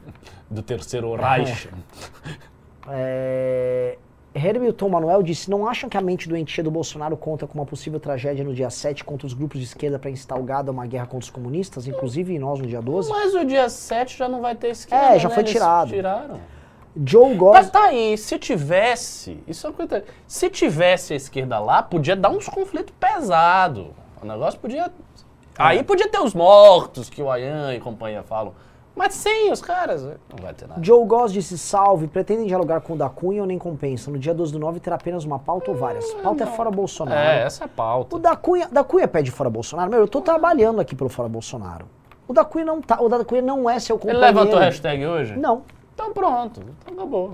[0.49, 1.69] do terceiro Reich.
[2.87, 3.97] É...
[4.35, 7.99] Hermilton Manuel disse, não acham que a mente doentia do Bolsonaro conta com uma possível
[7.99, 11.29] tragédia no dia 7 contra os grupos de esquerda para a uma guerra contra os
[11.29, 13.09] comunistas, inclusive nós no dia 12?
[13.09, 15.35] Mas o dia 7 já não vai ter esquema, É, já né?
[15.35, 15.89] foi Eles tirado.
[15.89, 16.39] Tiraram.
[17.05, 17.69] Joe Mas Goss...
[17.69, 22.29] tá aí, se tivesse, isso é uma coisa, se tivesse a esquerda lá, podia dar
[22.29, 23.87] uns conflitos pesados.
[24.21, 24.91] O negócio podia,
[25.57, 28.53] aí podia ter os mortos que o Ayan e companhia falam.
[28.95, 30.79] Mas sem os caras, né, não vai ter nada.
[30.83, 34.11] Joe Goss disse, salve, pretendem dialogar com o da Cunha ou nem compensa?
[34.11, 36.05] No dia 12 do 9 terá apenas uma pauta ou várias?
[36.15, 37.19] Pauta é fora Bolsonaro.
[37.19, 38.15] É, essa é a pauta.
[38.15, 39.89] O da Cunha, da Cunha pede fora Bolsonaro.
[39.89, 41.85] Meu, eu tô trabalhando aqui pelo fora Bolsonaro.
[42.27, 44.27] O da Cunha não tá, o da Cunha não é seu Ele companheiro.
[44.27, 45.35] levantou a hashtag hoje?
[45.37, 45.63] Não.
[45.93, 47.33] Então pronto, então acabou.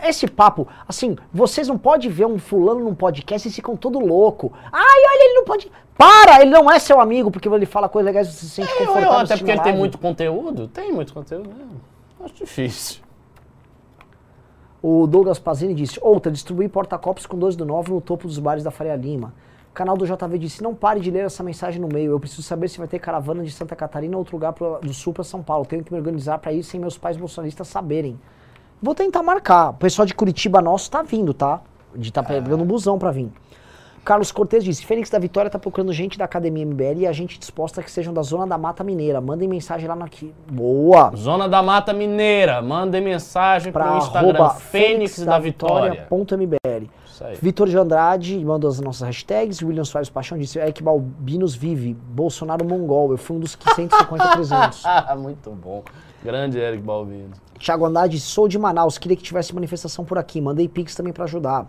[0.00, 3.98] É, Esse papo, assim, vocês não podem ver um fulano num podcast e ficam todo
[3.98, 4.52] louco.
[4.72, 5.70] Ai, olha, ele não pode.
[5.96, 6.40] Para!
[6.40, 8.78] Ele não é seu amigo, porque ele fala coisas legais e você se sente Eu,
[8.78, 9.10] confortável.
[9.10, 11.66] eu, até porque ele tem muito conteúdo, tem muito conteúdo, né?
[12.24, 13.02] Acho difícil.
[14.82, 18.64] O Douglas Pazini disse: Outra, distribuir porta-copos com 12 do 9 no topo dos bares
[18.64, 19.32] da Faria Lima.
[19.70, 22.10] O canal do JV disse: Não pare de ler essa mensagem no meio.
[22.12, 24.92] Eu preciso saber se vai ter caravana de Santa Catarina ou outro lugar pro- do
[24.92, 25.64] sul para São Paulo.
[25.64, 28.18] Tenho que me organizar para ir sem meus pais bolsonaristas saberem.
[28.82, 29.70] Vou tentar marcar.
[29.70, 31.60] O pessoal de Curitiba nosso tá vindo, tá?
[31.94, 33.30] De tá pegando um busão para vir.
[34.04, 37.38] Carlos Cortez disse: Fênix da Vitória tá procurando gente da Academia MBL e a gente
[37.38, 39.20] disposta que sejam da zona da Mata Mineira.
[39.20, 40.34] Mandem mensagem lá no aqui.
[40.50, 41.12] Boa!
[41.14, 46.04] Zona da Mata Mineira, mandem mensagem Pra pro Instagram, Fênix da Vitória.
[46.08, 46.88] ponto MBL.
[47.40, 49.62] Vitor de Andrade mandou as nossas hashtags.
[49.62, 51.94] William Soares Paixão disse: Eric Balbinos vive.
[51.94, 53.12] Bolsonaro mongol.
[53.12, 54.82] Eu fui um dos que 150 300.
[55.18, 55.84] Muito bom.
[56.24, 57.30] Grande Eric Balbino.
[57.62, 58.98] Thiago Andrade Sou de Manaus.
[58.98, 60.40] Queria que tivesse manifestação por aqui.
[60.40, 61.66] Mandei Pix também pra ajudar.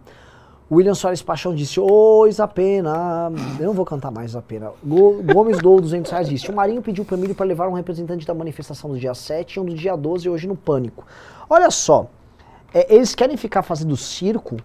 [0.72, 3.32] William Soares Paixão disse: Ô, Isapena.
[3.60, 4.72] Eu não vou cantar mais Isapena.
[4.84, 8.26] Go- Gomes Dou, 200 reais disse: O Marinho pediu pro Emílio para levar um representante
[8.26, 11.06] da manifestação do dia 7 e um do dia 12 hoje no Pânico.
[11.49, 12.07] Olha só.
[12.74, 14.57] é, eles querem ficar fazendo circo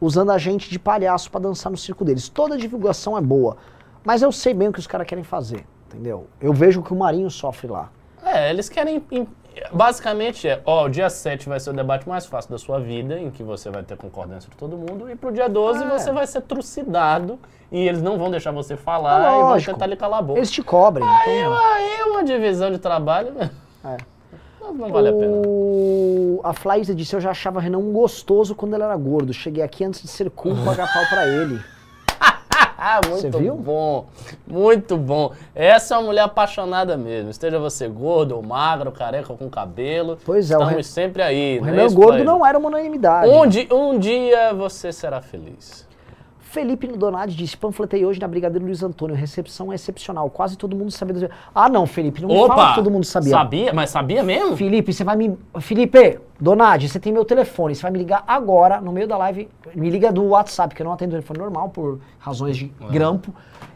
[0.00, 2.28] usando a gente de palhaço pra dançar no circo deles.
[2.28, 3.56] Toda divulgação é boa.
[4.04, 5.64] Mas eu sei bem o que os caras querem fazer.
[5.88, 6.26] Entendeu?
[6.40, 7.90] Eu vejo que o Marinho sofre lá.
[8.24, 9.02] É, eles querem.
[9.72, 13.18] Basicamente é, ó, o dia 7 vai ser o debate mais fácil da sua vida,
[13.18, 15.86] em que você vai ter concordância de todo mundo, e pro dia 12 É.
[15.88, 17.38] você vai ser trucidado
[17.72, 20.38] e eles não vão deixar você falar É e vão tentar lhe calar a boca.
[20.38, 21.06] Eles te cobrem.
[21.08, 23.32] Aí, então- aí é uma divisão de trabalho.
[23.32, 23.50] né?
[23.84, 23.96] É.
[24.60, 25.32] Não, não vale a pena.
[25.46, 26.40] O...
[26.42, 29.32] A Flaísa disse, eu já achava Renan um gostoso quando ele era gordo.
[29.32, 31.60] Cheguei aqui antes de ser cool pagar pau pra ele.
[32.88, 34.06] Ah, muito bom.
[34.46, 35.32] Muito bom.
[35.54, 37.30] Essa é uma mulher apaixonada mesmo.
[37.30, 40.18] Esteja você gordo ou magro, careca ou com cabelo.
[40.24, 41.58] Pois é, Estamos Re- sempre aí.
[41.58, 43.28] O não é Renan gordo não era uma unanimidade.
[43.28, 45.85] Um, di- um dia você será feliz.
[46.56, 51.28] Felipe Donadi disse, panfletei hoje na Brigadeiro Luiz Antônio, recepção excepcional, quase todo mundo sabia.
[51.28, 53.30] do- Ah não, Felipe, não me fala que todo mundo sabia.
[53.30, 53.74] Sabia?
[53.74, 54.56] Mas sabia mesmo?
[54.56, 55.38] Felipe, você vai me...
[55.60, 59.50] Felipe, Donadi, você tem meu telefone, você vai me ligar agora, no meio da live,
[59.74, 62.90] me liga do WhatsApp, que eu não atendo o telefone normal, por razões de É.
[62.90, 63.34] grampo.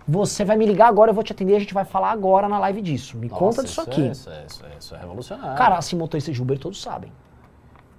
[0.08, 2.58] Você vai me ligar agora, eu vou te atender, a gente vai falar agora na
[2.60, 3.14] live disso.
[3.18, 4.08] Me conta Nossa, disso isso aqui.
[4.08, 5.58] É, isso, é, isso, é, isso é revolucionário.
[5.58, 7.12] Cara, assim, motorista de Uber todos sabem.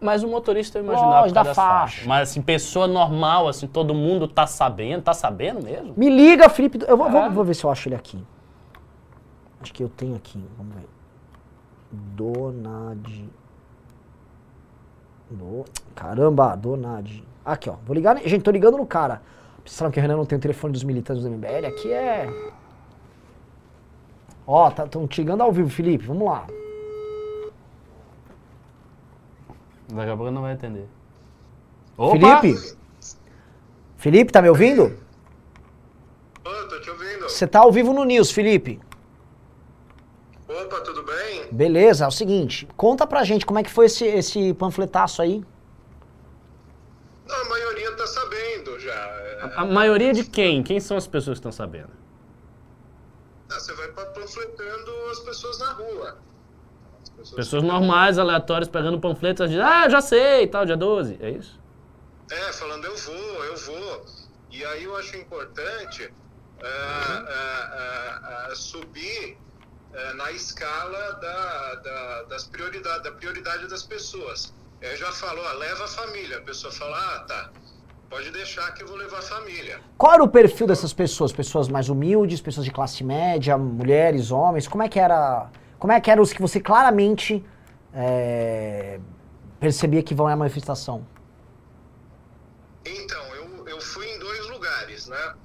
[0.01, 1.53] Mas o motorista eu imaginava por da faixa.
[1.61, 2.07] faixas.
[2.07, 5.93] Mas assim, pessoa normal, assim, todo mundo tá sabendo, tá sabendo mesmo?
[5.95, 6.79] Me liga, Felipe.
[6.87, 7.11] Eu vou, É.
[7.11, 8.21] vou- vou ver se eu acho ele aqui.
[9.61, 10.43] Acho que eu tenho aqui.
[10.57, 10.87] Vamos ver.
[11.91, 13.29] Donad.
[15.29, 15.65] Do...
[15.95, 17.23] Caramba, Donad.
[17.45, 17.75] Aqui, ó.
[17.85, 18.17] Vou ligar.
[18.25, 19.21] Gente, tô ligando no cara.
[19.63, 21.67] Vocês sabem que o Renan não tem o telefone dos militantes do MBL?
[21.67, 22.27] Aqui é.
[24.47, 26.05] Ó, estão te ligando ao vivo, Felipe.
[26.07, 26.45] Vamos lá.
[29.91, 30.87] Daqui a pouco não vai atender.
[31.97, 32.75] Felipe?
[33.97, 34.97] Felipe, tá me ouvindo?
[36.43, 37.23] Ô, tô te ouvindo.
[37.29, 38.79] Você tá ao vivo no News, Felipe.
[40.47, 41.47] Opa, tudo bem?
[41.51, 45.43] Beleza, é o seguinte, conta pra gente como é que foi esse, esse panfletaço aí.
[47.29, 48.91] A maioria tá sabendo já.
[48.93, 50.63] É, A maioria de quem?
[50.63, 51.89] Quem são as pessoas que estão sabendo?
[53.49, 56.17] ah, Você vai pa- panfletando as pessoas na rua.
[57.21, 61.17] As pessoas Pessoas normais, aleatórias, pegando panfletos, dizem, ah, já sei, tal, dia 12.
[61.21, 61.59] É isso?
[62.31, 64.05] É, falando eu vou, eu vou.
[64.49, 66.11] E aí eu acho importante
[66.61, 69.37] é, é, é, é, subir
[70.15, 74.53] na escala da, da, das prioridades, da prioridade das pessoas.
[74.81, 76.37] Eu já falo, ó, leva a família.
[76.37, 77.49] A pessoa fala, ah, tá,
[78.09, 79.79] pode deixar que eu vou levar a família.
[79.97, 81.33] Qual era o perfil dessas pessoas?
[81.33, 84.67] Pessoas mais humildes, pessoas de classe média, mulheres, homens?
[84.67, 85.49] Como é que era?
[85.81, 87.43] Como é que eram os que você claramente
[87.91, 88.99] é,
[89.59, 91.07] percebia que vão à manifestação?
[92.85, 95.35] Então, eu, eu fui em dois lugares, né?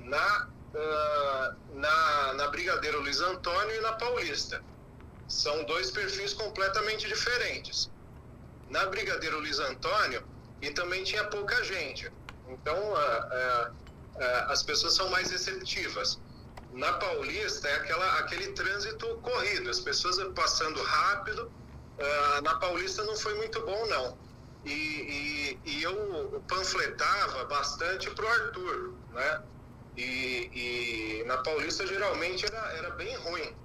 [0.00, 4.62] Na, ah, na, na Brigadeiro Luiz Antônio e na Paulista.
[5.26, 7.90] São dois perfis completamente diferentes.
[8.68, 10.22] Na Brigadeiro Luiz Antônio,
[10.60, 12.12] e também tinha pouca gente.
[12.50, 13.70] Então, ah,
[14.20, 16.20] ah, as pessoas são mais receptivas.
[16.76, 21.52] Na Paulista, é aquela, aquele trânsito corrido, as pessoas passando rápido.
[21.98, 24.18] Ah, na Paulista não foi muito bom, não
[24.64, 29.40] e, e, e eu panfletava bastante pro Arthur, né?
[29.96, 33.56] E, e na Paulista geralmente era, era bem ruim.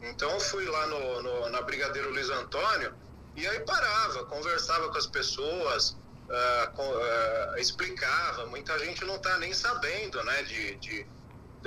[0.00, 2.94] Então fui lá no, no- na Brigadeiro Luiz Antônio
[3.36, 5.98] e aí parava, conversava com as pessoas,
[6.30, 8.46] ah, com- ah, explicava.
[8.46, 10.42] Muita gente não tá nem sabendo, né?
[10.44, 11.10] De, de-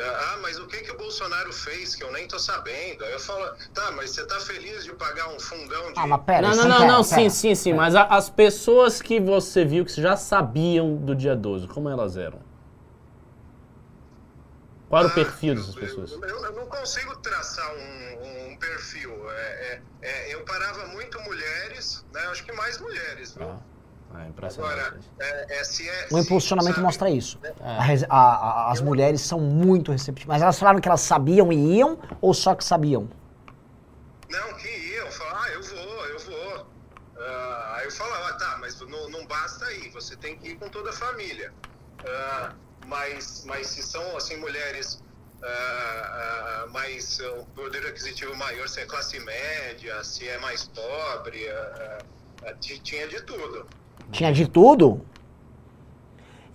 [0.04, 3.04] ah, mas o que que o Bolsonaro fez que eu nem tô sabendo?
[3.04, 6.24] Aí eu falo, tá, mas você tá feliz de pagar um fundão de Ah, mas
[6.26, 7.04] pera, não, não, não, pera, não, pera.
[7.04, 7.74] sim, sim, sim.
[7.74, 12.18] Mas a- as pessoas que você viu que já sabiam do dia 12, como elas
[12.18, 12.40] eram?
[14.90, 16.12] Qual era o perfil dessas Eu- pessoas?
[16.12, 19.12] Eu, eu não consigo traçar um, um perfil.
[19.32, 22.26] É, é- é, eu parava muito mulheres, né?
[22.26, 23.50] Eu acho que mais mulheres, viu?
[23.50, 23.60] Ah,
[24.16, 24.48] é.
[24.48, 27.40] Agora, é, é, se é, O impulsionamento sabe, mostra isso.
[27.44, 27.54] É.
[27.60, 28.36] A a-
[28.68, 30.36] a- as mulheres são muito receptivas.
[30.36, 33.10] Mas elas falaram que elas sabiam e iam ou só que sabiam?
[34.30, 36.68] Não, que iam, falar, ah, eu vou, eu vou.
[37.20, 40.70] Ah, aí eu falava, tá, mas não, não basta ir, você tem que ir com
[40.70, 41.52] toda a família.
[42.06, 42.54] Ah,
[42.86, 45.02] mas, mas se são, assim, mulheres
[45.44, 50.68] ah, ah, mais, ah, um poder aquisitivo maior, se é classe média, se é mais
[50.68, 51.98] pobre, ah,
[52.46, 53.68] ah, ti- tinha de tudo.
[54.12, 55.02] Tinha de tudo?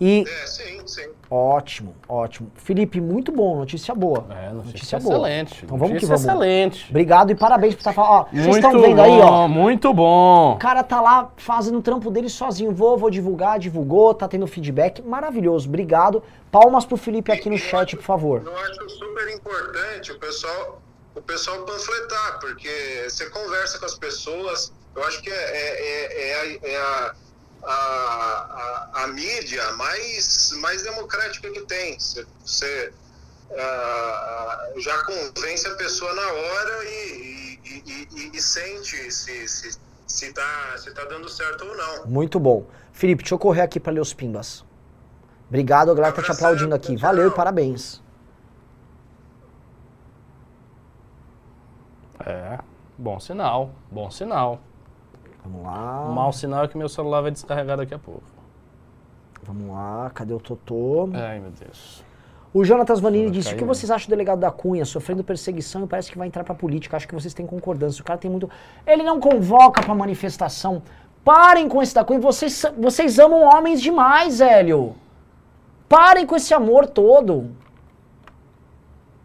[0.01, 1.07] E É, sim, sim.
[1.29, 2.51] ótimo, ótimo.
[2.55, 4.25] Felipe, muito bom, notícia boa.
[4.31, 5.15] É, notícia, Notícia boa.
[5.29, 5.61] excelente.
[5.65, 6.21] Então vamos que vamos.
[6.25, 6.87] excelente.
[6.89, 8.11] Obrigado e parabéns por estar falando.
[8.11, 9.47] Ó, vocês Muito estão vendo bom, aí, ó.
[9.47, 10.53] muito bom.
[10.53, 12.73] O cara tá lá fazendo o trampo dele sozinho.
[12.73, 15.01] Vou, vou divulgar, divulgou, tá tendo feedback.
[15.01, 16.21] Maravilhoso, obrigado.
[16.51, 18.41] Palmas pro Felipe aqui no chat, por favor.
[18.45, 20.81] Eu acho super importante o pessoal,
[21.15, 24.73] o pessoal panfletar, porque você conversa com as pessoas.
[24.95, 27.15] Eu acho que é, é, é, é a, é a,
[27.65, 31.99] a, a, a mídia mais, mais democrática que tem.
[31.99, 32.93] Você, você
[33.51, 39.77] ah, já convence a pessoa na hora e, e, e, e- sente se, se,
[40.07, 42.05] se, tá, se tá dando certo ou não.
[42.07, 42.65] Muito bom.
[42.91, 44.65] Felipe, deixa eu correr aqui pra ler os pimbas.
[45.47, 46.95] Obrigado, a galera tá te aplaudindo aqui.
[46.97, 48.01] Valeu e parabéns.
[52.25, 52.57] É,
[52.97, 54.61] bom sinal, bom sinal.
[55.43, 56.05] Vamos lá.
[56.09, 58.23] O mau sinal é que meu celular vai descarregar daqui a pouco.
[59.43, 61.09] Vamos lá, cadê o Totô?
[61.13, 62.03] Ai, meu Deus.
[62.53, 63.73] O Jonatas Vanini disse: O que mesmo.
[63.75, 66.95] vocês acham do delegado da Cunha sofrendo perseguição e parece que vai entrar pra política?
[66.95, 68.01] Acho que vocês têm concordância.
[68.01, 68.49] O cara tem muito.
[68.85, 70.81] Ele não convoca pra manifestação.
[71.25, 72.19] Parem com esse da Cunha.
[72.19, 74.95] Vocês, vocês amam homens demais, Hélio.
[75.89, 77.49] Parem com esse amor todo.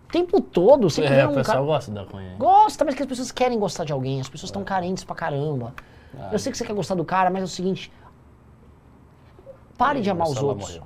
[0.09, 1.67] O tempo todo, você É, o um pessoal cara...
[1.67, 2.35] gosta da maconha.
[2.39, 5.75] Gosta, mas que as pessoas querem gostar de alguém, as pessoas estão carentes pra caramba.
[6.33, 7.93] Eu sei que você quer gostar do cara, mas é o seguinte.
[9.77, 10.69] Pare de amar os outros.
[10.69, 10.83] morreu.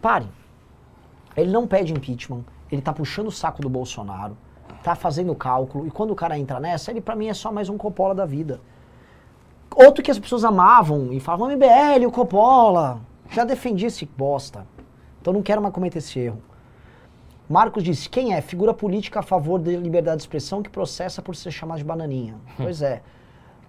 [0.00, 0.26] Pare.
[1.36, 4.36] Ele não pede impeachment, ele tá puxando o saco do Bolsonaro,
[4.82, 7.68] tá fazendo cálculo, e quando o cara entra nessa, ele pra mim é só mais
[7.68, 8.60] um Coppola da vida.
[9.74, 13.00] Outro que as pessoas amavam e falavam, MBL, o Coppola.
[13.30, 14.66] Já defendi esse bosta.
[15.20, 16.42] Então não quero mais cometer esse erro.
[17.48, 18.40] Marcos disse, quem é?
[18.40, 22.34] Figura política a favor da liberdade de expressão que processa por ser chamado de bananinha.
[22.56, 23.02] pois é.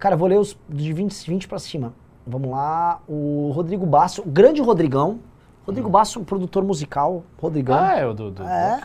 [0.04, 1.94] Cara, eu vou ler os de 20, 20 pra cima.
[2.26, 3.00] Vamos lá.
[3.08, 5.18] O Rodrigo Basso, o grande Rodrigão.
[5.64, 7.22] Rodrigo Basso, um produtor musical.
[7.40, 7.74] Rodrigão.
[7.74, 8.30] Ah, é o do.
[8.30, 8.82] do É.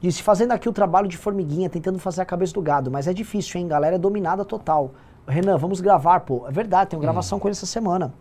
[0.00, 2.88] Disse, fazendo aqui o trabalho de formiguinha, tentando fazer a cabeça do gado.
[2.88, 3.66] Mas é difícil, hein?
[3.66, 4.92] Galera é dominada total.
[5.26, 6.46] Renan, vamos gravar, pô.
[6.46, 8.14] É verdade, tem uma gravação com ele essa semana.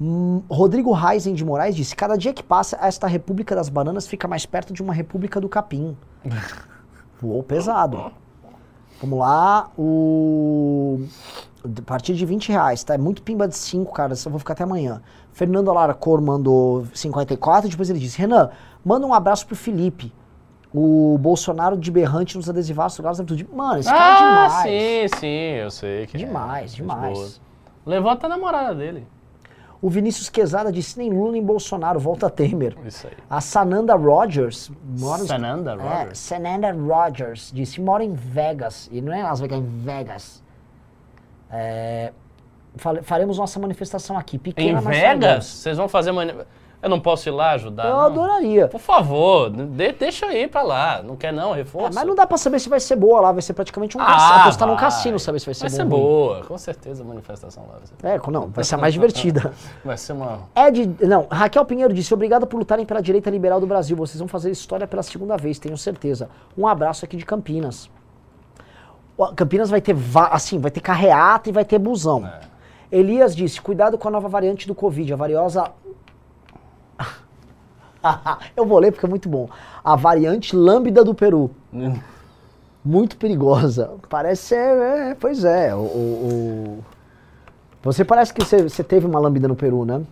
[0.00, 4.26] Hum, Rodrigo Reisen de Moraes disse, cada dia que passa, esta República das Bananas fica
[4.26, 5.96] mais perto de uma República do Capim.
[7.22, 8.10] Voou pesado.
[9.00, 11.00] Vamos lá, o...
[11.64, 12.94] A partir de 20 reais, tá?
[12.94, 15.00] É muito pimba de 5, cara, eu vou ficar até amanhã.
[15.32, 18.50] Fernando Alarcor mandou 54, depois ele disse, Renan,
[18.84, 20.12] manda um abraço pro Felipe.
[20.72, 23.48] O Bolsonaro de berrante nos adesivaços do Amplitude.
[23.54, 24.62] Mano, esse cara é Ah, demais.
[25.10, 26.20] sim, sim, eu sei que é.
[26.20, 27.40] Demais, Gente demais.
[28.10, 29.06] até a namorada dele.
[29.84, 32.74] O Vinícius Quezada disse nem Lula nem Bolsonaro, volta Temer.
[32.86, 33.12] Isso aí.
[33.28, 36.18] A Sananda Rogers, mora Sananda É, Rogers?
[36.18, 38.88] Sananda Rogers, disse, mora em Vegas.
[38.90, 40.42] E não é Las Vegas, é em Vegas.
[41.50, 42.12] É,
[43.02, 45.44] faremos nossa manifestação aqui, pequena, Em Vegas?
[45.44, 46.12] Vocês vão fazer.
[46.12, 46.32] Mani...
[46.84, 47.86] Eu não posso ir lá ajudar?
[47.86, 48.00] Eu não?
[48.02, 48.68] adoraria.
[48.68, 51.02] Por favor, de- deixa eu ir pra lá.
[51.02, 51.94] Não quer não, É, reforço?
[51.94, 54.04] mas não dá pra saber se vai ser boa lá, vai ser praticamente um Ah,
[54.06, 54.40] cassino.
[54.40, 54.84] Apostar num vai.
[54.84, 57.78] cassino saber se vai ser Vai bom ser boa, com certeza a manifestação lá.
[57.78, 59.50] Vai ser, É, não, vai ser a mais divertida.
[59.82, 60.40] vai ser uma.
[60.54, 63.96] Ed, não, Raquel Pinheiro disse, obrigado por lutarem pela direita liberal do Brasil.
[63.96, 66.28] Vocês vão fazer história pela segunda vez, tenho certeza.
[66.56, 67.88] Um abraço aqui de Campinas.
[69.36, 69.96] Campinas vai ter,
[70.30, 72.26] assim, vai ter carreata e vai ter busão.
[72.26, 72.40] É.
[72.92, 75.70] Elias disse, cuidado com a nova variante do Covid, a variosa...
[78.56, 79.48] Eu vou ler porque é muito bom.
[79.82, 81.50] A variante lambda do Peru.
[82.84, 83.92] Muito perigosa.
[84.08, 86.78] Parece ser, é, pois é, o- o-.
[87.82, 90.02] Você parece que você, você teve uma lambida no Peru, né?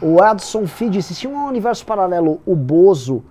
[0.00, 3.22] O Adson Fee disse, se um universo paralelo, o Bozo,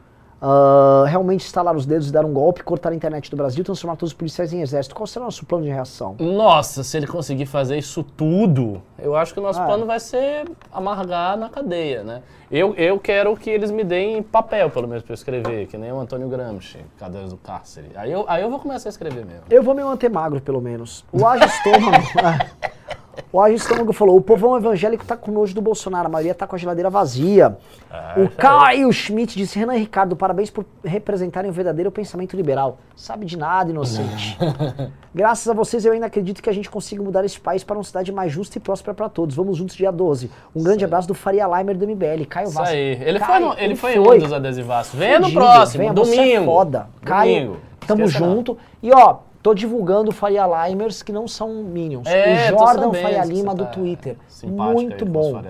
[0.45, 3.95] ah, realmente estalar os dedos e dar um golpe, cortar a internet do Brasil, transformar
[3.95, 6.17] todos os policiais em exército, qual será o nosso plano de reação?
[6.19, 9.65] Nossa, se ele conseguir fazer isso tudo, eu acho que o nosso Ah.
[9.65, 12.21] plano vai ser amargar na cadeia, né?
[12.51, 15.93] Eu, eu quero que eles me deem papel, pelo menos, pra eu escrever, que nem
[15.93, 17.91] o Antônio Gramsci, Cadeiras do Cárcere.
[17.95, 19.43] Aí eu, aí eu vou começar a escrever mesmo.
[19.49, 21.05] Eu vou me manter magro, pelo menos.
[21.13, 22.03] O Ágio Estômago...
[23.31, 26.47] O Ágio Estômago falou, o povão evangélico tá com nojo do Bolsonaro, a maioria tá
[26.47, 27.57] com a geladeira vazia.
[27.89, 28.37] Ah, o isso aí.
[28.37, 32.77] Caio Schmidt disse, Renan e Ricardo, parabéns por representarem o verdadeiro pensamento liberal.
[32.95, 34.37] Sabe de nada, inocente.
[35.13, 37.83] Graças a vocês, eu ainda acredito que a gente consiga mudar esse país para uma
[37.83, 39.35] cidade mais justa e próspera para todos.
[39.35, 40.31] Vamos juntos dia 12.
[40.55, 42.69] Um grande abraço do Faria Limer do MBL, Caio Isso Vaz.
[42.69, 42.99] aí.
[43.01, 44.97] Ele foi, Caio, no- ele foi um dos adesivaços.
[44.97, 46.15] Venha no próximo, Venha, domingo.
[46.15, 46.87] Você é foda.
[47.03, 47.61] Caio, Domingo.
[47.85, 48.35] tamo Esqueça não.
[48.35, 48.57] junto.
[48.81, 52.07] E ó, tô divulgando Faria Limers que não são Minions.
[52.07, 54.17] É, o Jordan Faria Lima você do tá Twitter.
[54.43, 55.41] Muito bom.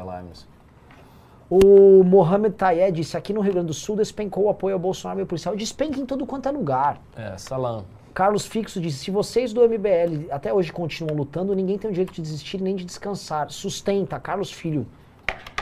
[1.49, 5.19] O Mohamed Tayed disse, aqui no Rio Grande do Sul despencou o apoio ao Bolsonaro
[5.19, 5.55] e ao policial.
[5.55, 6.99] Despenca em tudo quanto é lugar.
[7.15, 7.85] É, Salam.
[8.11, 12.13] Carlos Fixo disse: se vocês do MBL até hoje continuam lutando, ninguém tem o direito
[12.13, 13.51] de desistir nem de descansar.
[13.51, 14.87] Sustenta, Carlos Filho.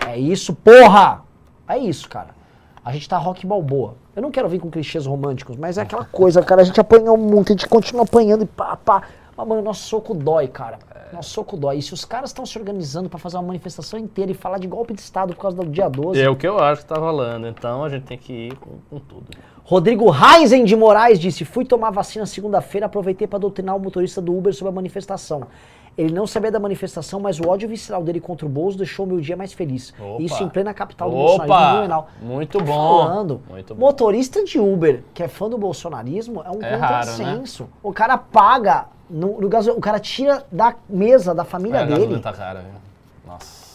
[0.07, 1.23] É isso, porra!
[1.67, 2.40] É isso, cara.
[2.83, 3.95] A gente tá rock balboa.
[4.15, 6.61] Eu não quero vir com clichês românticos, mas é aquela coisa, cara.
[6.61, 9.03] A gente apanhou muito, a gente continua apanhando e pá, pá.
[9.37, 10.79] Mas, mano, nosso soco dói, cara.
[11.13, 11.77] Nosso soco dói.
[11.77, 14.67] E se os caras estão se organizando pra fazer uma manifestação inteira e falar de
[14.67, 16.19] golpe de Estado por causa do dia 12.
[16.19, 17.47] É o que eu acho que tá rolando.
[17.47, 19.25] Então a gente tem que ir com, com tudo.
[19.63, 24.35] Rodrigo Reisen de Moraes disse: Fui tomar vacina segunda-feira, aproveitei para doutrinar o motorista do
[24.35, 25.47] Uber sobre a manifestação.
[25.97, 29.19] Ele não sabia da manifestação, mas o ódio visceral dele contra o Bozo deixou meu
[29.19, 29.93] dia mais feliz.
[29.99, 30.23] Opa.
[30.23, 31.69] Isso em plena capital do bolsonarismo Opa!
[31.69, 32.09] fenomenal.
[32.21, 33.03] Muito bom.
[33.03, 33.85] Falando, Muito bom.
[33.85, 36.77] motorista de Uber que é fã do bolsonarismo é um É né?
[36.77, 37.67] contrassenso.
[37.83, 42.19] O cara paga, no, no o cara tira da mesa da família É, dele.
[42.19, 42.63] tá cara?
[43.27, 43.70] Nossa.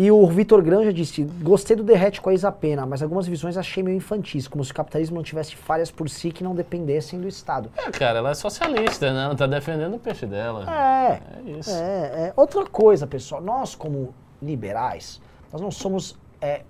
[0.00, 3.56] E o Vitor Granja disse: Gostei do derrete com a Isa Pena, mas algumas visões
[3.56, 7.20] achei meio infantis, como se o capitalismo não tivesse falhas por si que não dependessem
[7.20, 7.68] do Estado.
[7.76, 9.24] É, cara, ela é socialista, né?
[9.24, 10.72] Ela tá defendendo o peixe dela.
[10.72, 11.70] É, É isso.
[11.72, 12.32] é, é.
[12.36, 15.20] Outra coisa, pessoal, nós como liberais,
[15.52, 16.62] nós não somos é,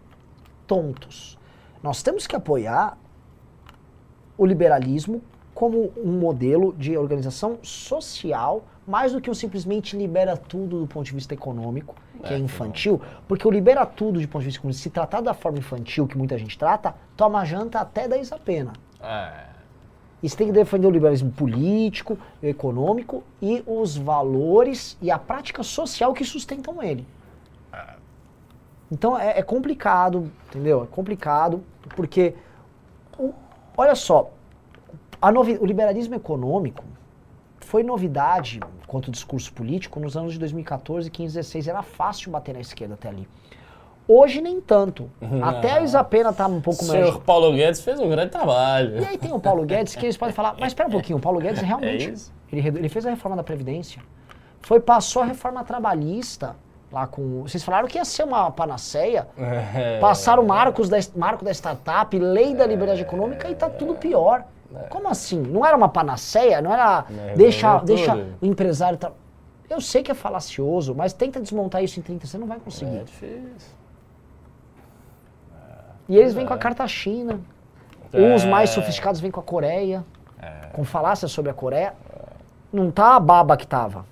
[0.66, 1.38] tontos.
[1.82, 2.96] Nós temos que apoiar
[4.38, 5.20] o liberalismo
[5.54, 11.04] como um modelo de organização social mais do que um simplesmente libera tudo do ponto
[11.04, 14.60] de vista econômico, que é, É, infantil, porque o libera tudo de ponto de vista
[14.60, 18.38] econômico, se tratar da forma infantil que muita gente trata, toma janta até 10 a
[18.38, 18.72] pena.
[19.00, 19.46] É.
[20.22, 25.62] E você tem que defender o liberalismo político, econômico e os valores e a prática
[25.62, 27.06] social que sustentam ele.
[28.90, 30.82] Então é, é complicado, entendeu?
[30.82, 31.62] É complicado,
[31.94, 32.34] porque,
[33.18, 33.34] o-
[33.76, 34.30] olha só,
[35.20, 36.82] a novi- o liberalismo econômico
[37.60, 41.68] foi novidade quanto discurso político nos anos de 2014, 15, 16.
[41.68, 43.28] Era fácil bater na esquerda até ali.
[44.08, 45.10] Hoje nem tanto.
[45.42, 46.98] Até a Isapena tá um O pouco mais...
[46.98, 49.02] senhor Paulo Guedes fez um grande trabalho.
[49.02, 51.20] E aí tem o Paulo Guedes que eles podem falar, mas espera um pouquinho, o
[51.20, 52.14] Paulo Guedes realmente,
[52.50, 54.00] É ele, ele fez a reforma da Previdência,
[54.62, 56.56] foi, passou a reforma trabalhista,
[56.90, 59.98] lá com, vocês falaram que ia ser uma panaceia, É.
[60.00, 64.42] passaram Marcos da, marco da startup, lei da liberdade econômica e tá tudo pior.
[64.90, 65.40] Como assim?
[65.40, 66.60] Não era uma panaceia?
[66.60, 68.34] Não era É, deixa, resolveu deixa tudo.
[68.40, 68.98] o empresário...
[68.98, 69.12] Tra...
[69.68, 72.96] Eu sei que é falacioso, mas tenta desmontar isso em 30, você não vai conseguir.
[72.96, 73.78] É difícil.
[76.08, 77.40] E eles vêm com a carta China.
[78.34, 80.04] Os mais sofisticados vêm com a Coreia.
[80.72, 81.94] Com falácia sobre a Coreia.
[82.72, 84.06] Não tá a baba que tava.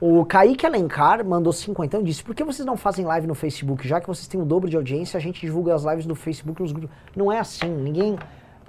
[0.00, 3.86] O Kaique Alencar mandou 50 e disse: Por que vocês não fazem live no Facebook?
[3.86, 6.62] Já que vocês têm o dobro de audiência, a gente divulga as lives no Facebook
[6.62, 6.96] nos grupos.
[7.16, 7.68] Não é assim.
[7.68, 8.16] Ninguém.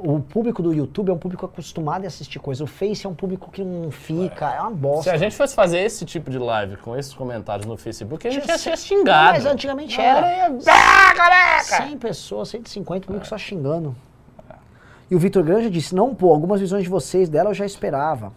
[0.02, 2.64] O público do YouTube é um público acostumado a assistir coisa.
[2.64, 4.50] O Face é um público que não fica.
[4.50, 5.12] É uma Se bosta.
[5.12, 8.48] a gente fosse fazer esse tipo de live com esses comentários no Facebook, a gente
[8.48, 9.34] ia ser xingado.
[9.34, 10.28] Mas antigamente Ah, era.
[10.28, 11.84] é- Ah, careca!
[11.86, 13.94] 100 pessoas, 150 mil que só xingando.
[15.12, 18.32] E o Vitor Granja disse: Não, pô, algumas visões de vocês dela eu já esperava.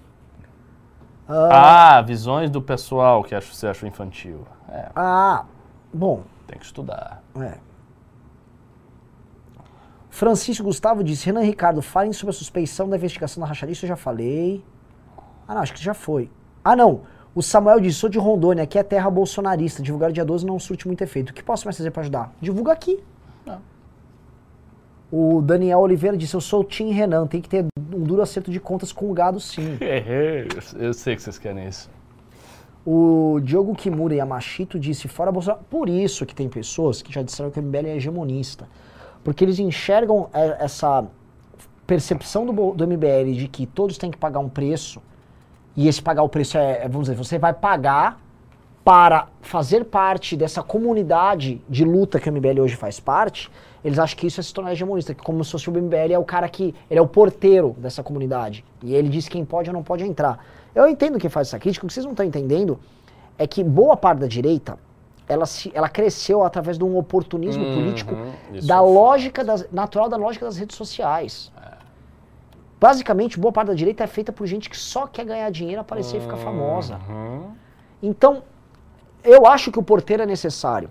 [1.28, 4.40] Ah, visões do pessoal que acho- você achou infantil.
[4.68, 5.44] É, Ah,
[5.94, 7.22] bom, tem que estudar.
[7.40, 7.54] é.
[10.12, 13.72] Francisco Gustavo disse: Renan e Ricardo, falem sobre a suspeição da investigação da rachadinha.
[13.72, 14.62] Isso eu já falei.
[15.48, 16.30] Ah, não, acho que já foi.
[16.62, 17.00] Ah, não.
[17.34, 19.82] O Samuel disse: sou de Rondônia, aqui é terra bolsonarista.
[19.82, 21.30] Divulgar dia 12 não surte muito efeito.
[21.30, 22.30] O que posso mais fazer pra ajudar?
[22.42, 23.02] Divulga aqui.
[23.46, 23.58] Ah.
[25.10, 28.50] O Daniel Oliveira disse: Eu sou o Tim Renan, tem que ter um duro acerto
[28.50, 29.78] de contas com o gado, sim.
[30.78, 31.90] Eu sei que vocês querem isso.
[32.84, 35.64] O Diogo Kimura Yamashito disse fora Bolsonaro.
[35.70, 38.68] Por isso que tem pessoas que já disseram que o MBL é hegemonista.
[39.24, 41.04] Porque eles enxergam é, essa
[41.86, 45.00] percepção do, do MBL de que todos têm que pagar um preço.
[45.76, 48.20] E esse pagar o preço é, é, vamos dizer, você vai pagar
[48.84, 53.50] para fazer parte dessa comunidade de luta que o MBL hoje faz parte.
[53.84, 56.18] Eles acham que isso é se tornar hegemonista, que como se fosse o MBL é
[56.18, 56.74] o cara que.
[56.90, 58.64] Ele é o porteiro dessa comunidade.
[58.82, 60.44] E ele diz quem pode ou não pode entrar.
[60.74, 62.78] Eu entendo quem faz essa crítica, o que vocês não estão entendendo
[63.38, 64.78] é que boa parte da direita
[65.28, 68.16] ela, se, ela cresceu através de um oportunismo Uhum, político
[68.66, 71.52] da é lógica das, natural da lógica das redes sociais.
[72.80, 76.16] Basicamente, boa parte da direita é feita por gente que só quer ganhar dinheiro, aparecer
[76.16, 77.00] e ficar famosa.
[77.08, 77.52] Uhum.
[78.02, 78.42] Então,
[79.22, 80.90] eu acho que o porteiro é necessário.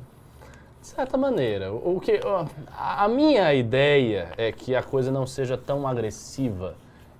[0.79, 1.71] De certa maneira.
[1.73, 2.19] O que,
[2.77, 6.75] a minha ideia é que a coisa não seja tão agressiva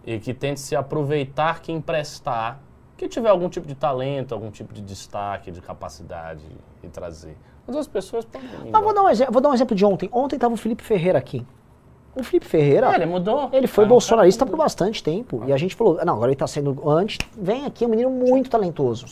[0.05, 2.59] e que tente se aproveitar quem prestar,
[3.07, 6.43] que tiver algum tipo de talento, algum tipo de destaque, de capacidade
[6.83, 7.37] e trazer.
[7.67, 8.47] Mas as pessoas podem.
[8.67, 8.83] embora.
[8.83, 10.09] vou dar, um exemplo, vou dar um exemplo de ontem.
[10.11, 11.45] Ontem estava o Felipe Ferreira aqui.
[12.15, 13.49] O Felipe Ferreira, Ah, ele mudou.
[13.53, 14.51] ele foi Ah, bolsonarista tá.
[14.51, 15.43] por bastante tempo.
[15.47, 18.09] E a gente falou, não, agora ele tá sendo antes, vem aqui, é um menino
[18.09, 19.05] muito talentoso.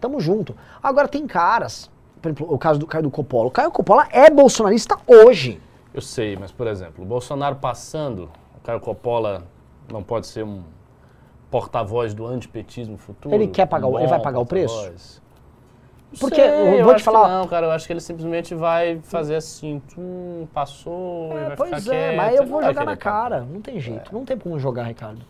[0.00, 0.54] Tamo junto.
[0.82, 1.90] Agora tem caras,
[2.20, 3.48] por exemplo, o caso do Caio do Coppola.
[3.48, 5.60] O Caio Coppola é bolsonarista hoje.
[5.94, 9.44] Eu sei, mas por exemplo, o Bolsonaro passando, o Caio Coppola
[9.90, 10.62] não pode ser um
[11.50, 13.34] porta-voz do antipetismo futuro.
[13.34, 15.20] Ele quer pagar o- ele vai pagar o preço?
[16.18, 19.34] Porque, sei, eu vou te falar- Não, cara, eu acho que ele simplesmente vai fazer
[19.36, 22.16] assim, tum, passou e É, vai pois ficar é, quieto.
[22.16, 23.40] mas eu vou jogar na cara.
[23.42, 24.12] Não tem jeito.
[24.12, 25.20] Não tem como jogar, Ricardo.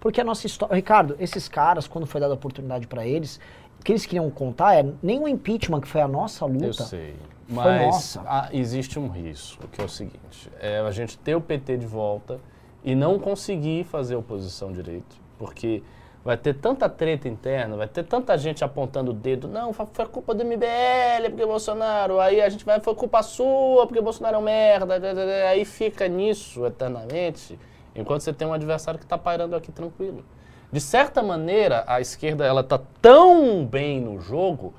[0.00, 0.74] Porque a nossa história.
[0.76, 3.40] Ricardo, esses caras, quando foi dada a oportunidade pra eles,
[3.80, 6.66] o que eles queriam contar é nem o impeachment, que foi a nossa luta.
[6.66, 7.16] Eu sei.
[7.48, 8.22] Foi Mas nossa.
[8.26, 11.86] ah, existe um risco, que é o seguinte: é a gente ter o PT de
[11.86, 12.38] volta
[12.84, 15.16] e não conseguir fazer oposição direito.
[15.38, 15.82] Porque
[16.24, 20.34] vai ter tanta treta interna, vai ter tanta gente apontando o dedo, não, foi culpa
[20.34, 24.42] do MBL, porque Bolsonaro, aí a gente vai, foi culpa sua, porque Bolsonaro é um
[24.42, 25.00] merda,
[25.48, 27.58] aí fica nisso eternamente,
[27.94, 30.24] enquanto você tem um adversário que está pairando aqui tranquilo.
[30.70, 34.74] De certa maneira, a esquerda ela tá tão bem no jogo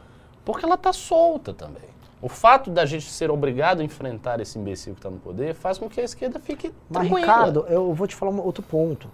[0.45, 1.89] porque ela tá solta também.
[2.21, 5.77] O fato da gente ser obrigado a enfrentar esse imbecil que está no poder faz
[5.77, 7.19] com que a esquerda fique Mas, tranquila.
[7.19, 9.09] Ricardo, eu vou te falar um outro ponto.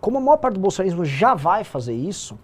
[0.00, 2.38] Como a maior parte do bolsonarismo já vai fazer isso,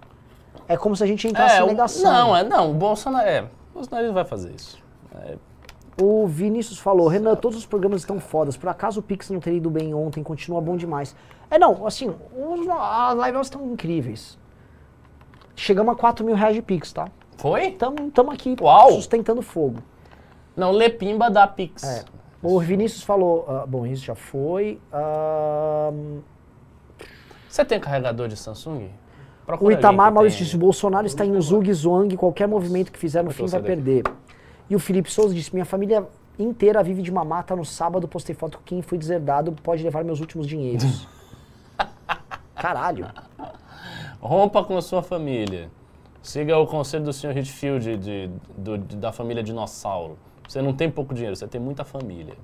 [0.69, 2.13] é como se a gente entrasse é, em negação.
[2.13, 2.71] Não, é não.
[2.71, 4.79] O Bolsonaro, é, o Bolsonaro vai fazer isso.
[5.15, 5.37] É,
[6.01, 8.57] O Vinícius falou, Renan, todos os programas estão fodas.
[8.57, 11.17] Por acaso o Pix não teria ido bem ontem, continua bom demais.
[11.51, 14.39] É não, assim, os, as lives estão incríveis.
[15.55, 17.09] Chegamos a 4 mil reais de Pix, tá?
[17.39, 17.71] Foi?
[17.73, 18.93] Tamo, tamo aqui Uau!
[18.93, 19.79] sustentando fogo.
[20.55, 21.83] Não, Lepimba da Pix.
[21.85, 22.05] É.
[22.43, 24.79] O Vinícius falou, ah, bom, isso já foi.
[24.93, 26.21] ahn,
[27.57, 28.85] Você tem carregador de Samsung?
[29.43, 33.23] o Procura alguém Itamar Maurício disse, Bolsonaro está em Zug Zhuang, qualquer movimento que fizer
[33.25, 34.03] no fim vai perder.
[34.69, 36.07] E o Felipe Souza disse, minha família
[36.39, 40.21] inteira vive de mamata no sábado, postei foto com quem foi deserdado, pode levar meus
[40.21, 41.09] últimos dinheiros.
[42.55, 43.07] Caralho.
[44.21, 45.71] Rompa com a sua família.
[46.21, 47.39] Siga o conselho do Sr.
[47.39, 50.19] Hitfield de, do- de- da família Dinossauro.
[50.47, 52.35] Você não tem pouco dinheiro, você tem muita família.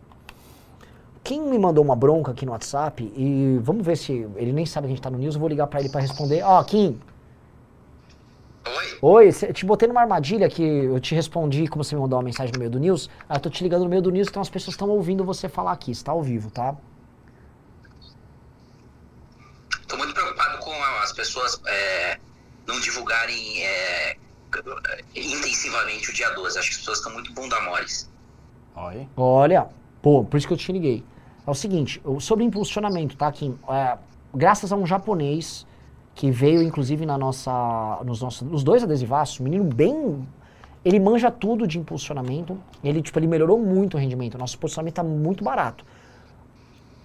[1.24, 4.86] Quem me mandou uma bronca aqui no WhatsApp, e vamos ver se ele nem sabe
[4.86, 6.42] que a gente tá no News, eu vou ligar pra ele pra responder.
[6.42, 6.98] Ó, Kim,
[8.66, 8.98] Oi?
[9.02, 12.18] oi, cê- eu te botei numa armadilha que eu te respondi como você me mandou
[12.18, 13.08] uma mensagem no meio do News.
[13.28, 15.48] Ah, eu tô te ligando no meio do News, então as pessoas estão ouvindo você
[15.48, 16.76] falar aqui, está ao vivo, tá?
[19.86, 20.72] Tô muito preocupado com
[21.02, 22.18] as pessoas é,
[22.66, 24.16] não divulgarem é,
[25.14, 26.58] intensivamente o dia 12.
[26.58, 28.10] Acho que as pessoas estão muito bunda moles.
[28.74, 29.08] Olha.
[29.16, 29.68] Olha,
[30.02, 31.04] pô, por isso que eu te liguei.
[31.46, 33.56] É o seguinte, sobre impulsionamento, tá, Kim?
[33.68, 33.96] É,
[34.34, 35.66] graças a um japonês
[36.14, 40.28] que veio, inclusive, na nossa, nos nossos, nos dois adesivaços, um menino bem...
[40.84, 42.58] Ele manja tudo de impulsionamento.
[42.82, 44.36] Ele, tipo, ele melhorou muito o rendimento.
[44.36, 45.84] Nosso impulsionamento tá muito barato.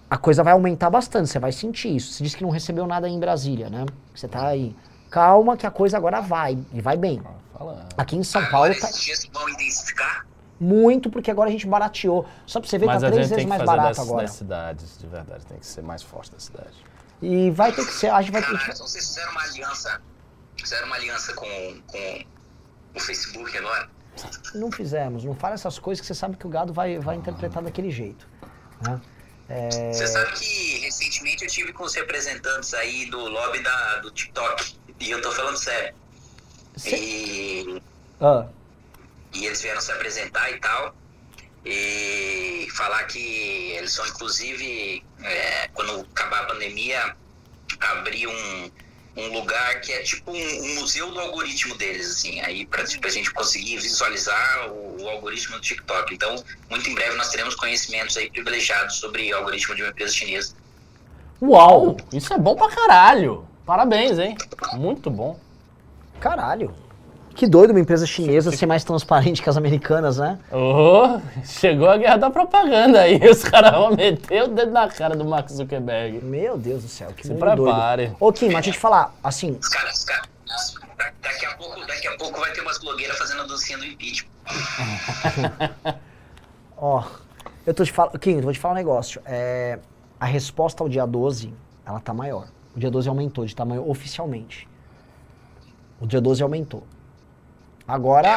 [0.10, 2.14] A coisa vai aumentar bastante, você vai sentir isso.
[2.14, 3.86] Você disse que não recebeu nada aí em Brasília, né?
[4.16, 4.76] Você tá aí.
[5.12, 7.22] Calma que a coisa agora vai, e vai bem.
[7.56, 7.86] Fala.
[7.96, 10.26] Aqui em São Paulo Agora tá esses dias vão intensificar.
[10.60, 12.26] Muito, porque agora a gente barateou.
[12.46, 14.22] Só pra você ver, Mas tá três vezes tem que mais barato das, agora.
[14.24, 15.46] das cidades, de verdade.
[15.46, 16.74] Tem que ser mais forte da cidade.
[17.22, 18.72] E vai ter que ser, a gente vai ter Caralho, que...
[18.74, 20.02] então vocês fizeram uma aliança.
[20.56, 22.24] Fizeram uma aliança com, com
[22.96, 23.90] o Facebook agora.
[24.56, 27.62] Não fizemos, não fala essas coisas que você sabe que o gado vai, vai interpretar
[27.62, 28.28] daquele jeito.
[28.82, 29.00] Né?
[29.50, 34.12] É, Você sabe que recentemente eu tive com os representantes aí do lobby da, do
[34.12, 34.76] TikTok.
[35.00, 35.96] E eu tô falando sério.
[36.76, 37.82] cê- E
[38.20, 38.46] ah,
[39.38, 40.96] e eles vieram se apresentar e tal
[41.66, 47.16] e falar que eles são inclusive é, quando acabar a pandemia
[47.80, 48.72] abrir um,
[49.18, 53.06] um lugar que é tipo um, um museu do algoritmo deles assim aí para tipo,
[53.06, 57.56] a gente conseguir visualizar o, o algoritmo do TikTok então muito em breve nós teremos
[57.56, 60.56] conhecimentos aí privilegiados sobre o algoritmo de uma empresa chinesa
[61.42, 61.98] uau!
[62.12, 63.48] Isso é bom pra caralho.
[63.66, 64.36] Parabéns, hein?
[64.74, 65.40] Muito bom.
[66.20, 66.74] Caralho!
[67.38, 70.40] Que doido uma empresa chinesa ser mais transparente que as americanas, né?
[70.52, 73.20] Oh, chegou a guerra da propaganda aí.
[73.30, 76.26] Os caras vão meter o dedo na cara do Mark Zuckerberg.
[76.26, 78.08] Meu Deus do céu, que Se mundo prepare.
[78.08, 78.18] doido.
[78.20, 80.28] Ô, Kim, mas deixa eu te falar, assim, os caras, os caras
[80.98, 83.86] da- daqui a pouco daqui a pouco vai ter umas blogueiras fazendo a dancinha do
[83.86, 84.32] impeachment
[86.76, 87.04] Ó,
[87.68, 88.18] eu tô te falando.
[88.18, 89.22] Kim, eu vou te falar um negócio.
[89.26, 89.78] É,
[90.20, 91.54] a resposta ao dia 12,
[91.86, 92.48] ela tá maior.
[92.76, 94.68] O dia 12 aumentou de tamanho oficialmente.
[96.02, 96.84] O dia 12 aumentou.
[97.88, 98.28] Agora.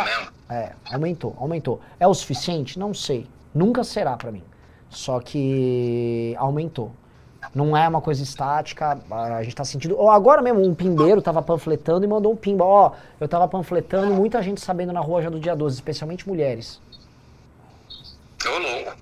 [0.48, 1.80] é É, aumentou, aumentou.
[1.98, 2.78] É o suficiente?
[2.78, 3.26] Não sei.
[3.54, 4.42] Nunca será pra mim.
[4.88, 6.92] Só que aumentou.
[7.54, 9.96] Não é uma coisa estática, a gente tá sentindo.
[9.98, 12.64] Ó, agora mesmo, um pimbeiro tava panfletando e mandou um pimba.
[12.64, 16.80] Ó, eu tava panfletando, muita gente sabendo na rua já do dia 12, especialmente mulheres.
[18.46, 18.96] ô louco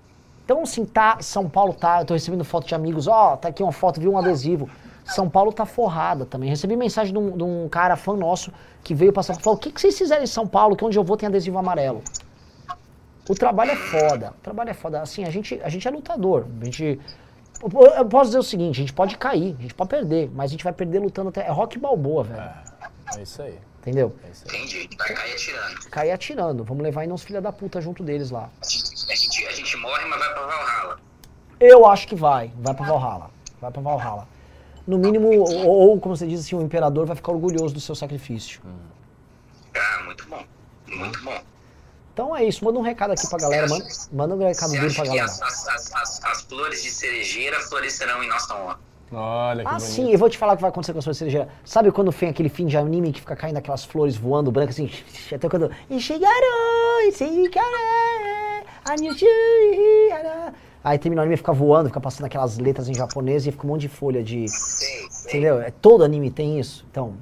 [0.44, 3.62] Então, assim, tá, São Paulo tá, eu tô recebendo foto de amigos, ó, tá aqui
[3.62, 4.70] uma foto, viu um adesivo.
[5.08, 6.50] São Paulo tá forrada também.
[6.50, 8.52] Recebi mensagem de um, de um cara, fã nosso,
[8.84, 10.98] que veio passar e falou, o que, que vocês fizeram em São Paulo, que onde
[10.98, 12.02] eu vou tem adesivo amarelo?
[13.28, 15.00] O trabalho é foda, o trabalho é foda.
[15.02, 17.00] Assim, a gente, a gente é lutador, a gente...
[17.96, 20.52] Eu posso dizer o seguinte, a gente pode cair, a gente pode perder, mas a
[20.52, 21.46] gente vai perder lutando até...
[21.46, 22.50] É rock balboa, velho,
[23.16, 23.58] É isso aí.
[23.80, 24.14] entendeu?
[24.24, 24.56] É isso aí.
[24.56, 28.30] entendi vai cair atirando Cair atirando, vamos levar ainda uns filha da puta junto deles
[28.30, 28.48] lá.
[28.62, 31.00] A gente, a gente morre, mas vai pra Valhalla.
[31.60, 32.52] Eu acho que vai.
[32.56, 33.30] Vai pra Valhalla.
[33.60, 34.28] Vai pra Valhalla.
[34.88, 37.94] No mínimo, ou, ou, como você diz assim, o imperador vai ficar orgulhoso do seu
[37.94, 38.62] sacrifício.
[39.76, 40.42] Ah, muito bom.
[40.86, 41.38] Muito bom.
[42.14, 42.64] Então é isso.
[42.64, 43.68] Manda um recado aqui pra galera.
[43.68, 45.24] Manda, manda um recado duro pra galera.
[45.26, 48.80] as, as, as, as, as flores de cerejeira florescerão em nossa honra?
[49.12, 49.86] Olha que Ah, bonito.
[49.90, 51.48] sim, eu vou te falar o que vai acontecer com a sua cerejeira.
[51.64, 54.90] Sabe quando tem aquele fim de anime que fica caindo aquelas flores voando brancas assim?
[55.34, 55.70] Até quando.
[55.98, 60.54] Chegaram, chegaram, anishara.
[60.82, 63.70] Aí termina o anime fica voando, fica passando aquelas letras em japonês e fica um
[63.70, 64.48] monte de folha de.
[64.48, 65.30] Sei, sei.
[65.30, 65.60] Entendeu?
[65.60, 66.86] É, todo anime tem isso.
[66.90, 67.14] Então,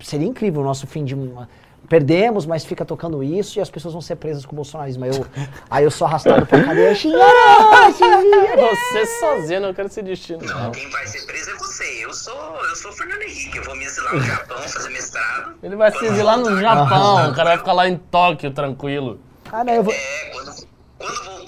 [0.00, 1.14] seria incrível o nosso fim de.
[1.14, 1.48] uma-
[1.88, 5.04] Perdemos, mas fica tocando isso e as pessoas vão ser presas com o bolsonarismo.
[5.04, 5.26] Aí eu,
[5.68, 6.94] aí eu sou arrastado pra cadeia.
[6.94, 10.70] Você sozinho, não quero esse destino, Não, não.
[10.70, 12.04] quem vai ser preso é você.
[12.04, 12.34] Eu sou,
[12.68, 13.58] eu sou o Fernando Henrique.
[13.58, 15.54] Eu vou me exilar no Japão, fazer mestrado.
[15.62, 19.20] Ele vai se exilar no Japão, o cara vai ficar lá em Tóquio, tranquilo.
[19.50, 19.92] Ah, não, eu vou.
[19.92, 20.66] É, quando,
[20.98, 21.41] quando a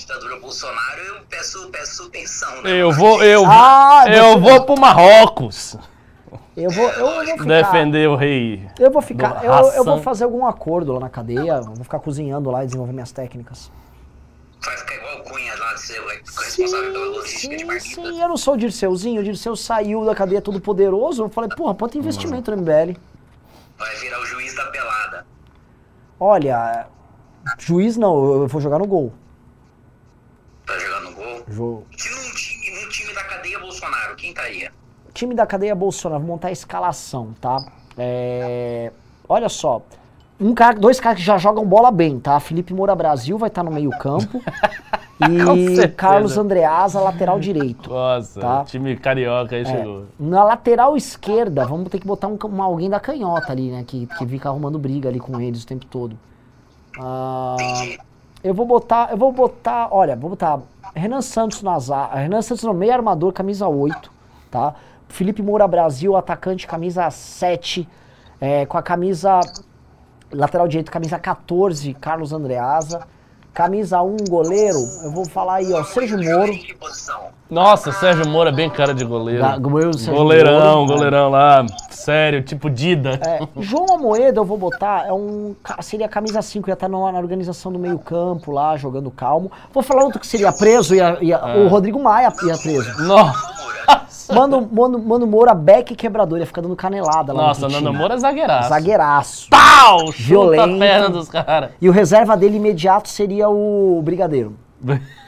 [0.00, 2.62] ditadura Bolsonaro, eu peço, peço pensão.
[2.62, 2.70] Né?
[2.72, 5.76] Eu vou, eu, Ah, eu você- vou pro Marrocos.
[6.56, 7.44] Eu vou, eu vou ficar.
[7.44, 8.68] Defender o rei.
[8.78, 9.44] Eu vou ficar.
[9.44, 11.52] Eu, eu vou fazer algum acordo lá na cadeia.
[11.56, 13.70] eu Vou ficar cozinhando lá e desenvolver minhas técnicas.
[14.62, 17.94] Vai ficar igual o Cunha lá, de ser o responsável pela logística de sim, Marquinhos.
[17.94, 19.20] sim, eu não sou o Dirceuzinho.
[19.22, 21.22] O Dirceu saiu da cadeia todo poderoso.
[21.24, 22.94] Eu falei, porra, bota investimento no MBL.
[23.78, 25.26] Vai virar o juiz da pelada.
[26.18, 26.86] Olha,
[27.58, 29.14] juiz não, eu vou jogar no gol.
[31.50, 31.86] Tá jogando gol.
[31.90, 34.72] Jo- Se num time, da cadeia Bolsonaro, quem tá estaria?
[35.12, 37.56] Time da cadeia Bolsonaro, vou montar a escalação, tá?
[37.98, 38.92] É,
[39.28, 39.82] Olha só.
[40.40, 42.40] Um cara, dois caras que já jogam bola bem, tá?
[42.40, 44.40] Felipe Moura Brasil vai estar no meio-campo.
[45.22, 45.86] E.
[45.88, 47.90] Carlos Andreasa, lateral direito.
[47.90, 48.64] Nossa, Tá.
[48.64, 50.06] time carioca aí É, chegou.
[50.18, 53.84] Na lateral esquerda, vamos ter que botar um, um- alguém da canhota ali, né?
[53.86, 56.18] Que, que fica arrumando briga ali com eles o tempo todo.
[56.98, 57.98] Ah, Entendi.
[58.42, 60.60] Eu vou botar, eu vou botar, olha, vou botar
[60.94, 61.76] Renan Santos na
[62.14, 64.10] Renan Santos no meio armador, camisa 8,
[64.50, 64.74] tá?
[65.08, 67.88] Felipe Moura Brasil, atacante, camisa 7,
[68.40, 69.40] é, com a camisa
[70.32, 73.06] lateral direito, camisa 14, Carlos Andreasa.
[73.52, 76.52] Camisa 1, goleiro, eu vou falar aí, ó, Sérgio Moro.
[77.50, 79.42] Nossa, Sérgio Moura é bem cara de goleiro.
[79.42, 81.66] Ga- goleiro goleirão, Moro, goleirão lá.
[81.90, 83.18] Sério, tipo Dida.
[83.26, 87.18] É, João Amoedo eu vou botar, é um, seria camisa 5, ia estar na, na
[87.18, 89.50] organização do meio campo lá, jogando calmo.
[89.72, 93.02] Vou falar outro que seria preso, ia, ia- o Rodrigo Maia ia preso.
[93.02, 93.59] Nossa,
[94.32, 98.14] Mano, mano, mano Moura, back quebrador, ia ficar dando canelada lá Nossa no Nando Moura
[98.14, 98.68] é zagueiraço.
[98.68, 99.50] Zagueiraço.
[99.50, 100.12] Pau!
[100.12, 100.62] Chuta Violento.
[100.76, 101.70] a perna dos caras.
[101.80, 104.56] E o reserva dele imediato seria o Brigadeiro.
[104.80, 105.20] Brincadeira.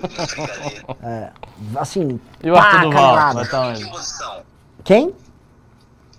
[1.76, 2.92] Assim, E o pá, Arthur Duval?
[3.14, 3.34] canelada.
[3.40, 3.90] Vai tá onde?
[4.84, 5.14] Quem?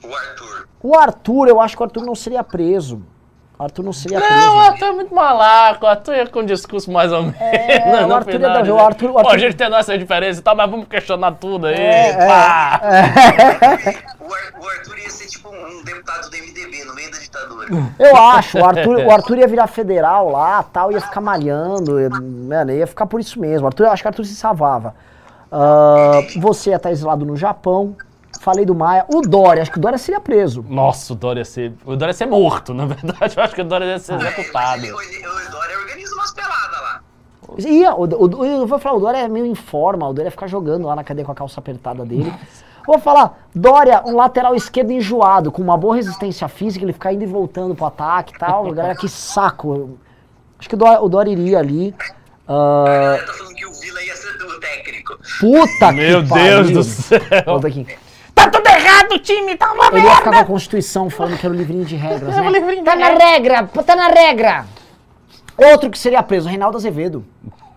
[0.04, 0.68] O Arthur.
[0.84, 3.02] O Arthur, eu acho que o Arthur não seria preso.
[3.62, 4.60] O Arthur não seria Não, o preso.
[4.72, 5.86] Arthur é muito malaco.
[5.86, 7.40] O Arthur é com um discurso mais ou menos.
[7.40, 9.70] É, o Arthur é final, da- o dizer, Arthur- o Pô, Arthur- a gente tem
[9.70, 11.76] nossa diferença e tal, mas vamos questionar tudo aí.
[11.76, 12.82] É, pá.
[14.20, 17.68] O, Ar- o Arthur ia ser tipo um deputado do MDB no meio da ditadura.
[18.00, 22.10] Eu acho, o Arthur, o Arthur ia virar federal lá, tal, ia ficar malhando, ia,
[22.10, 23.68] mano, ia ficar por isso mesmo.
[23.68, 24.96] Arthur, eu acho que o Arthur se salvava.
[25.52, 27.96] Ah, você ia estar exilado no Japão.
[28.42, 29.06] Falei do Maia.
[29.08, 30.66] O Dória, acho que o Dória seria preso.
[30.68, 31.74] Nossa, o Dória ia ser.
[31.86, 33.38] O Dória ia ser morto, na verdade.
[33.38, 34.82] Eu acho que o Dória ia ser executado.
[34.82, 37.02] o Dória organiza umas peladas lá.
[37.60, 40.48] Ia, o, o, eu vou falar, o Dória é meio informa, o Dória ia ficar
[40.48, 42.34] jogando lá na cadeia com a calça apertada dele.
[42.88, 47.24] Vou falar, Dória, um lateral esquerdo enjoado, com uma boa resistência física, ele ficar indo
[47.24, 48.72] e voltando pro ataque e tal.
[48.74, 50.00] Galera, que saco.
[50.58, 51.94] Acho que o Dória, o Dória iria ali.
[52.48, 55.20] A galera falando que o Vila ia ser o técnico.
[55.40, 56.74] puta Meu que Deus pariu.
[56.74, 57.20] do céu.
[57.46, 57.86] Volta aqui.
[58.42, 61.54] Tá tudo errado, time tá uma Ele ia ficar com a Constituição falando que era
[61.54, 62.52] o livrinho de regras, É o né?
[62.52, 64.66] livrinho Tá de na regra, tá na regra.
[65.58, 67.24] Outro que seria preso, Reinaldo Azevedo.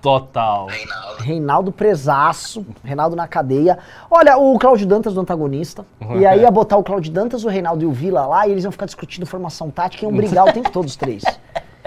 [0.01, 0.67] Total.
[0.67, 1.23] Reinaldo.
[1.23, 3.79] Reinaldo presaço, Reinaldo na cadeia.
[4.11, 5.85] Olha, o Cláudio Dantas do antagonista.
[6.19, 8.65] E aí ia botar o Cláudio Dantas, o Reinaldo e o Vila lá, e eles
[8.65, 11.23] iam ficar discutindo formação tática e iam brigar o tempo todo os três.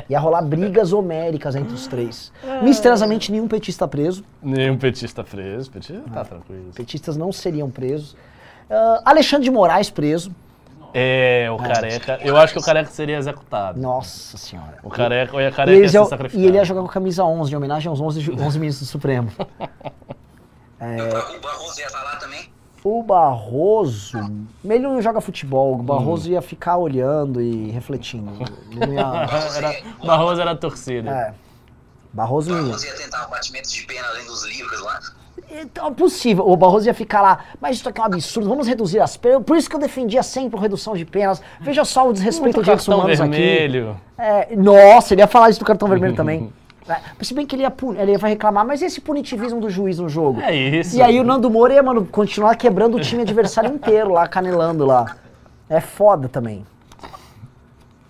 [0.10, 2.32] Ia rolar brigas homéricas entre os três.
[2.62, 4.24] Misteriosamente, nenhum petista preso.
[4.42, 5.70] Nenhum petista preso.
[5.70, 6.72] Petista tá tranquilo.
[6.74, 8.16] Petistas não seriam presos.
[8.70, 10.32] Ah, Alexandre de Moraes preso.
[10.94, 12.18] É, o careca.
[12.24, 13.80] Eu acho que o careca seria executado.
[13.80, 14.78] Nossa senhora.
[14.84, 16.44] O careca, ou a E, careca ia ser sacrificado.
[16.44, 18.92] e ele ia jogar com camisa 11, em homenagem aos 11, ju- 11 ministros do
[18.92, 19.30] Supremo.
[19.40, 22.50] O Bar- O Barroso ia falar também?
[22.84, 24.18] O Barroso,
[24.64, 28.32] ele não joga futebol, o Barroso ia ficar olhando e refletindo.
[28.72, 29.76] Ia- Era,
[30.06, 31.10] Barroso era a torcida.
[31.12, 31.34] é.
[32.14, 32.56] Barroso O.
[32.64, 35.00] Barroso ia tentar batimentos de pena além dos livros lá.
[35.50, 36.48] Então, é possível.
[36.48, 39.44] O Barroso ia ficar lá, mas isso aqui é um absurdo, vamos reduzir as penas.
[39.44, 41.42] Por isso que eu defendia sempre a redução de penas.
[41.60, 43.32] Veja só o desrespeito aos direitos cartão humanos aqui.
[43.32, 44.00] vermelho.
[44.18, 46.52] É, nossa, ele ia falar isso do cartão vermelho também.
[46.90, 50.08] É, se bem que ele ia, ele ia reclamar, mas esse punitivismo do juiz no
[50.08, 50.42] jogo?
[50.42, 50.96] É isso.
[50.96, 54.86] E aí o Nando Moura ia, mano, continuar quebrando o time adversário inteiro lá, canelando
[54.86, 55.16] lá.
[55.70, 56.66] É foda também.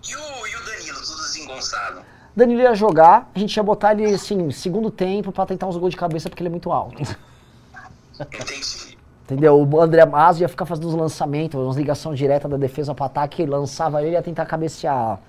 [0.08, 2.02] E o, e o Danilo, tudo desengonçado.
[2.38, 5.90] Danilo ia jogar, a gente ia botar ele, assim, segundo tempo pra tentar uns gols
[5.90, 7.02] de cabeça porque ele é muito alto.
[7.02, 7.18] Entendi.
[9.26, 9.60] Entendeu?
[9.60, 13.44] O André Mazo ia ficar fazendo uns lançamentos, umas ligações diretas da defesa pro ataque,
[13.44, 15.20] lançava ele e ia tentar cabecear.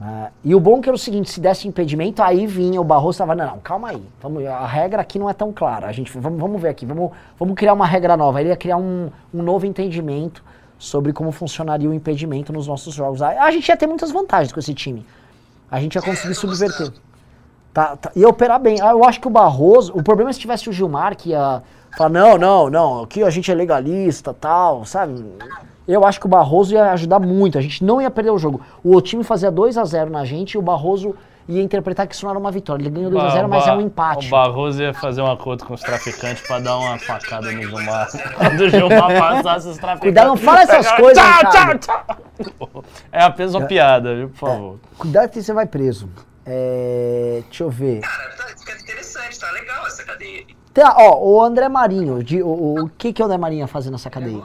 [0.00, 3.16] É, e o bom que era o seguinte, se desse impedimento, aí vinha o Barroso
[3.16, 5.92] e tava, não, não, calma aí, vamos, a regra aqui não é tão clara, a
[5.92, 8.40] gente, vamos, vamos ver aqui, vamos, vamos criar uma regra nova.
[8.40, 10.44] Ele ia criar um, um novo entendimento
[10.78, 13.20] sobre como funcionaria o impedimento nos nossos jogos.
[13.20, 15.04] A, a gente ia ter muitas vantagens com esse time.
[15.70, 16.92] A gente ia conseguir subverter.
[17.72, 18.80] Tá, tá, ia operar bem.
[18.80, 19.92] Ah, Eu acho que o Barroso.
[19.94, 21.62] O problema é se tivesse o Gilmar que ia
[21.96, 25.24] falar: não, não, não, aqui a gente é legalista tal, sabe?
[25.86, 27.58] Eu acho que o Barroso ia ajudar muito.
[27.58, 28.60] A gente não ia perder o jogo.
[28.82, 31.14] O time fazia 2 a 0 na gente e o Barroso
[31.50, 32.82] ia interpretar que isso não era uma vitória.
[32.82, 34.28] Ele ganhou 2 a 0 mas é um empate.
[34.28, 38.08] O Barroso ia fazer um acordo com os traficantes pra dar uma facada no Gilmar.
[38.38, 40.00] Quando o Gilmar passasse os traficantes.
[40.00, 42.84] Cuidado, não fala essas coisas, Tchau, tchau, tchau.
[43.12, 44.78] É apenas uma piada, viu, por favor.
[44.96, 46.08] Cuidado que você vai preso.
[46.46, 48.00] É, deixa eu ver.
[48.00, 50.44] Cara, tá ficando interessante, tá legal essa cadeia.
[50.72, 53.66] Tá, ó, o André Marinho, de- o, o, o que, que o André Marinho ia
[53.66, 54.40] fazer nessa cadeia?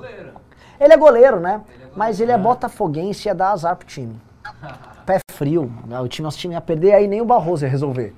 [0.79, 1.61] Ele é goleiro, né?
[1.95, 4.19] Mas ele é botafoguense e ia dar azar pro time.
[5.05, 5.99] Pé frio, né?
[5.99, 8.13] o time, nosso time ia perder, aí nem o Barroso ia resolver.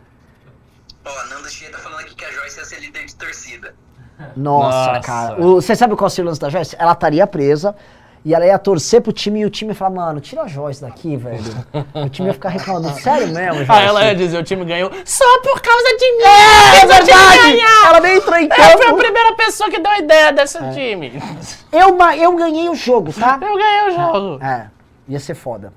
[1.05, 3.73] Ó, Nando Chia tá falando aqui que a Joyce ia ser líder de torcida.
[4.35, 4.99] Nossa, Nossa.
[5.01, 5.41] cara.
[5.41, 6.75] O- você sabe qual seria o lance da Joyce?
[6.79, 7.75] Ela estaria presa
[8.25, 10.81] e ela ia torcer pro time e o time ia falar, mano, tira a Joyce
[10.81, 11.43] daqui, velho.
[11.93, 13.71] o time ia ficar reclamando, sério mesmo, Joyce?
[13.71, 16.23] Ah, ela ia dizer, o time ganhou só por causa de mim!
[16.23, 17.37] É time verdade!
[17.41, 17.85] ganhar!
[17.89, 18.97] Ela nem entrou em Eu fui a campo.
[18.97, 21.21] primeira pessoa que deu a ideia desse time.
[21.71, 23.39] Eu, eu ganhei o jogo, tá?
[23.41, 24.43] Eu ganhei o jogo.
[24.43, 24.67] É,
[25.07, 25.71] ia ser foda.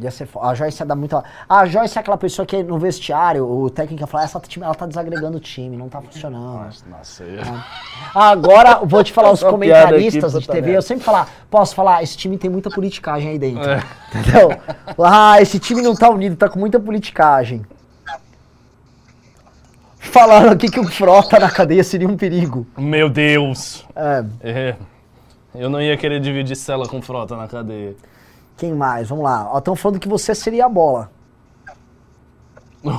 [0.00, 0.28] Ia ser.
[0.40, 1.22] A Joyce ia dar muita.
[1.48, 4.74] A Joyce é aquela pessoa que no vestiário, o técnico ia falar, essa time, ela
[4.74, 6.70] tá desagregando o time, não tá funcionando.
[6.88, 7.42] Nossa, eu...
[8.14, 12.16] Agora, vou te falar, os comentaristas aqui, de TV, eu sempre falar, posso falar, esse
[12.16, 13.68] time tem muita politicagem aí dentro.
[13.68, 13.82] É.
[14.14, 14.50] Entendeu?
[14.98, 17.64] Ah, esse time não tá unido, tá com muita politicagem.
[19.98, 22.66] Falaram aqui que o Frota na cadeia seria um perigo.
[22.76, 23.86] Meu Deus.
[23.94, 24.76] É, É.
[25.54, 27.96] Eu não ia querer dividir cela com frota na cadeia.
[28.60, 29.08] Quem mais?
[29.08, 29.50] Vamos lá.
[29.56, 31.10] Estão falando que você seria a bola.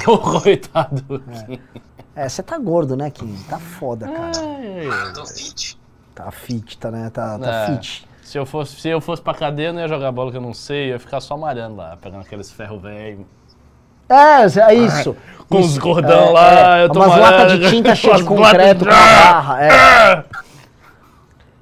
[0.04, 1.24] Coitado.
[2.16, 3.36] É, você tá gordo, né, Kim?
[3.48, 4.32] Tá foda, cara.
[4.92, 5.80] Ah, tô fit.
[6.16, 7.10] Tá fit, tá, né?
[7.12, 7.66] Tá, tá É.
[7.68, 8.08] fit.
[8.24, 10.42] Se eu, fosse, se eu fosse pra cadeia, eu não ia jogar bola que eu
[10.42, 13.28] não sei, eu ia ficar só malhando lá, pegando aqueles ferro velho.
[14.10, 15.16] É, é isso.
[15.48, 18.24] Com Isso, os gordão é, lá, é, eu tô Umas latas de tinta cheias de
[18.24, 19.64] concreto com a barra.
[19.64, 20.26] É.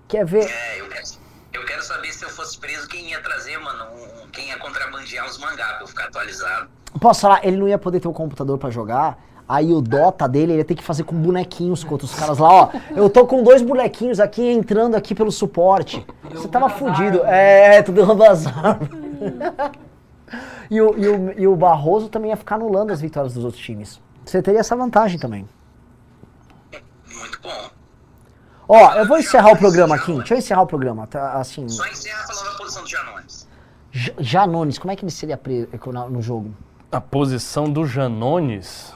[0.07, 0.45] Quer ver?
[0.45, 1.05] É, eu quero,
[1.53, 3.83] eu quero saber se eu fosse preso, quem ia trazer, mano,
[4.23, 6.69] um- quem ia contrabandear uns mangá pra eu ficar atualizado.
[7.01, 7.43] Posso falar?
[7.45, 9.17] Ele não ia poder ter o computador pra jogar.
[9.47, 12.49] Aí o Dota dele, ele ia ter que fazer com bonequinhos com outros caras lá,
[12.53, 12.69] ó.
[12.95, 16.05] Eu tô com dois bonequinhos aqui entrando aqui pelo suporte.
[16.31, 17.23] Você tava fudido.
[17.25, 18.91] É, tu derruba as árvores.
[20.69, 23.63] E o, e, o, e o Barroso também ia ficar anulando as vitórias dos outros
[23.63, 23.99] times.
[24.23, 25.49] Você teria essa vantagem também.
[27.11, 27.69] Muito bom.
[28.71, 30.13] Ó, eu vou encerrar o programa aqui.
[30.13, 31.07] Deixa eu encerrar o programa.
[31.07, 33.47] Tá, assim, Só encerra falando a posição do Janones.
[33.91, 35.67] J- Janones, como é que ele seria preso
[36.11, 36.53] no jogo?
[36.91, 38.93] A posição do Janones.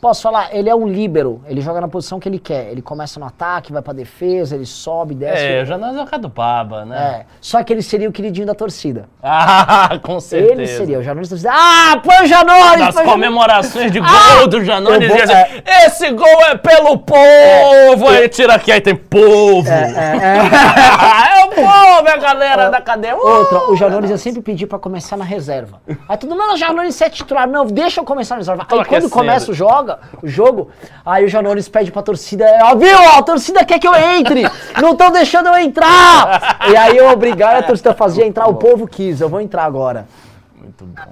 [0.00, 0.54] Posso falar?
[0.54, 1.42] Ele é um líbero.
[1.46, 2.70] Ele joga na posição que ele quer.
[2.70, 5.42] Ele começa no ataque, vai pra defesa, ele sobe, desce.
[5.44, 7.20] É, o Janones é o cara do baba, né?
[7.22, 7.26] É.
[7.40, 9.08] Só que ele seria o queridinho da torcida.
[9.22, 10.52] Ah, com certeza.
[10.52, 11.52] Ele seria o Janones da torcida.
[11.52, 12.78] Ah, põe o Janones!
[12.86, 14.46] Das põe comemorações de gol Ah!
[14.46, 18.08] do Janones, Eu vou- dizer, esse gol é pelo povo!
[18.08, 19.68] Aí tira aqui, aí tem povo!
[19.68, 23.16] É, o povo, é a galera da cadeia.
[23.16, 23.26] Uh!
[23.26, 25.80] Outra, o Janones ia sempre pedir pra começar na reserva.
[26.08, 27.48] Aí todo mundo, o Janones é titular.
[27.48, 28.62] Não, deixa eu começar na reserva.
[28.62, 29.10] Aí Tô quando aquecendo.
[29.12, 29.54] começa o,
[29.88, 30.70] joga, o jogo,
[31.04, 34.42] aí o Janones pede pra torcida, ó, viu, a torcida quer que eu entre,
[34.80, 36.58] não estão deixando eu entrar.
[36.70, 40.06] E aí eu obrigar a torcida fazia entrar, o povo quis, eu vou entrar agora.
[40.56, 41.02] Muito bom.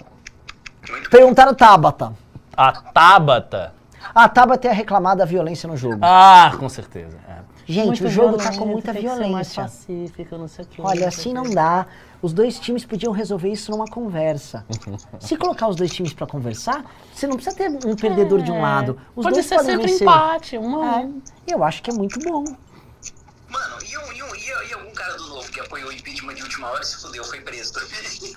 [1.10, 2.12] Perguntaram Tabata.
[2.56, 3.72] A Tabata.
[4.14, 5.98] A Tabata ia reclamar da violência no jogo.
[6.02, 7.16] Ah, com certeza.
[7.28, 7.36] é.
[7.68, 9.62] Gente, Muito o jogo tá violência, com muita violência.
[9.64, 11.84] pacífico, não sei o quê, Olha, assim não dá.
[12.26, 14.64] Os dois times podiam resolver isso numa conversa.
[15.20, 16.84] Se colocar os dois times pra conversar,
[17.14, 18.98] você não precisa ter um perdedor de um lado.
[19.14, 20.02] Os Pode dois ser podem sempre vencer.
[20.08, 21.22] empate, um a É, um.
[21.46, 22.42] eu acho que é muito bom.
[22.42, 26.34] Mano, e, um, e, um, e, e algum cara do novo que apoiou o impeachment
[26.34, 28.34] de última hora se fudeu, foi preso também.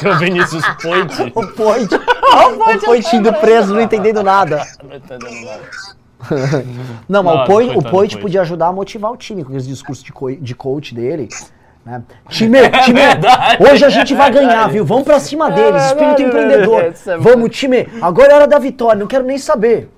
[0.00, 1.22] Que o Vinícius Poit.
[1.32, 4.66] O Point, o Point indo preso, não entendendo nada.
[4.82, 5.70] Não dando nada.
[7.08, 8.18] Não, mas Não, o Point, o Point Point.
[8.18, 11.28] podia ajudar a motivar o time com esse discurso de, co- de coach dele.
[11.86, 12.02] Né?
[12.28, 14.72] Time, time, É hoje a gente vai é ganhar, verdade.
[14.72, 14.84] viu?
[14.84, 16.82] Vamos pra cima deles, É espírito empreendedor.
[16.82, 19.88] é Vamos, time, agora é hora da vitória, não quero nem saber.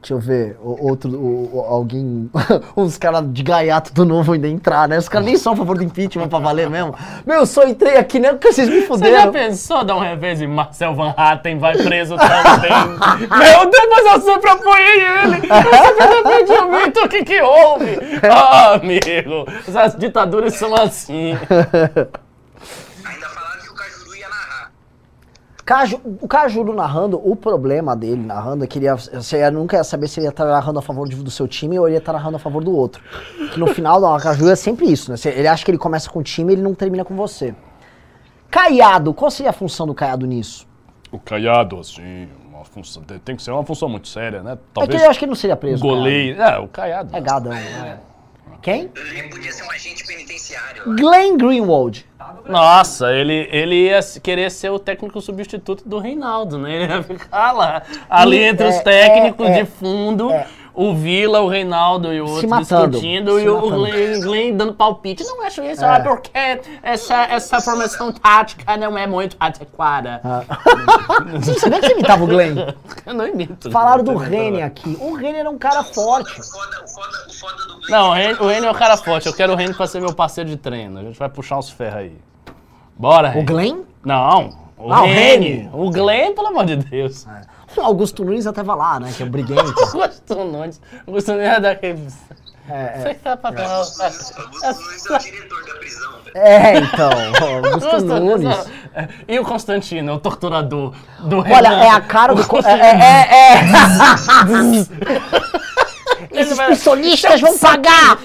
[0.00, 2.30] Deixa eu ver, outro, o- alguém,
[2.76, 4.96] uns caras de gaiato do novo ainda entrar, né?
[4.96, 6.94] Os caras nem são a favor do impeachment pra valer mesmo.
[7.26, 8.30] Meu, eu só entrei aqui, né?
[8.30, 9.32] Porque vocês me Você já fuderam.
[9.32, 12.70] pensou dar um revés e Marcel Van Hatten vai preso também?
[13.28, 15.36] Meu Deus, mas eu sempre apoiei ele!
[15.48, 17.98] Eu sempre defendi o Vitor, o que que houve?
[18.30, 19.46] Ah, amigo,
[19.76, 21.32] as ditaduras são assim.
[23.04, 24.70] Ainda falaram que o Cajuru ia narrar.
[25.68, 29.84] Caju, o Cajuru narrando, o problema dele narrando é que ele ia, você nunca ia
[29.84, 32.14] saber se ele ia estar narrando a favor do seu time ou ele ia estar
[32.14, 33.02] narrando a favor do outro.
[33.52, 35.18] Que no final, o Cajuru é sempre isso, né?
[35.26, 37.54] Ele acha que ele começa com o time e ele não termina com você.
[38.50, 40.66] Caiado, qual seria a função do Caiado nisso?
[41.12, 44.56] O Caiado, assim, uma função, tem que ser uma função muito séria, né?
[44.80, 45.82] É que eu acho que ele não seria preso.
[45.82, 46.40] Goleiro.
[46.40, 47.14] É, o Caiado.
[47.14, 47.52] É gadão.
[47.52, 48.00] né?
[48.62, 48.90] Quem?
[48.96, 50.82] Ele podia ser um agente penitenciário.
[50.82, 50.94] acho.
[50.96, 52.06] Glenn Greenwald.
[52.46, 56.74] Nossa, ele, ele ia querer ser o técnico substituto do Reinaldo, né?
[56.82, 60.46] Ele ia ficar lá, ali E- entre é, os técnicos é, é, de fundo, é.
[60.80, 63.68] O Vila, o Reinaldo e o outro matando, discutindo, e o.
[63.68, 65.24] Glenn, Glenn dando palpite.
[65.24, 65.96] Não acho isso, É.
[65.96, 66.00] é.
[66.00, 66.30] porque
[66.82, 70.20] essa, essa formação tática não é muito adequada.
[71.40, 72.54] Você sabia que você imitava o Glenn?
[73.04, 73.70] Eu não imito.
[73.70, 74.96] Falaram não do Rene aqui.
[75.00, 76.38] O Rene era um cara forte.
[76.40, 78.74] O foda, o foda, o foda do Glenn Não, o Reni, o Reni é o
[78.74, 79.26] cara forte.
[79.26, 81.00] Eu quero o Reni pra ser meu parceiro de treino.
[81.00, 82.16] A gente vai puxar uns ferros aí.
[82.96, 83.42] Bora, O.
[83.44, 83.82] Glenn?
[84.04, 85.02] Não, o Ah.
[85.02, 85.68] Reni.
[85.72, 87.26] O Glenn, pelo amor de Deus.
[87.57, 89.12] O Augusto Nunes até vai lá, né?
[89.16, 89.74] Que é o briguento.
[89.80, 90.80] Augusto Nunes.
[91.06, 92.06] Augusto Nunes é daquele...
[92.70, 94.32] É, Você tá pra falar- Augusto Nunes
[94.62, 96.36] Augusto Nunes é o diretor da prisão, velho.
[96.36, 97.10] é, então.
[97.10, 98.66] o Augusto Nunes.
[98.94, 101.82] É, E o Constantino, o torturador do Olha, Renan?
[101.84, 102.42] é a cara do.
[102.42, 103.60] É, é, é,
[106.34, 106.40] é.
[106.40, 108.18] Esses pissonistas vão pagar!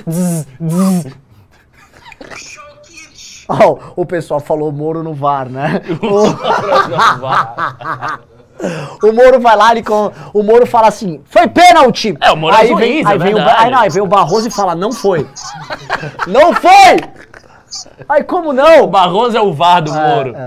[3.47, 5.81] Ó, o pessoal falou Moro no VAR, né?
[6.01, 6.23] O,
[9.01, 12.15] o Moro vai lá, ele com, o Moro fala assim, foi pênalti!
[12.21, 14.03] É, o Moro é aí juiz, vem, é aí, vem o, aí, não, aí vem
[14.03, 15.27] o Barroso e fala, não foi.
[16.27, 16.97] não foi!
[18.07, 18.83] Aí como não?
[18.83, 20.35] O Barroso é o VAR do Moro.
[20.35, 20.45] É, é.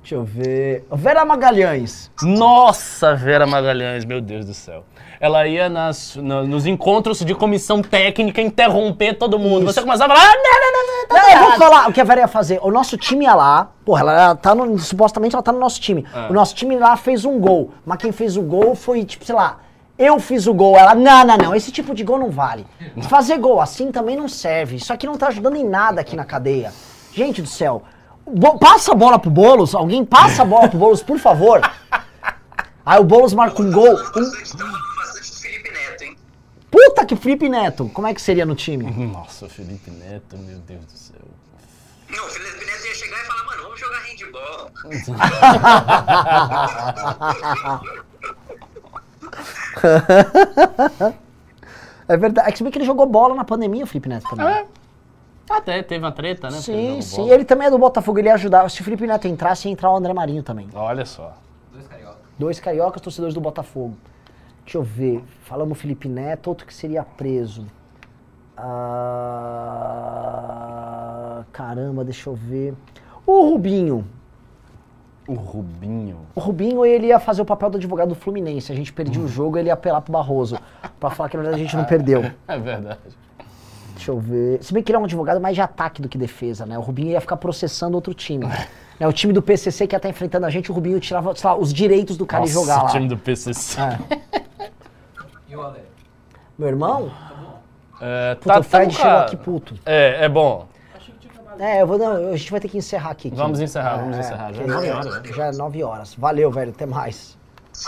[0.00, 0.84] Deixa eu ver.
[0.90, 2.10] Vera Magalhães.
[2.20, 4.84] Nossa, Vera Magalhães, meu Deus do céu.
[5.20, 9.66] Ela ia nas, na- nos encontros de comissão técnica interromper todo mundo.
[9.66, 11.88] Você começava a falar, ah, não, não, não, não, tá Não, eu vou errado." falar
[11.90, 12.58] o que a Vera ia fazer.
[12.62, 16.06] O nosso time ia lá, porra, ela tá no, supostamente ela tá no nosso time.
[16.14, 16.30] É.
[16.30, 19.34] O nosso time lá fez um gol, mas quem fez o gol foi, tipo, sei
[19.34, 19.58] lá,
[19.98, 20.74] eu fiz o gol.
[20.78, 22.66] Ela, não, não, não, esse tipo de gol não vale.
[23.10, 24.76] Fazer gol assim também não serve.
[24.76, 26.72] Isso aqui não tá ajudando em nada aqui na cadeia.
[27.12, 27.82] Gente do céu,
[28.26, 31.60] Bo- passa a bola pro Boulos, alguém passa a bola pro Boulos, por favor.
[32.86, 33.92] Aí o Boulos marca um gol.
[34.16, 34.50] Um-
[36.70, 38.90] Puta que Felipe Neto, como é que seria no time?
[39.06, 41.16] Nossa, o Felipe Neto, meu Deus do céu.
[42.08, 44.70] Não, o Felipe Neto ia chegar e falar, mano, vamos jogar handball.
[52.08, 52.48] É verdade.
[52.48, 54.46] É que se bem que ele jogou bola na pandemia, o Felipe Neto também.
[54.46, 54.66] É.
[55.48, 56.56] Até teve uma treta, né?
[56.56, 57.30] porque ele Sim, sim.
[57.30, 58.68] Ele também é do Botafogo, ele ia ajudar.
[58.68, 60.68] Se o Felipe Neto entrasse, ia entrar o André Marinho também.
[60.74, 61.36] Olha só.
[62.38, 63.96] Dois cariocas, torcedores do Botafogo.
[64.70, 65.24] Deixa eu ver.
[65.42, 67.66] Falamos Felipe Neto, outro que seria preso.
[68.56, 69.02] Ah,
[71.50, 72.72] caramba, deixa eu ver.
[73.26, 74.06] O Rubinho.
[75.26, 76.18] O Rubinho.
[76.36, 78.70] O Rubinho, ele ia fazer o papel do advogado do Fluminense.
[78.70, 80.56] A gente perdia o jogo, ele ia apelar pro Barroso.
[81.00, 82.30] Pra falar que na verdade a gente não perdeu.
[82.46, 83.00] É verdade.
[84.00, 84.62] Deixa eu ver.
[84.64, 86.78] Se bem que ele é um advogado mais de ataque do que defesa, né?
[86.78, 88.46] O Rubinho ia ficar processando outro time.
[88.98, 89.06] né?
[89.06, 91.54] O time do PCC que ia estar enfrentando a gente, o Rubinho tirava, sei lá,
[91.54, 92.90] os direitos do cara e Nossa, jogar o lá.
[92.90, 93.78] time do PCC.
[93.78, 94.70] É.
[95.50, 95.80] E o Ale?
[96.58, 97.12] Meu irmão?
[98.00, 99.74] É, Puta, o Fred com chegou aqui puto.
[99.84, 100.66] É, é bom.
[101.58, 103.28] É, eu vou, não, a gente vai ter que encerrar aqui.
[103.34, 104.50] Vamos encerrar, vamos encerrar.
[104.54, 105.22] Já é nove horas, né?
[105.34, 106.14] Já é nove horas.
[106.14, 106.70] Valeu, velho.
[106.70, 107.36] Até mais.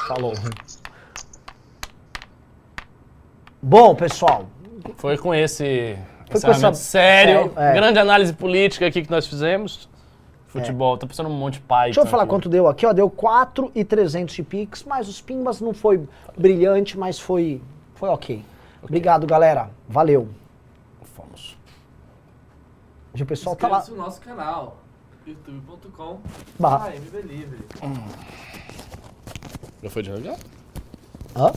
[0.08, 0.34] Falou.
[3.62, 4.46] Bom, pessoal.
[4.96, 5.96] Foi com esse
[6.30, 7.72] Foi com essa- sério, sério, é.
[7.74, 9.88] grande análise política aqui que nós fizemos.
[10.46, 11.86] Futebol, tá pensando um monte de pai.
[11.88, 12.92] Deixa eu falar quanto deu aqui, ó.
[12.92, 16.06] Deu 4,300 de Pix, mas os Pimbas não foi
[16.36, 17.62] brilhante, mas foi,
[17.94, 18.44] foi ok.
[18.82, 19.70] Obrigado, galera.
[19.88, 20.28] Valeu.
[21.14, 21.56] Fomos.
[23.14, 23.78] Hoje o pessoal tá lá.
[23.78, 24.76] Inscreva-se no nosso canal,
[25.26, 26.18] youtube.com
[26.58, 26.88] Barra.
[26.88, 27.58] AMB Livre.
[29.82, 30.36] Já foi de jogar?
[31.34, 31.52] Hã?